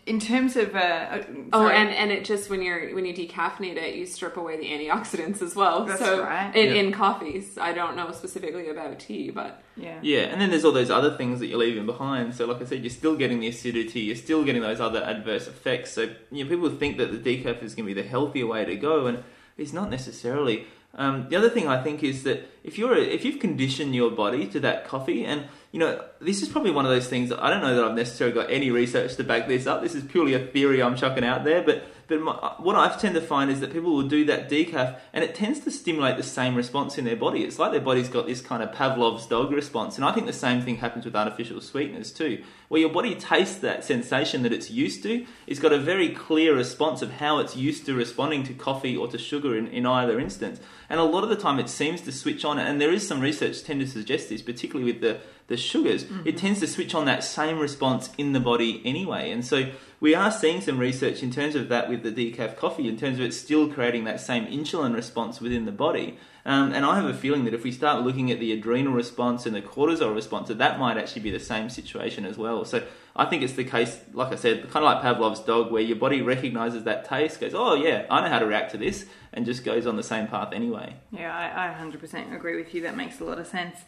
in 0.05 0.19
terms 0.19 0.55
of 0.55 0.75
uh, 0.75 0.77
uh, 0.77 1.23
Oh, 1.51 1.67
and, 1.67 1.89
and 1.89 2.11
it 2.11 2.25
just 2.25 2.49
when 2.49 2.61
you're 2.61 2.93
when 2.93 3.05
you 3.05 3.13
decaffeinate 3.13 3.77
it, 3.77 3.95
you 3.95 4.05
strip 4.05 4.37
away 4.37 4.57
the 4.57 4.65
antioxidants 4.65 5.41
as 5.41 5.55
well. 5.55 5.85
That's 5.85 5.99
so 5.99 6.21
right. 6.23 6.55
in, 6.55 6.67
Yeah. 6.67 6.81
in 6.81 6.91
coffees, 6.91 7.57
I 7.57 7.73
don't 7.73 7.95
know 7.95 8.11
specifically 8.11 8.69
about 8.69 8.99
tea, 8.99 9.31
but 9.31 9.63
yeah, 9.75 9.97
Yeah, 10.01 10.19
and 10.21 10.39
then 10.39 10.51
there's 10.51 10.63
all 10.63 10.71
those 10.71 10.91
other 10.91 11.17
things 11.17 11.39
that 11.39 11.47
you're 11.47 11.57
leaving 11.57 11.85
behind. 11.85 12.35
So, 12.35 12.45
like 12.45 12.61
I 12.61 12.65
said, 12.65 12.81
you're 12.83 12.89
still 12.89 13.15
getting 13.15 13.39
the 13.39 13.47
acidity, 13.47 14.01
you're 14.01 14.15
still 14.15 14.43
getting 14.43 14.61
those 14.61 14.79
other 14.79 15.01
adverse 15.03 15.47
effects. 15.47 15.91
So, 15.91 16.09
you 16.31 16.43
know, 16.43 16.49
people 16.49 16.69
think 16.69 16.97
that 16.97 17.11
the 17.11 17.17
decaf 17.17 17.63
is 17.63 17.73
going 17.75 17.87
to 17.89 17.93
be 17.95 17.99
the 17.99 18.07
healthier 18.07 18.45
way 18.45 18.63
to 18.65 18.75
go, 18.75 19.07
and 19.07 19.23
it's 19.57 19.73
not 19.73 19.89
necessarily. 19.89 20.65
Um, 20.97 21.27
the 21.29 21.35
other 21.35 21.49
thing 21.49 21.67
I 21.67 21.81
think 21.83 22.03
is 22.03 22.23
that 22.23 22.49
if 22.63 22.77
you're 22.77 22.95
if 22.95 23.25
you've 23.25 23.39
conditioned 23.39 23.93
your 23.93 24.11
body 24.11 24.47
to 24.47 24.59
that 24.61 24.87
coffee, 24.87 25.25
and 25.25 25.45
you 25.71 25.79
know 25.79 26.01
this 26.21 26.41
is 26.41 26.47
probably 26.47 26.71
one 26.71 26.85
of 26.85 26.91
those 26.91 27.07
things 27.07 27.31
I 27.31 27.49
don't 27.49 27.61
know 27.61 27.75
that 27.75 27.83
I've 27.83 27.95
necessarily 27.95 28.33
got 28.33 28.49
any 28.49 28.71
research 28.71 29.15
to 29.17 29.23
back 29.23 29.47
this 29.47 29.67
up. 29.67 29.81
This 29.81 29.93
is 29.93 30.03
purely 30.03 30.33
a 30.33 30.39
theory 30.39 30.81
I'm 30.81 30.95
chucking 30.95 31.25
out 31.25 31.43
there, 31.43 31.61
but 31.61 31.83
but 32.07 32.21
my, 32.21 32.31
uh, 32.33 32.55
what 32.57 32.75
I've 32.75 32.99
tend 32.99 33.15
to 33.15 33.21
find 33.21 33.49
is 33.49 33.59
that 33.61 33.73
people 33.73 33.93
will 33.93 34.07
do 34.07 34.25
that 34.25 34.49
decaf, 34.49 34.99
and 35.13 35.23
it 35.23 35.35
tends 35.35 35.59
to 35.61 35.71
stimulate 35.71 36.17
the 36.17 36.23
same 36.23 36.55
response 36.55 36.97
in 36.97 37.05
their 37.05 37.15
body. 37.15 37.43
It's 37.43 37.59
like 37.59 37.71
their 37.71 37.81
body's 37.81 38.09
got 38.09 38.27
this 38.27 38.41
kind 38.41 38.61
of 38.61 38.71
Pavlov's 38.71 39.25
dog 39.25 39.51
response, 39.51 39.97
and 39.97 40.05
I 40.05 40.11
think 40.11 40.27
the 40.27 40.33
same 40.33 40.61
thing 40.61 40.77
happens 40.77 41.05
with 41.05 41.15
artificial 41.15 41.61
sweeteners 41.61 42.11
too, 42.11 42.43
where 42.67 42.81
your 42.81 42.91
body 42.91 43.15
tastes 43.15 43.57
that 43.59 43.83
sensation 43.83 44.43
that 44.43 44.53
it's 44.53 44.69
used 44.69 45.03
to. 45.03 45.25
It's 45.47 45.59
got 45.59 45.73
a 45.73 45.79
very 45.79 46.09
clear 46.09 46.55
response 46.55 47.01
of 47.01 47.11
how 47.13 47.39
it's 47.39 47.55
used 47.55 47.85
to 47.85 47.93
responding 47.93 48.43
to 48.43 48.53
coffee 48.53 48.95
or 48.95 49.07
to 49.07 49.17
sugar 49.17 49.57
in, 49.57 49.67
in 49.67 49.85
either 49.85 50.19
instance, 50.19 50.59
and 50.89 50.99
a 50.99 51.03
lot 51.03 51.23
of 51.23 51.29
the 51.29 51.35
time 51.35 51.59
it 51.59 51.69
seems 51.69 52.01
to 52.01 52.11
switch 52.11 52.45
on. 52.45 52.59
And 52.59 52.79
there 52.79 52.93
is 52.93 53.07
some 53.07 53.19
research 53.19 53.63
tend 53.63 53.81
to 53.81 53.87
suggest 53.87 54.29
this, 54.29 54.41
particularly 54.41 54.91
with 54.91 55.01
the 55.01 55.19
the 55.47 55.57
sugars, 55.57 56.05
it 56.25 56.37
tends 56.37 56.59
to 56.59 56.67
switch 56.67 56.95
on 56.95 57.05
that 57.05 57.23
same 57.23 57.59
response 57.59 58.09
in 58.17 58.33
the 58.33 58.39
body 58.39 58.81
anyway. 58.83 59.29
And 59.29 59.45
so 59.45 59.69
we 59.99 60.15
are 60.15 60.31
seeing 60.31 60.59
some 60.61 60.79
research 60.79 61.21
in 61.21 61.31
terms 61.31 61.55
of 61.55 61.69
that 61.69 61.89
with 61.89 62.03
the 62.03 62.11
decaf 62.11 62.57
coffee, 62.57 62.87
in 62.87 62.97
terms 62.97 63.19
of 63.19 63.25
it 63.25 63.33
still 63.33 63.69
creating 63.71 64.05
that 64.05 64.19
same 64.19 64.45
insulin 64.47 64.95
response 64.95 65.39
within 65.39 65.65
the 65.65 65.71
body. 65.71 66.17
Um, 66.45 66.73
and 66.73 66.85
I 66.85 66.95
have 66.95 67.05
a 67.05 67.13
feeling 67.13 67.45
that 67.45 67.53
if 67.53 67.63
we 67.63 67.71
start 67.71 68.03
looking 68.03 68.31
at 68.31 68.39
the 68.39 68.51
adrenal 68.51 68.93
response 68.93 69.45
and 69.45 69.55
the 69.55 69.61
cortisol 69.61 70.13
response, 70.13 70.47
that 70.49 70.59
that 70.59 70.79
might 70.79 70.97
actually 70.97 71.23
be 71.23 71.31
the 71.31 71.39
same 71.39 71.69
situation 71.69 72.25
as 72.25 72.37
well. 72.37 72.65
So 72.65 72.83
I 73.15 73.25
think 73.25 73.41
it's 73.41 73.53
the 73.53 73.63
case, 73.63 73.99
like 74.13 74.31
I 74.31 74.35
said, 74.35 74.69
kind 74.69 74.85
of 74.85 74.93
like 74.93 75.01
Pavlov's 75.01 75.39
dog, 75.39 75.71
where 75.71 75.81
your 75.81 75.95
body 75.95 76.21
recognizes 76.21 76.83
that 76.83 77.05
taste, 77.05 77.39
goes, 77.39 77.53
oh 77.55 77.75
yeah, 77.75 78.05
I 78.11 78.21
know 78.21 78.29
how 78.29 78.39
to 78.39 78.45
react 78.45 78.71
to 78.71 78.77
this, 78.77 79.05
and 79.33 79.45
just 79.45 79.63
goes 79.63 79.87
on 79.87 79.95
the 79.95 80.03
same 80.03 80.27
path 80.27 80.53
anyway. 80.53 80.95
Yeah, 81.11 81.35
I, 81.35 81.69
I 81.69 81.73
100% 81.73 82.35
agree 82.35 82.55
with 82.55 82.75
you. 82.75 82.81
That 82.81 82.95
makes 82.95 83.19
a 83.19 83.23
lot 83.23 83.39
of 83.39 83.47
sense. 83.47 83.79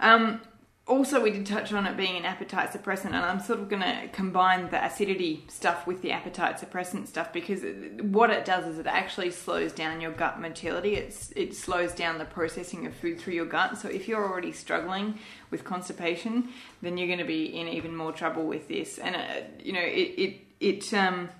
Um, 0.00 0.40
also, 0.86 1.22
we 1.22 1.30
did 1.30 1.46
touch 1.46 1.72
on 1.72 1.86
it 1.86 1.96
being 1.96 2.16
an 2.18 2.26
appetite 2.26 2.70
suppressant, 2.70 3.06
and 3.06 3.16
I'm 3.16 3.40
sort 3.40 3.58
of 3.58 3.70
going 3.70 3.80
to 3.80 4.08
combine 4.12 4.68
the 4.68 4.84
acidity 4.84 5.44
stuff 5.48 5.86
with 5.86 6.02
the 6.02 6.12
appetite 6.12 6.58
suppressant 6.60 7.06
stuff 7.06 7.32
because 7.32 7.64
it- 7.64 8.04
what 8.04 8.28
it 8.28 8.44
does 8.44 8.66
is 8.66 8.78
it 8.78 8.86
actually 8.86 9.30
slows 9.30 9.72
down 9.72 10.02
your 10.02 10.12
gut 10.12 10.38
motility. 10.38 10.94
It's 10.96 11.32
it 11.34 11.54
slows 11.56 11.92
down 11.92 12.18
the 12.18 12.26
processing 12.26 12.86
of 12.86 12.94
food 12.94 13.18
through 13.18 13.32
your 13.32 13.46
gut. 13.46 13.78
So 13.78 13.88
if 13.88 14.06
you're 14.08 14.28
already 14.28 14.52
struggling 14.52 15.18
with 15.50 15.64
constipation, 15.64 16.50
then 16.82 16.98
you're 16.98 17.08
going 17.08 17.18
to 17.18 17.24
be 17.24 17.46
in 17.58 17.66
even 17.68 17.96
more 17.96 18.12
trouble 18.12 18.46
with 18.46 18.68
this. 18.68 18.98
And 18.98 19.16
uh, 19.16 19.20
you 19.62 19.72
know, 19.72 19.80
it 19.80 20.12
it 20.18 20.40
it 20.60 20.94
um 20.94 21.30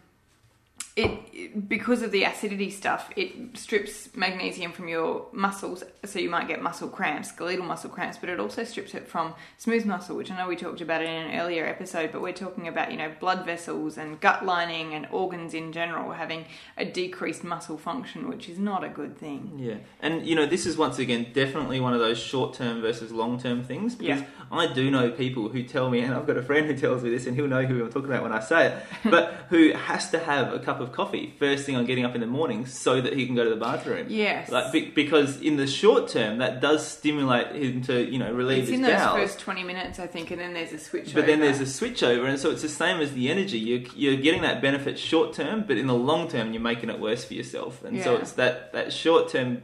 it, 0.97 1.69
because 1.69 2.03
of 2.03 2.13
the 2.13 2.23
acidity 2.23 2.71
stuff, 2.71 3.11
it 3.17 3.33
strips 3.59 4.11
magnesium 4.15 4.71
from 4.71 4.87
your 4.87 5.27
muscles, 5.33 5.83
so 6.05 6.21
you 6.21 6.31
might 6.31 6.47
get 6.47 6.63
muscle 6.63 6.89
cramps, 6.89 7.31
skeletal 7.31 7.65
muscle 7.65 7.91
cramps. 7.91 8.17
But 8.17 8.29
it 8.29 8.39
also 8.39 8.63
strips 8.63 8.95
it 8.95 9.09
from 9.09 9.35
smooth 9.59 9.85
muscle, 9.87 10.17
which 10.17 10.31
I 10.31 10.37
know 10.39 10.47
we 10.47 10.55
talked 10.55 10.81
about 10.81 11.03
in 11.03 11.09
an 11.09 11.41
earlier 11.41 11.67
episode. 11.67 12.13
But 12.13 12.23
we're 12.23 12.33
talking 12.33 12.69
about 12.69 12.93
you 12.93 12.97
know 12.97 13.11
blood 13.19 13.45
vessels 13.45 13.99
and 13.99 14.21
gut 14.21 14.45
lining 14.47 14.95
and 14.95 15.09
organs 15.11 15.53
in 15.53 15.73
general 15.73 16.13
having 16.13 16.45
a 16.77 16.85
decreased 16.85 17.43
muscle 17.43 17.77
function, 17.77 18.29
which 18.29 18.49
is 18.49 18.61
not 18.61 18.85
a 18.85 18.89
good 18.89 19.19
thing. 19.19 19.55
Yeah, 19.59 19.79
and 20.01 20.25
you 20.25 20.37
know 20.37 20.47
this 20.47 20.65
is 20.65 20.77
once 20.77 21.01
again 21.01 21.27
definitely 21.33 21.81
one 21.81 21.93
of 21.95 21.99
those 21.99 22.19
short-term 22.19 22.83
versus 22.83 23.11
long-term 23.11 23.65
things 23.65 23.97
because 23.97 24.21
Yeah. 24.21 24.27
I 24.53 24.73
do 24.73 24.93
know 24.93 25.11
people 25.11 25.49
who 25.49 25.65
tell 25.65 25.91
me, 25.91 26.01
and 26.01 26.15
I've 26.15 26.27
got 26.27 26.37
a 26.37 26.43
friend 26.43 26.67
who 26.67 26.77
tells 26.77 27.03
me 27.03 27.11
this, 27.11 27.27
and 27.27 27.35
he'll 27.35 27.49
know 27.49 27.65
who 27.65 27.83
I'm 27.83 27.91
talking 27.91 28.11
about 28.11 28.23
when 28.23 28.33
I 28.33 28.39
say 28.39 28.67
it, 28.69 28.83
but 29.11 29.47
who 29.49 29.73
has 29.73 30.11
to 30.13 30.21
have 30.21 30.53
a 30.53 30.61
cup 30.61 30.83
of 30.85 30.93
coffee 30.93 31.35
first 31.39 31.67
thing 31.67 31.75
on 31.75 31.85
getting 31.87 32.05
up 32.05 32.15
in 32.15 32.21
the 32.21 32.27
morning 32.27 32.67
so 32.67 33.01
that 33.01 33.15
he 33.15 33.27
can 33.27 33.35
go 33.35 33.43
to 33.43 33.51
the 33.51 33.57
bathroom. 33.57 34.07
Yes. 34.09 34.51
Like 34.51 34.71
be- 34.73 34.91
because 34.91 35.41
in 35.41 35.57
the 35.57 35.67
short 35.67 36.09
term 36.09 36.39
that 36.39 36.61
does 36.61 36.87
stimulate 36.87 37.57
him 37.57 37.83
to 37.83 38.09
you 38.09 38.19
know 38.19 38.33
relieve 38.33 38.59
It's 38.65 38.69
his 38.71 38.77
in 38.79 38.83
those 38.83 38.93
bowels. 39.01 39.19
first 39.19 39.39
twenty 39.41 39.65
minutes, 39.65 39.99
I 39.99 40.07
think, 40.07 40.31
and 40.31 40.41
then 40.41 40.55
there's 40.55 40.73
a 40.73 40.79
switch. 40.79 41.13
But 41.15 41.27
then 41.27 41.41
there's 41.41 41.61
a 41.61 41.67
switch 41.67 42.03
over, 42.03 42.27
and 42.27 42.39
so 42.39 42.51
it's 42.51 42.63
the 42.63 42.69
same 42.69 43.01
as 43.01 43.13
the 43.15 43.31
energy. 43.31 43.59
You're, 43.59 43.83
you're 43.97 44.23
getting 44.23 44.43
that 44.43 44.63
benefit 44.63 44.99
short 44.99 45.33
term, 45.33 45.65
but 45.67 45.77
in 45.79 45.87
the 45.89 45.95
long 45.95 46.29
term, 46.29 46.53
you're 46.53 46.63
making 46.63 46.91
it 46.91 47.01
worse 47.01 47.25
for 47.25 47.35
yourself. 47.35 47.83
And 47.85 48.03
so 48.03 48.17
it's 48.17 48.33
that, 48.33 48.73
that 48.73 48.93
short 48.93 49.29
term 49.31 49.63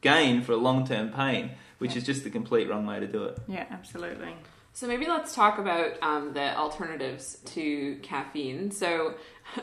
gain 0.00 0.42
for 0.42 0.52
a 0.52 0.56
long 0.56 0.86
term 0.86 1.10
pain, 1.10 1.50
which 1.78 1.96
is 1.96 2.04
just 2.04 2.24
the 2.24 2.30
complete 2.30 2.68
wrong 2.68 2.86
way 2.86 3.00
to 3.00 3.06
do 3.06 3.24
it. 3.24 3.38
yeah, 3.48 3.66
absolutely. 3.70 4.34
So 4.72 4.86
maybe 4.86 5.06
let's 5.06 5.34
talk 5.34 5.58
about 5.58 5.94
um, 6.02 6.34
the 6.34 6.54
alternatives 6.54 7.38
to 7.54 7.96
caffeine. 8.02 8.70
So 8.70 9.14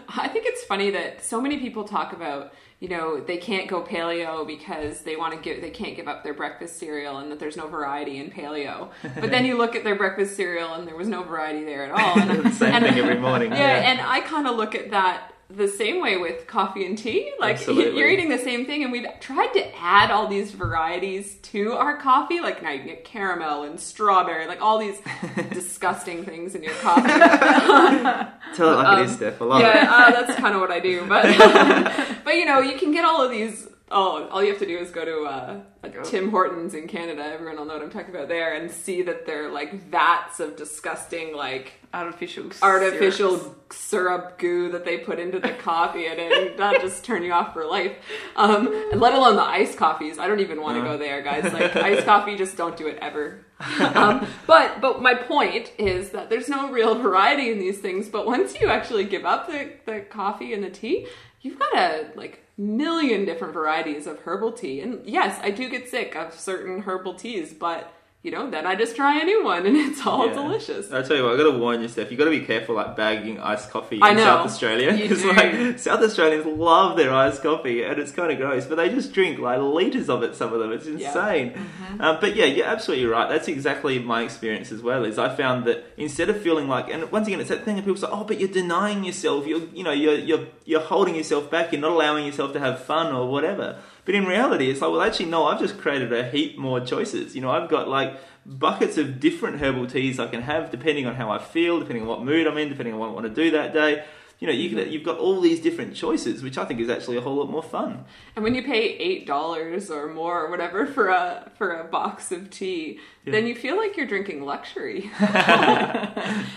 I 0.10 0.28
think 0.28 0.46
it's 0.48 0.64
funny 0.64 0.90
that 0.92 1.24
so 1.24 1.40
many 1.42 1.58
people 1.58 1.84
talk 1.84 2.14
about, 2.14 2.54
you 2.80 2.90
know, 2.90 3.20
they 3.20 3.38
can't 3.38 3.68
go 3.68 3.82
paleo 3.84 4.46
because 4.46 5.02
they 5.02 5.16
want 5.16 5.34
to 5.34 5.40
give, 5.40 5.62
they 5.62 5.70
can't 5.70 5.96
give 5.96 6.08
up 6.08 6.24
their 6.24 6.34
breakfast 6.34 6.78
cereal 6.78 7.18
and 7.18 7.32
that 7.32 7.40
there's 7.40 7.58
no 7.58 7.68
variety 7.68 8.18
in 8.18 8.32
paleo. 8.32 8.90
But 9.04 9.32
then 9.32 9.46
you 9.46 9.58
look 9.58 9.76
at 9.76 9.84
their 9.84 9.96
breakfast 9.96 10.36
cereal 10.36 10.74
and 10.74 10.88
there 10.88 10.96
was 10.96 11.08
no 11.08 11.24
variety 11.24 11.64
there 11.64 11.86
at 11.86 11.92
all. 11.92 12.20
And, 12.20 12.54
Same 12.56 12.74
and- 12.74 12.86
thing 12.86 12.98
every 12.98 13.20
morning. 13.20 13.52
yeah, 13.54 13.92
and 13.92 14.02
I 14.02 14.22
kind 14.22 14.48
of 14.48 14.56
look 14.56 14.76
at 14.76 14.92
that 14.92 15.33
the 15.56 15.68
same 15.68 16.02
way 16.02 16.18
with 16.18 16.48
coffee 16.48 16.86
and 16.86 16.98
tea. 16.98 17.32
Like 17.40 17.58
Absolutely. 17.58 18.00
you're 18.00 18.10
eating 18.10 18.30
the 18.30 18.38
same 18.40 18.66
thing, 18.66 18.84
and 18.84 18.92
we've 18.92 19.06
tried 19.20 19.54
to 19.54 19.76
add 19.78 20.10
all 20.12 20.28
these 20.28 20.52
varieties 20.52 21.36
to 21.52 21.74
our 21.74 21.98
coffee. 21.98 22.40
Like 22.40 22.64
now 22.64 22.72
you 22.72 22.80
can 22.80 22.88
get 22.88 23.04
caramel 23.04 23.64
and 23.64 23.80
strawberry, 23.80 24.48
like 24.48 24.62
all 24.62 24.78
these 24.80 25.00
disgusting 25.52 26.26
things 26.26 26.56
in 26.56 26.64
your 26.64 26.74
coffee. 26.76 27.08
Tell 28.56 28.72
it 28.74 28.76
like 28.84 29.00
it 29.00 29.06
is, 29.06 29.12
Um, 29.12 29.18
Steph. 29.18 29.42
I 29.42 29.46
love 29.46 29.62
it. 29.62 29.64
yeah, 29.64 29.88
uh, 29.90 30.12
that's 30.12 30.36
kind 30.40 30.56
of 30.56 30.62
what 30.62 30.72
I 30.72 30.80
do. 30.80 31.06
But 31.08 31.24
but 32.26 32.36
you 32.36 32.46
know, 32.46 32.60
you 32.60 32.78
can 32.78 32.92
get 32.92 33.06
all 33.06 33.22
of 33.24 33.32
these. 33.32 33.68
Oh, 33.96 34.28
all 34.30 34.44
you 34.44 34.50
have 34.50 34.60
to 34.60 34.66
do 34.66 34.78
is 34.78 34.90
go 34.90 35.06
to 35.06 35.24
uh, 35.26 35.60
a 35.84 35.90
Tim 36.04 36.32
Hortons 36.32 36.74
in 36.74 36.88
Canada. 36.88 37.24
Everyone 37.24 37.58
will 37.58 37.66
know 37.66 37.76
what 37.76 37.84
I'm 37.84 37.92
talking 37.92 38.14
about 38.14 38.28
there, 38.28 38.56
and 38.56 38.72
see 38.72 39.04
that 39.04 39.28
they're 39.28 39.52
like 39.52 39.74
vats 39.90 40.40
of 40.40 40.56
disgusting 40.56 41.36
like 41.36 41.74
Artificial, 41.94 42.50
artificial 42.64 43.38
syrups. 43.38 43.78
syrup 43.78 44.40
goo 44.40 44.72
that 44.72 44.84
they 44.84 44.98
put 44.98 45.20
into 45.20 45.40
the 45.40 45.50
coffee 45.60 46.08
and 46.08 46.20
it 46.20 46.58
that 46.58 46.82
just 46.82 47.06
turn 47.06 47.22
you 47.22 47.32
off 47.32 47.54
for 47.54 47.66
life. 47.66 47.92
Um 48.36 48.68
and 48.92 49.00
let 49.00 49.14
alone 49.14 49.36
the 49.36 49.44
iced 49.44 49.78
coffees. 49.78 50.18
I 50.18 50.28
don't 50.28 50.40
even 50.40 50.60
want 50.60 50.78
to 50.78 50.84
go 50.84 50.98
there 50.98 51.22
guys. 51.22 51.44
Like 51.54 51.76
iced 51.76 52.04
coffee 52.06 52.36
just 52.36 52.58
don't 52.58 52.76
do 52.76 52.88
it 52.88 52.98
ever. 53.00 53.46
Um, 53.80 54.26
but 54.48 54.82
but 54.82 55.04
my 55.04 55.14
point 55.14 55.72
is 55.78 56.10
that 56.10 56.32
there's 56.32 56.50
no 56.50 56.72
real 56.72 56.96
variety 56.96 57.52
in 57.52 57.60
these 57.60 57.78
things 57.78 58.10
but 58.10 58.26
once 58.26 58.60
you 58.60 58.70
actually 58.70 59.04
give 59.06 59.24
up 59.24 59.46
the, 59.46 59.74
the 59.86 60.00
coffee 60.02 60.54
and 60.56 60.64
the 60.64 60.72
tea 60.72 61.06
you've 61.42 61.60
got 61.60 61.78
a 61.78 62.08
like 62.16 62.43
million 62.58 63.26
different 63.26 63.54
varieties 63.54 64.06
of 64.08 64.20
herbal 64.20 64.52
tea. 64.52 64.82
And 64.82 65.06
yes 65.06 65.40
i 65.42 65.50
do 65.50 65.70
get 65.70 65.90
sick 65.90 66.16
of 66.16 66.34
certain 66.34 66.82
herbal 66.82 67.16
teas 67.16 67.54
but 67.54 67.94
you 68.24 68.32
know 68.32 68.50
then 68.50 68.66
i 68.66 68.74
just 68.74 68.96
try 68.96 69.20
a 69.20 69.26
new 69.26 69.44
one 69.44 69.66
and 69.66 69.76
it's 69.88 70.06
all 70.08 70.28
Yeah. 70.28 70.34
delicious 70.34 70.92
I 70.92 71.02
tell 71.02 71.18
you 71.18 71.24
what, 71.24 71.34
I 71.34 71.38
got 71.38 71.52
to 71.52 71.58
warn 71.58 71.82
you, 71.82 71.88
Steph. 71.88 72.12
You 72.12 72.18
got 72.18 72.26
to 72.26 72.30
be 72.30 72.42
careful, 72.42 72.76
like 72.76 72.96
bagging 72.96 73.40
iced 73.40 73.70
coffee 73.72 73.98
in. 73.98 74.18
South 74.18 74.46
Australia. 74.46 74.94
You 74.94 75.08
'Cause, 75.10 75.22
do. 75.24 75.34
like 75.34 75.80
South 75.80 76.02
Australians 76.02 76.46
love 76.46 76.96
their 76.98 77.12
iced 77.14 77.42
coffee, 77.42 77.84
and 77.84 78.00
it's 78.00 78.12
kind 78.12 78.32
of 78.32 78.38
gross. 78.38 78.66
But 78.66 78.76
they 78.76 78.90
just 78.90 79.12
drink 79.14 79.40
like 79.40 79.60
liters 79.60 80.10
of 80.10 80.22
it. 80.24 80.36
Some 80.36 80.54
of 80.54 80.60
them, 80.60 80.72
it's 80.72 80.86
Yeah. 80.86 81.08
insane. 81.08 81.52
Mm-hmm. 81.52 82.02
Um, 82.02 82.18
but 82.22 82.36
yeah, 82.36 82.46
you're 82.46 82.66
absolutely 82.68 83.08
right. 83.08 83.28
That's 83.30 83.48
exactly 83.48 84.00
my 84.00 84.22
experience 84.24 84.72
as 84.72 84.82
well. 84.82 85.04
Is 85.04 85.18
I 85.18 85.30
found 85.36 85.66
that 85.66 85.84
instead 85.98 86.30
of 86.30 86.40
feeling 86.42 86.68
like, 86.68 86.90
and 86.94 87.12
once 87.12 87.28
again, 87.28 87.40
it's 87.40 87.50
that 87.50 87.66
thing 87.66 87.76
that 87.78 87.84
people 87.86 87.98
say, 87.98 88.08
"Oh, 88.12 88.24
but 88.24 88.40
you're 88.40 88.50
denying 88.64 89.04
yourself. 89.04 89.46
You're, 89.48 89.64
you 89.74 89.84
know, 89.84 89.92
you're 89.92 90.18
you're 90.30 90.46
you're 90.66 90.82
holding 90.94 91.16
yourself 91.16 91.50
back. 91.50 91.72
You're 91.72 91.82
not 91.82 91.92
allowing 91.92 92.26
yourself 92.26 92.54
to 92.54 92.60
have 92.60 92.84
fun 92.84 93.14
or 93.14 93.28
whatever." 93.30 93.78
But 94.06 94.16
in 94.16 94.26
reality, 94.26 94.70
it's 94.70 94.82
like, 94.82 94.92
well, 94.92 95.02
actually, 95.02 95.28
no. 95.28 95.46
I've 95.46 95.60
just 95.60 95.78
created 95.78 96.12
a 96.12 96.30
heap 96.30 96.58
more 96.58 96.80
choices. 96.82 97.36
You 97.36 97.42
know, 97.42 97.52
I've 97.52 97.70
got 97.70 97.88
like 97.88 98.20
buckets 98.46 98.98
of 98.98 99.20
different 99.20 99.60
herbal 99.62 99.88
teas 99.88 100.20
I 100.20 100.28
can 100.28 100.42
have 100.42 100.70
depending 100.72 101.06
on 101.08 101.16
how 101.16 101.32
I 101.32 101.40
feel, 101.40 101.80
depending 101.80 102.04
on 102.04 102.10
what 102.10 102.22
mood 102.24 102.46
I'm 102.46 102.58
in, 102.58 102.68
depending 102.70 102.94
on 102.94 103.00
what 103.00 103.10
I 103.10 103.14
want 103.14 103.26
to 103.28 103.34
do 103.34 103.52
that 103.52 103.74
day. 103.74 104.04
You 104.40 104.48
know, 104.48 104.54
you 104.54 104.70
can, 104.76 104.92
you've 104.92 105.06
got 105.06 105.20
all 105.20 105.40
these 105.40 105.62
different 105.62 105.96
choices, 105.96 106.44
which 106.44 106.58
I 106.58 106.66
think 106.66 106.82
is 106.82 106.90
actually 106.90 107.16
a 107.16 107.22
whole 107.22 107.36
lot 107.36 107.50
more 107.50 107.64
fun. 107.64 108.04
And 108.36 108.44
when 108.44 108.56
you 108.56 108.62
pay 108.64 108.98
eight 108.98 109.26
dollars 109.26 109.90
or 109.90 110.08
more 110.14 110.44
or 110.44 110.50
whatever 110.52 110.86
for 110.86 111.08
a 111.08 111.50
for 111.58 111.80
a 111.80 111.86
box 111.86 112.30
of 112.34 112.50
tea, 112.50 113.00
then 113.26 113.48
you 113.48 113.56
feel 113.56 113.78
like 113.78 113.96
you're 113.96 114.08
drinking 114.08 114.44
luxury. 114.44 115.10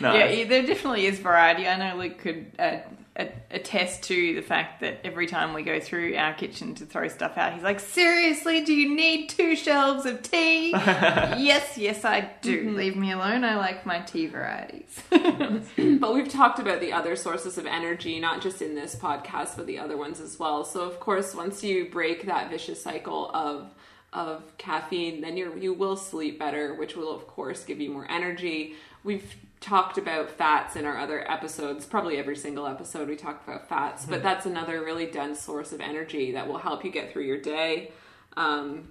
No, 0.01 0.13
Yeah, 0.15 0.29
yeah, 0.31 0.45
there 0.49 0.63
definitely 0.67 1.07
is 1.07 1.19
variety. 1.21 1.69
I 1.69 1.77
know 1.77 1.97
Luke 1.97 2.19
could 2.19 2.53
uh, 2.59 2.63
a- 2.63 2.83
attest 3.17 4.03
to 4.05 4.35
the 4.35 4.43
fact 4.43 4.81
that 4.81 5.01
every 5.05 5.27
time 5.27 5.55
we 5.55 5.63
go 5.63 5.81
through 5.81 6.15
our 6.17 6.35
kitchen 6.35 6.75
to 6.75 6.85
throw 6.85 7.09
stuff 7.09 7.39
out, 7.39 7.55
he's 7.55 7.63
like, 7.63 7.81
"Seriously, 7.81 8.65
do 8.65 8.75
you 8.75 8.95
need 8.95 9.29
two 9.29 9.57
shelves 9.57 10.05
of 10.05 10.23
tea?" 10.23 10.71
yes, 10.73 11.79
yes, 11.79 12.05
I 12.05 12.31
do. 12.43 12.67
Mm-hmm. 12.67 12.77
Leave 12.77 12.97
me 12.97 13.13
alone. 13.13 13.45
I 13.45 13.57
like 13.57 13.87
my 13.87 14.01
tea 14.01 14.27
varieties. 14.27 15.01
but 15.11 16.15
we've 16.15 16.29
talked 16.29 16.59
about 16.59 16.81
the 16.81 16.93
other 16.93 17.17
sources 17.17 17.57
of 17.57 17.67
energy, 17.67 18.21
not 18.21 18.43
just 18.43 18.61
in 18.61 18.75
this 18.75 18.95
podcast, 18.95 19.57
but 19.57 19.67
the 19.67 19.79
other 19.79 19.97
ones 19.97 20.21
as 20.21 20.39
well. 20.39 20.65
So, 20.65 20.83
of 20.83 21.01
course, 21.01 21.35
once 21.35 21.65
you 21.65 21.89
break 21.89 22.27
that 22.27 22.51
vicious 22.51 22.83
cycle 22.83 23.31
of 23.33 23.71
of 24.13 24.57
caffeine, 24.59 25.21
then 25.23 25.37
you 25.37 25.57
you 25.59 25.73
will 25.73 25.97
sleep 25.97 26.39
better, 26.39 26.75
which 26.75 26.97
will 26.97 27.15
of 27.15 27.27
course 27.27 27.65
give 27.65 27.81
you 27.81 27.91
more 27.91 28.07
energy. 28.11 28.75
We've 29.05 29.37
talked 29.61 29.99
about 29.99 30.31
fats 30.31 30.77
in 30.77 30.85
our 30.85 30.99
other 30.99 31.29
episodes, 31.31 31.87
probably 31.87 32.19
every 32.19 32.37
single 32.37 32.67
episode 32.67 33.09
we 33.09 33.17
talked 33.17 33.49
about 33.49 33.69
fats, 33.69 34.05
but 34.05 34.23
that's 34.23 34.47
another 34.47 34.83
really 34.83 35.07
dense 35.07 35.41
source 35.41 35.73
of 35.73 35.81
energy 35.81 36.33
that 36.33 36.47
will 36.47 36.59
help 36.59 36.85
you 36.85 36.91
get 36.91 37.13
through 37.13 37.25
your 37.25 37.41
day. 37.41 37.91
Um, 38.37 38.89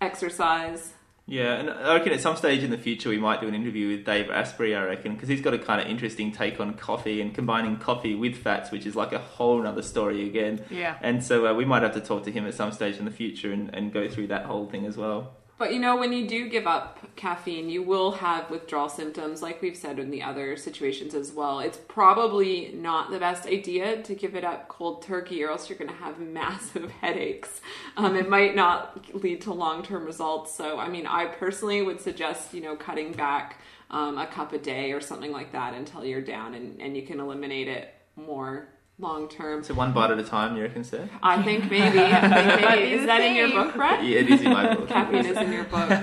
exercise. 0.00 0.92
Yeah, 1.26 1.54
and 1.54 1.70
I 1.70 1.94
reckon 1.94 2.12
at 2.12 2.20
some 2.20 2.36
stage 2.36 2.64
in 2.64 2.70
the 2.70 2.78
future 2.78 3.08
we 3.08 3.18
might 3.18 3.40
do 3.40 3.46
an 3.46 3.54
interview 3.54 3.96
with 3.96 4.04
Dave 4.04 4.28
Asprey, 4.28 4.74
I 4.74 4.84
reckon, 4.84 5.14
because 5.14 5.28
he's 5.28 5.40
got 5.40 5.54
a 5.54 5.58
kind 5.58 5.80
of 5.80 5.86
interesting 5.86 6.32
take 6.32 6.58
on 6.58 6.74
coffee 6.74 7.20
and 7.20 7.32
combining 7.32 7.76
coffee 7.76 8.14
with 8.14 8.36
fats, 8.36 8.70
which 8.72 8.86
is 8.86 8.96
like 8.96 9.12
a 9.12 9.18
whole 9.18 9.64
other 9.66 9.82
story 9.82 10.26
again. 10.26 10.64
Yeah. 10.68 10.96
And 11.00 11.22
so 11.22 11.46
uh, 11.46 11.54
we 11.54 11.64
might 11.64 11.82
have 11.82 11.94
to 11.94 12.00
talk 12.00 12.24
to 12.24 12.32
him 12.32 12.46
at 12.46 12.54
some 12.54 12.72
stage 12.72 12.96
in 12.96 13.04
the 13.04 13.12
future 13.12 13.52
and, 13.52 13.72
and 13.72 13.92
go 13.92 14.08
through 14.08 14.28
that 14.28 14.46
whole 14.46 14.66
thing 14.68 14.84
as 14.84 14.96
well. 14.96 15.34
But 15.62 15.72
you 15.72 15.78
know, 15.78 15.94
when 15.94 16.12
you 16.12 16.26
do 16.26 16.48
give 16.48 16.66
up 16.66 16.98
caffeine, 17.14 17.70
you 17.70 17.84
will 17.84 18.10
have 18.10 18.50
withdrawal 18.50 18.88
symptoms, 18.88 19.42
like 19.42 19.62
we've 19.62 19.76
said 19.76 20.00
in 20.00 20.10
the 20.10 20.20
other 20.20 20.56
situations 20.56 21.14
as 21.14 21.30
well. 21.30 21.60
It's 21.60 21.78
probably 21.78 22.72
not 22.74 23.12
the 23.12 23.20
best 23.20 23.46
idea 23.46 24.02
to 24.02 24.14
give 24.16 24.34
it 24.34 24.42
up 24.42 24.66
cold 24.66 25.02
turkey, 25.02 25.44
or 25.44 25.50
else 25.52 25.68
you're 25.68 25.78
going 25.78 25.88
to 25.88 25.94
have 25.94 26.18
massive 26.40 26.90
headaches. 26.90 27.60
Um, 27.96 28.16
it 28.16 28.28
might 28.28 28.56
not 28.56 29.14
lead 29.14 29.42
to 29.42 29.52
long 29.52 29.84
term 29.84 30.04
results. 30.04 30.52
So, 30.52 30.80
I 30.80 30.88
mean, 30.88 31.06
I 31.06 31.26
personally 31.26 31.80
would 31.80 32.00
suggest, 32.00 32.52
you 32.52 32.60
know, 32.60 32.74
cutting 32.74 33.12
back 33.12 33.60
um, 33.88 34.18
a 34.18 34.26
cup 34.26 34.52
a 34.52 34.58
day 34.58 34.90
or 34.90 35.00
something 35.00 35.30
like 35.30 35.52
that 35.52 35.74
until 35.74 36.04
you're 36.04 36.22
down 36.22 36.54
and, 36.54 36.80
and 36.80 36.96
you 36.96 37.06
can 37.06 37.20
eliminate 37.20 37.68
it 37.68 37.94
more 38.16 38.66
long 39.02 39.28
term. 39.28 39.62
So 39.62 39.74
one 39.74 39.92
bite 39.92 40.10
at 40.10 40.18
a 40.18 40.24
time, 40.24 40.56
you 40.56 40.62
reckon, 40.62 40.84
Steph? 40.84 41.10
I 41.22 41.42
think 41.42 41.70
maybe. 41.70 41.98
I 41.98 42.20
think 42.20 42.62
maybe. 42.62 42.92
Is 42.94 43.00
the 43.02 43.06
that 43.08 43.20
in 43.20 43.34
your 43.36 43.48
book, 43.50 43.74
Brett? 43.74 44.02
Yeah, 44.04 44.20
it 44.20 44.30
is 44.30 44.40
in 44.40 44.52
my 44.52 44.74
book. 44.74 44.88
Caffeine 44.88 45.26
is 45.26 45.36
in 45.36 45.52
your 45.52 45.64
book. 45.64 45.90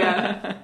Yeah. 0.00 0.56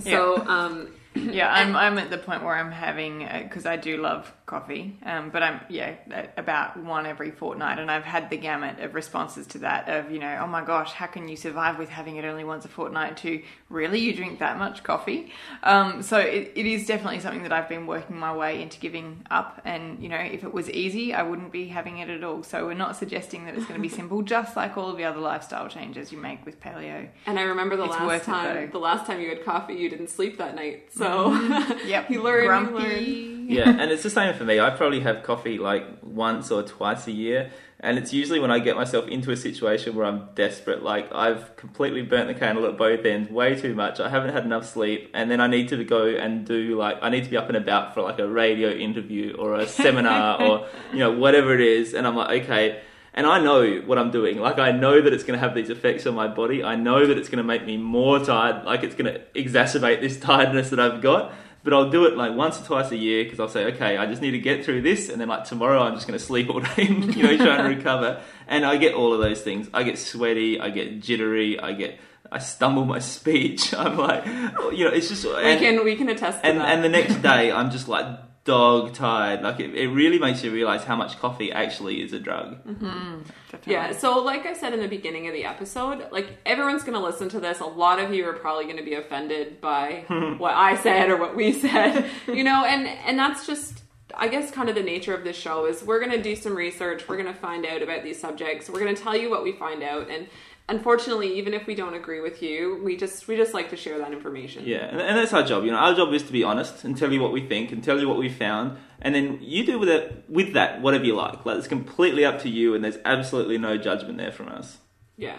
So, 0.00 0.36
um, 0.46 0.88
Yeah, 1.40 1.52
I'm 1.52 1.76
I'm 1.76 1.98
at 1.98 2.10
the 2.10 2.18
point 2.18 2.42
where 2.42 2.54
I'm 2.54 2.72
having 2.72 3.26
because 3.42 3.66
I 3.66 3.76
do 3.76 3.96
love 3.96 4.32
coffee, 4.46 4.98
um, 5.04 5.30
but 5.30 5.42
I'm 5.42 5.60
yeah 5.68 5.94
about 6.36 6.76
one 6.76 7.06
every 7.06 7.30
fortnight, 7.30 7.78
and 7.78 7.90
I've 7.90 8.04
had 8.04 8.30
the 8.30 8.36
gamut 8.36 8.80
of 8.80 8.94
responses 8.94 9.46
to 9.48 9.58
that 9.58 9.88
of 9.88 10.10
you 10.10 10.18
know 10.18 10.40
oh 10.42 10.46
my 10.46 10.64
gosh 10.64 10.92
how 10.92 11.06
can 11.06 11.28
you 11.28 11.36
survive 11.36 11.78
with 11.78 11.88
having 11.88 12.16
it 12.16 12.24
only 12.24 12.44
once 12.44 12.64
a 12.64 12.68
fortnight 12.68 13.16
to 13.18 13.42
really 13.68 14.00
you 14.00 14.14
drink 14.14 14.40
that 14.40 14.58
much 14.58 14.82
coffee, 14.82 15.32
um, 15.62 16.02
so 16.02 16.18
it, 16.18 16.52
it 16.56 16.66
is 16.66 16.86
definitely 16.86 17.20
something 17.20 17.42
that 17.44 17.52
I've 17.52 17.68
been 17.68 17.86
working 17.86 18.16
my 18.16 18.34
way 18.34 18.60
into 18.60 18.78
giving 18.80 19.24
up, 19.30 19.60
and 19.64 20.02
you 20.02 20.08
know 20.08 20.16
if 20.16 20.42
it 20.44 20.52
was 20.52 20.68
easy 20.70 21.14
I 21.14 21.22
wouldn't 21.22 21.52
be 21.52 21.68
having 21.68 21.98
it 21.98 22.08
at 22.08 22.24
all. 22.24 22.42
So 22.42 22.66
we're 22.66 22.74
not 22.74 22.96
suggesting 22.96 23.44
that 23.44 23.54
it's 23.54 23.66
going 23.66 23.78
to 23.78 23.82
be 23.82 23.88
simple, 24.00 24.22
just 24.22 24.56
like 24.56 24.76
all 24.76 24.90
of 24.90 24.96
the 24.96 25.04
other 25.04 25.20
lifestyle 25.20 25.68
changes 25.68 26.12
you 26.12 26.18
make 26.18 26.44
with 26.44 26.60
paleo. 26.60 27.08
and 27.26 27.38
I 27.38 27.42
remember 27.42 27.76
the 27.76 27.84
It's 27.84 27.94
last 27.94 28.24
time, 28.24 28.70
the 28.70 28.78
last 28.78 29.06
time 29.06 29.20
you 29.20 29.28
had 29.28 29.44
coffee, 29.44 29.74
you 29.74 29.88
didn't 29.88 30.08
sleep 30.08 30.38
that 30.38 30.54
night. 30.54 30.92
So, 30.92 31.19
Yep, 31.28 32.10
you 32.10 32.22
learn, 32.22 32.44
you 32.44 32.48
learn. 32.50 32.66
grumpy. 32.66 33.46
yeah, 33.48 33.68
and 33.78 33.90
it's 33.90 34.02
the 34.02 34.10
same 34.10 34.34
for 34.34 34.44
me. 34.44 34.60
I 34.60 34.70
probably 34.70 35.00
have 35.00 35.22
coffee 35.22 35.58
like 35.58 35.84
once 36.02 36.50
or 36.50 36.62
twice 36.62 37.06
a 37.06 37.12
year, 37.12 37.50
and 37.80 37.98
it's 37.98 38.12
usually 38.12 38.38
when 38.38 38.50
I 38.50 38.58
get 38.58 38.76
myself 38.76 39.08
into 39.08 39.30
a 39.30 39.36
situation 39.36 39.94
where 39.94 40.06
I'm 40.06 40.28
desperate. 40.34 40.82
Like 40.82 41.12
I've 41.12 41.56
completely 41.56 42.02
burnt 42.02 42.28
the 42.28 42.34
candle 42.34 42.66
at 42.66 42.76
both 42.76 43.04
ends, 43.04 43.30
way 43.30 43.54
too 43.54 43.74
much. 43.74 44.00
I 44.00 44.08
haven't 44.08 44.32
had 44.32 44.44
enough 44.44 44.66
sleep, 44.66 45.10
and 45.14 45.30
then 45.30 45.40
I 45.40 45.46
need 45.46 45.68
to 45.68 45.82
go 45.84 46.06
and 46.06 46.46
do 46.46 46.76
like 46.76 46.98
I 47.02 47.08
need 47.08 47.24
to 47.24 47.30
be 47.30 47.36
up 47.36 47.48
and 47.48 47.56
about 47.56 47.94
for 47.94 48.02
like 48.02 48.18
a 48.18 48.28
radio 48.28 48.70
interview 48.70 49.36
or 49.36 49.54
a 49.54 49.66
seminar 49.66 50.42
or 50.42 50.66
you 50.92 50.98
know 50.98 51.12
whatever 51.12 51.54
it 51.54 51.60
is, 51.60 51.94
and 51.94 52.06
I'm 52.06 52.16
like 52.16 52.42
okay. 52.42 52.82
And 53.12 53.26
I 53.26 53.40
know 53.40 53.82
what 53.86 53.98
I'm 53.98 54.10
doing. 54.10 54.38
Like 54.38 54.58
I 54.58 54.72
know 54.72 55.00
that 55.00 55.12
it's 55.12 55.24
going 55.24 55.38
to 55.38 55.44
have 55.44 55.54
these 55.54 55.70
effects 55.70 56.06
on 56.06 56.14
my 56.14 56.28
body. 56.28 56.62
I 56.62 56.76
know 56.76 57.06
that 57.06 57.18
it's 57.18 57.28
going 57.28 57.38
to 57.38 57.44
make 57.44 57.66
me 57.66 57.76
more 57.76 58.18
tired. 58.20 58.64
Like 58.64 58.84
it's 58.84 58.94
going 58.94 59.12
to 59.12 59.20
exacerbate 59.34 60.00
this 60.00 60.18
tiredness 60.20 60.70
that 60.70 60.80
I've 60.80 61.00
got 61.02 61.32
but 61.62 61.72
I'll 61.72 61.90
do 61.90 62.06
it 62.06 62.16
like 62.16 62.34
once 62.34 62.60
or 62.60 62.64
twice 62.64 62.90
a 62.90 62.96
year 62.96 63.24
because 63.24 63.38
I'll 63.38 63.48
say, 63.48 63.66
okay, 63.74 63.96
I 63.96 64.06
just 64.06 64.22
need 64.22 64.30
to 64.32 64.38
get 64.38 64.64
through 64.64 64.82
this, 64.82 65.08
and 65.08 65.20
then 65.20 65.28
like 65.28 65.44
tomorrow 65.44 65.82
I'm 65.82 65.94
just 65.94 66.06
going 66.06 66.18
to 66.18 66.24
sleep 66.24 66.48
all 66.48 66.60
day, 66.76 66.86
and, 66.86 67.14
you 67.14 67.22
know, 67.22 67.36
try 67.36 67.56
and 67.58 67.68
recover. 67.76 68.22
And 68.48 68.64
I 68.64 68.76
get 68.76 68.94
all 68.94 69.12
of 69.12 69.20
those 69.20 69.42
things. 69.42 69.68
I 69.74 69.82
get 69.82 69.98
sweaty, 69.98 70.60
I 70.60 70.70
get 70.70 71.00
jittery, 71.00 71.60
I 71.60 71.72
get, 71.72 71.98
I 72.32 72.38
stumble 72.38 72.84
my 72.84 72.98
speech. 73.16 73.74
I'm 73.74 73.98
like, 73.98 74.24
you 74.26 74.84
know, 74.84 74.90
it's 74.90 75.08
just 75.08 75.24
We 75.24 75.56
can 75.56 75.84
we 75.84 75.96
can 75.96 76.08
attest 76.08 76.40
to 76.40 76.46
and, 76.46 76.60
that. 76.60 76.68
and 76.68 76.84
the 76.84 76.88
next 76.88 77.16
day 77.16 77.52
I'm 77.52 77.70
just 77.70 77.88
like 77.88 78.06
dog 78.44 78.94
tired. 78.94 79.42
Like 79.42 79.60
it, 79.60 79.74
it 79.74 79.88
really 79.88 80.18
makes 80.18 80.42
you 80.42 80.50
realize 80.50 80.84
how 80.84 80.96
much 80.96 81.18
coffee 81.18 81.52
actually 81.52 82.02
is 82.02 82.12
a 82.12 82.18
drug. 82.18 82.64
Mm-hmm. 82.64 83.22
Definitely. 83.50 83.72
Yeah, 83.72 83.92
so 83.92 84.18
like 84.22 84.46
I 84.46 84.54
said 84.54 84.72
in 84.72 84.80
the 84.80 84.88
beginning 84.88 85.26
of 85.26 85.34
the 85.34 85.44
episode, 85.44 86.08
like 86.10 86.38
everyone's 86.46 86.82
going 86.82 86.94
to 86.94 87.04
listen 87.04 87.28
to 87.30 87.40
this. 87.40 87.60
A 87.60 87.66
lot 87.66 87.98
of 87.98 88.14
you 88.14 88.26
are 88.28 88.32
probably 88.32 88.64
going 88.64 88.78
to 88.78 88.84
be 88.84 88.94
offended 88.94 89.60
by 89.60 90.04
what 90.38 90.54
I 90.54 90.76
said 90.76 91.10
or 91.10 91.16
what 91.16 91.36
we 91.36 91.52
said, 91.52 92.08
you 92.26 92.44
know, 92.44 92.64
and 92.64 92.86
and 92.86 93.18
that's 93.18 93.46
just 93.46 93.82
I 94.14 94.28
guess 94.28 94.50
kind 94.50 94.68
of 94.68 94.74
the 94.74 94.82
nature 94.82 95.14
of 95.14 95.24
this 95.24 95.36
show 95.36 95.66
is 95.66 95.82
we're 95.82 96.00
going 96.00 96.12
to 96.12 96.22
do 96.22 96.34
some 96.34 96.54
research, 96.56 97.08
we're 97.08 97.16
going 97.16 97.32
to 97.32 97.38
find 97.38 97.64
out 97.64 97.82
about 97.82 98.02
these 98.02 98.20
subjects, 98.20 98.68
we're 98.68 98.80
going 98.80 98.94
to 98.94 99.02
tell 99.02 99.16
you 99.16 99.30
what 99.30 99.42
we 99.44 99.52
find 99.52 99.82
out 99.82 100.10
and 100.10 100.26
unfortunately 100.70 101.36
even 101.38 101.52
if 101.52 101.66
we 101.66 101.74
don't 101.74 101.94
agree 101.94 102.20
with 102.20 102.42
you, 102.42 102.80
we 102.82 102.96
just 102.96 103.28
we 103.28 103.36
just 103.36 103.52
like 103.52 103.68
to 103.70 103.76
share 103.76 103.98
that 103.98 104.12
information. 104.12 104.64
Yeah, 104.64 104.86
and, 104.86 105.00
and 105.00 105.18
that's 105.18 105.32
our 105.34 105.42
job. 105.42 105.64
You 105.64 105.72
know, 105.72 105.76
our 105.76 105.94
job 105.94 106.14
is 106.14 106.22
to 106.22 106.32
be 106.32 106.44
honest 106.44 106.84
and 106.84 106.96
tell 106.96 107.12
you 107.12 107.20
what 107.20 107.32
we 107.32 107.46
think 107.46 107.72
and 107.72 107.84
tell 107.84 108.00
you 108.00 108.08
what 108.08 108.16
we 108.16 108.28
found, 108.30 108.78
and 109.02 109.14
then 109.14 109.38
you 109.42 109.66
do 109.66 109.78
with 109.78 109.88
it 109.88 110.24
with 110.28 110.54
that 110.54 110.80
whatever 110.80 111.04
you 111.04 111.14
like. 111.14 111.44
Like 111.44 111.58
it's 111.58 111.68
completely 111.68 112.24
up 112.24 112.40
to 112.42 112.48
you, 112.48 112.74
and 112.74 112.82
there's 112.82 112.98
absolutely 113.04 113.58
no 113.58 113.76
judgment 113.76 114.16
there 114.16 114.32
from 114.32 114.48
us. 114.48 114.78
Yeah. 115.16 115.36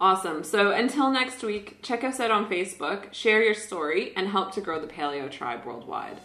Awesome. 0.00 0.42
So 0.44 0.72
until 0.72 1.10
next 1.10 1.42
week, 1.42 1.82
check 1.82 2.02
us 2.04 2.20
out 2.20 2.30
on 2.30 2.48
Facebook, 2.48 3.12
share 3.12 3.42
your 3.42 3.52
story, 3.52 4.14
and 4.16 4.28
help 4.28 4.54
to 4.54 4.62
grow 4.62 4.80
the 4.80 4.86
paleo 4.86 5.30
tribe 5.30 5.66
worldwide. 5.66 6.18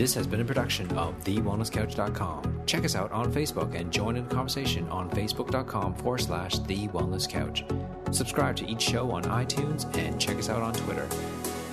This 0.00 0.14
has 0.14 0.26
been 0.26 0.40
a 0.40 0.44
production 0.46 0.90
of 0.92 1.14
TheWellnessCouch.com. 1.24 2.62
Check 2.64 2.86
us 2.86 2.94
out 2.94 3.12
on 3.12 3.30
Facebook 3.30 3.78
and 3.78 3.92
join 3.92 4.16
in 4.16 4.26
the 4.26 4.34
conversation 4.34 4.88
on 4.88 5.10
Facebook.com 5.10 5.94
forward 5.96 6.22
slash 6.22 6.58
The 6.60 6.88
Wellness 6.88 7.28
Couch. 7.28 7.66
Subscribe 8.10 8.56
to 8.56 8.66
each 8.66 8.80
show 8.80 9.10
on 9.10 9.24
iTunes 9.24 9.84
and 9.98 10.18
check 10.18 10.38
us 10.38 10.48
out 10.48 10.62
on 10.62 10.72
Twitter. 10.72 11.06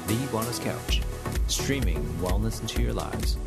The 0.08 0.16
Wellness 0.34 0.62
Couch, 0.62 1.02
streaming 1.48 2.04
wellness 2.20 2.60
into 2.60 2.82
your 2.82 2.92
lives. 2.92 3.38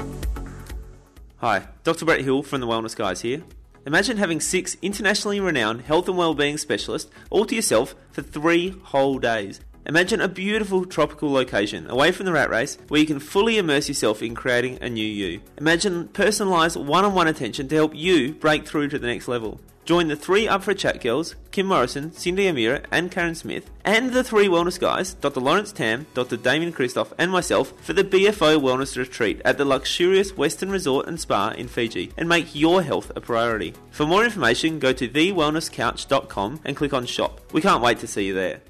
Hi, 1.41 1.69
Dr. 1.85 2.07
Brett 2.07 2.23
Hill 2.23 2.43
from 2.43 2.63
the 2.63 2.67
Wellness 2.67 2.97
Guys 2.97 3.21
here. 3.21 3.43
Imagine 3.85 4.17
having 4.17 4.41
six 4.41 4.79
internationally 4.81 5.41
renowned 5.41 5.83
health 5.83 6.09
and 6.09 6.17
well-being 6.17 6.57
specialists 6.57 7.11
all 7.29 7.45
to 7.45 7.55
yourself 7.55 7.95
for 8.13 8.23
three 8.23 8.71
whole 8.85 9.19
days. 9.19 9.61
Imagine 9.87 10.21
a 10.21 10.29
beautiful 10.29 10.85
tropical 10.85 11.33
location 11.33 11.89
away 11.89 12.13
from 12.13 12.27
the 12.27 12.33
rat 12.33 12.51
race 12.51 12.77
where 12.89 13.01
you 13.01 13.07
can 13.07 13.19
fully 13.19 13.59
immerse 13.59 13.89
yourself 13.89 14.23
in 14.23 14.35
creating 14.35 14.79
a 14.81 14.89
new 14.89 15.07
you. 15.07 15.41
Imagine 15.59 16.09
personalised 16.09 16.83
one 16.85 17.05
on 17.05 17.15
one 17.15 17.29
attention 17.29 17.69
to 17.69 17.75
help 17.75 17.95
you 17.95 18.35
break 18.35 18.67
through 18.67 18.89
to 18.89 18.99
the 18.99 19.07
next 19.07 19.29
level. 19.29 19.61
Join 19.91 20.09
the 20.09 20.15
three 20.15 20.47
Up 20.47 20.63
for 20.63 20.71
a 20.71 20.75
Chat 20.75 21.01
girls, 21.01 21.35
Kim 21.51 21.67
Morrison, 21.67 22.11
Cyndi 22.11 22.49
O'Meara, 22.49 22.83
and 22.93 23.11
Karen 23.11 23.35
Smith, 23.35 23.71
and 23.85 24.13
the 24.13 24.23
three 24.23 24.47
wellness 24.47 24.79
guys, 24.79 25.15
Dr. 25.15 25.41
Lawrence 25.41 25.73
Tam, 25.73 26.07
Dr. 26.15 26.37
Damian 26.37 26.73
Kristof, 26.73 27.13
and 27.19 27.33
myself, 27.33 27.73
for 27.81 27.93
the 27.93 28.05
BFO 28.05 28.61
Wellness 28.61 28.97
Retreat 28.97 29.41
at 29.45 29.59
the 29.59 29.65
luxurious 29.65 30.33
Westin 30.33 30.71
Resort 30.71 31.09
and 31.09 31.19
Spa 31.19 31.49
in 31.59 31.67
Fiji, 31.67 32.13
and 32.17 32.29
make 32.29 32.55
your 32.55 32.83
health 32.83 33.11
a 33.17 33.21
priority. 33.21 33.75
For 33.91 34.07
more 34.07 34.25
information, 34.25 34.79
go 34.79 34.93
to 34.93 35.09
thewellnesscouch.com 35.09 36.61
and 36.65 36.77
click 36.77 36.93
on 36.93 37.07
Shop. 37.07 37.41
We 37.53 37.61
can't 37.61 37.83
wait 37.83 37.99
to 37.99 38.07
see 38.07 38.27
you 38.27 38.35
there. 38.35 38.61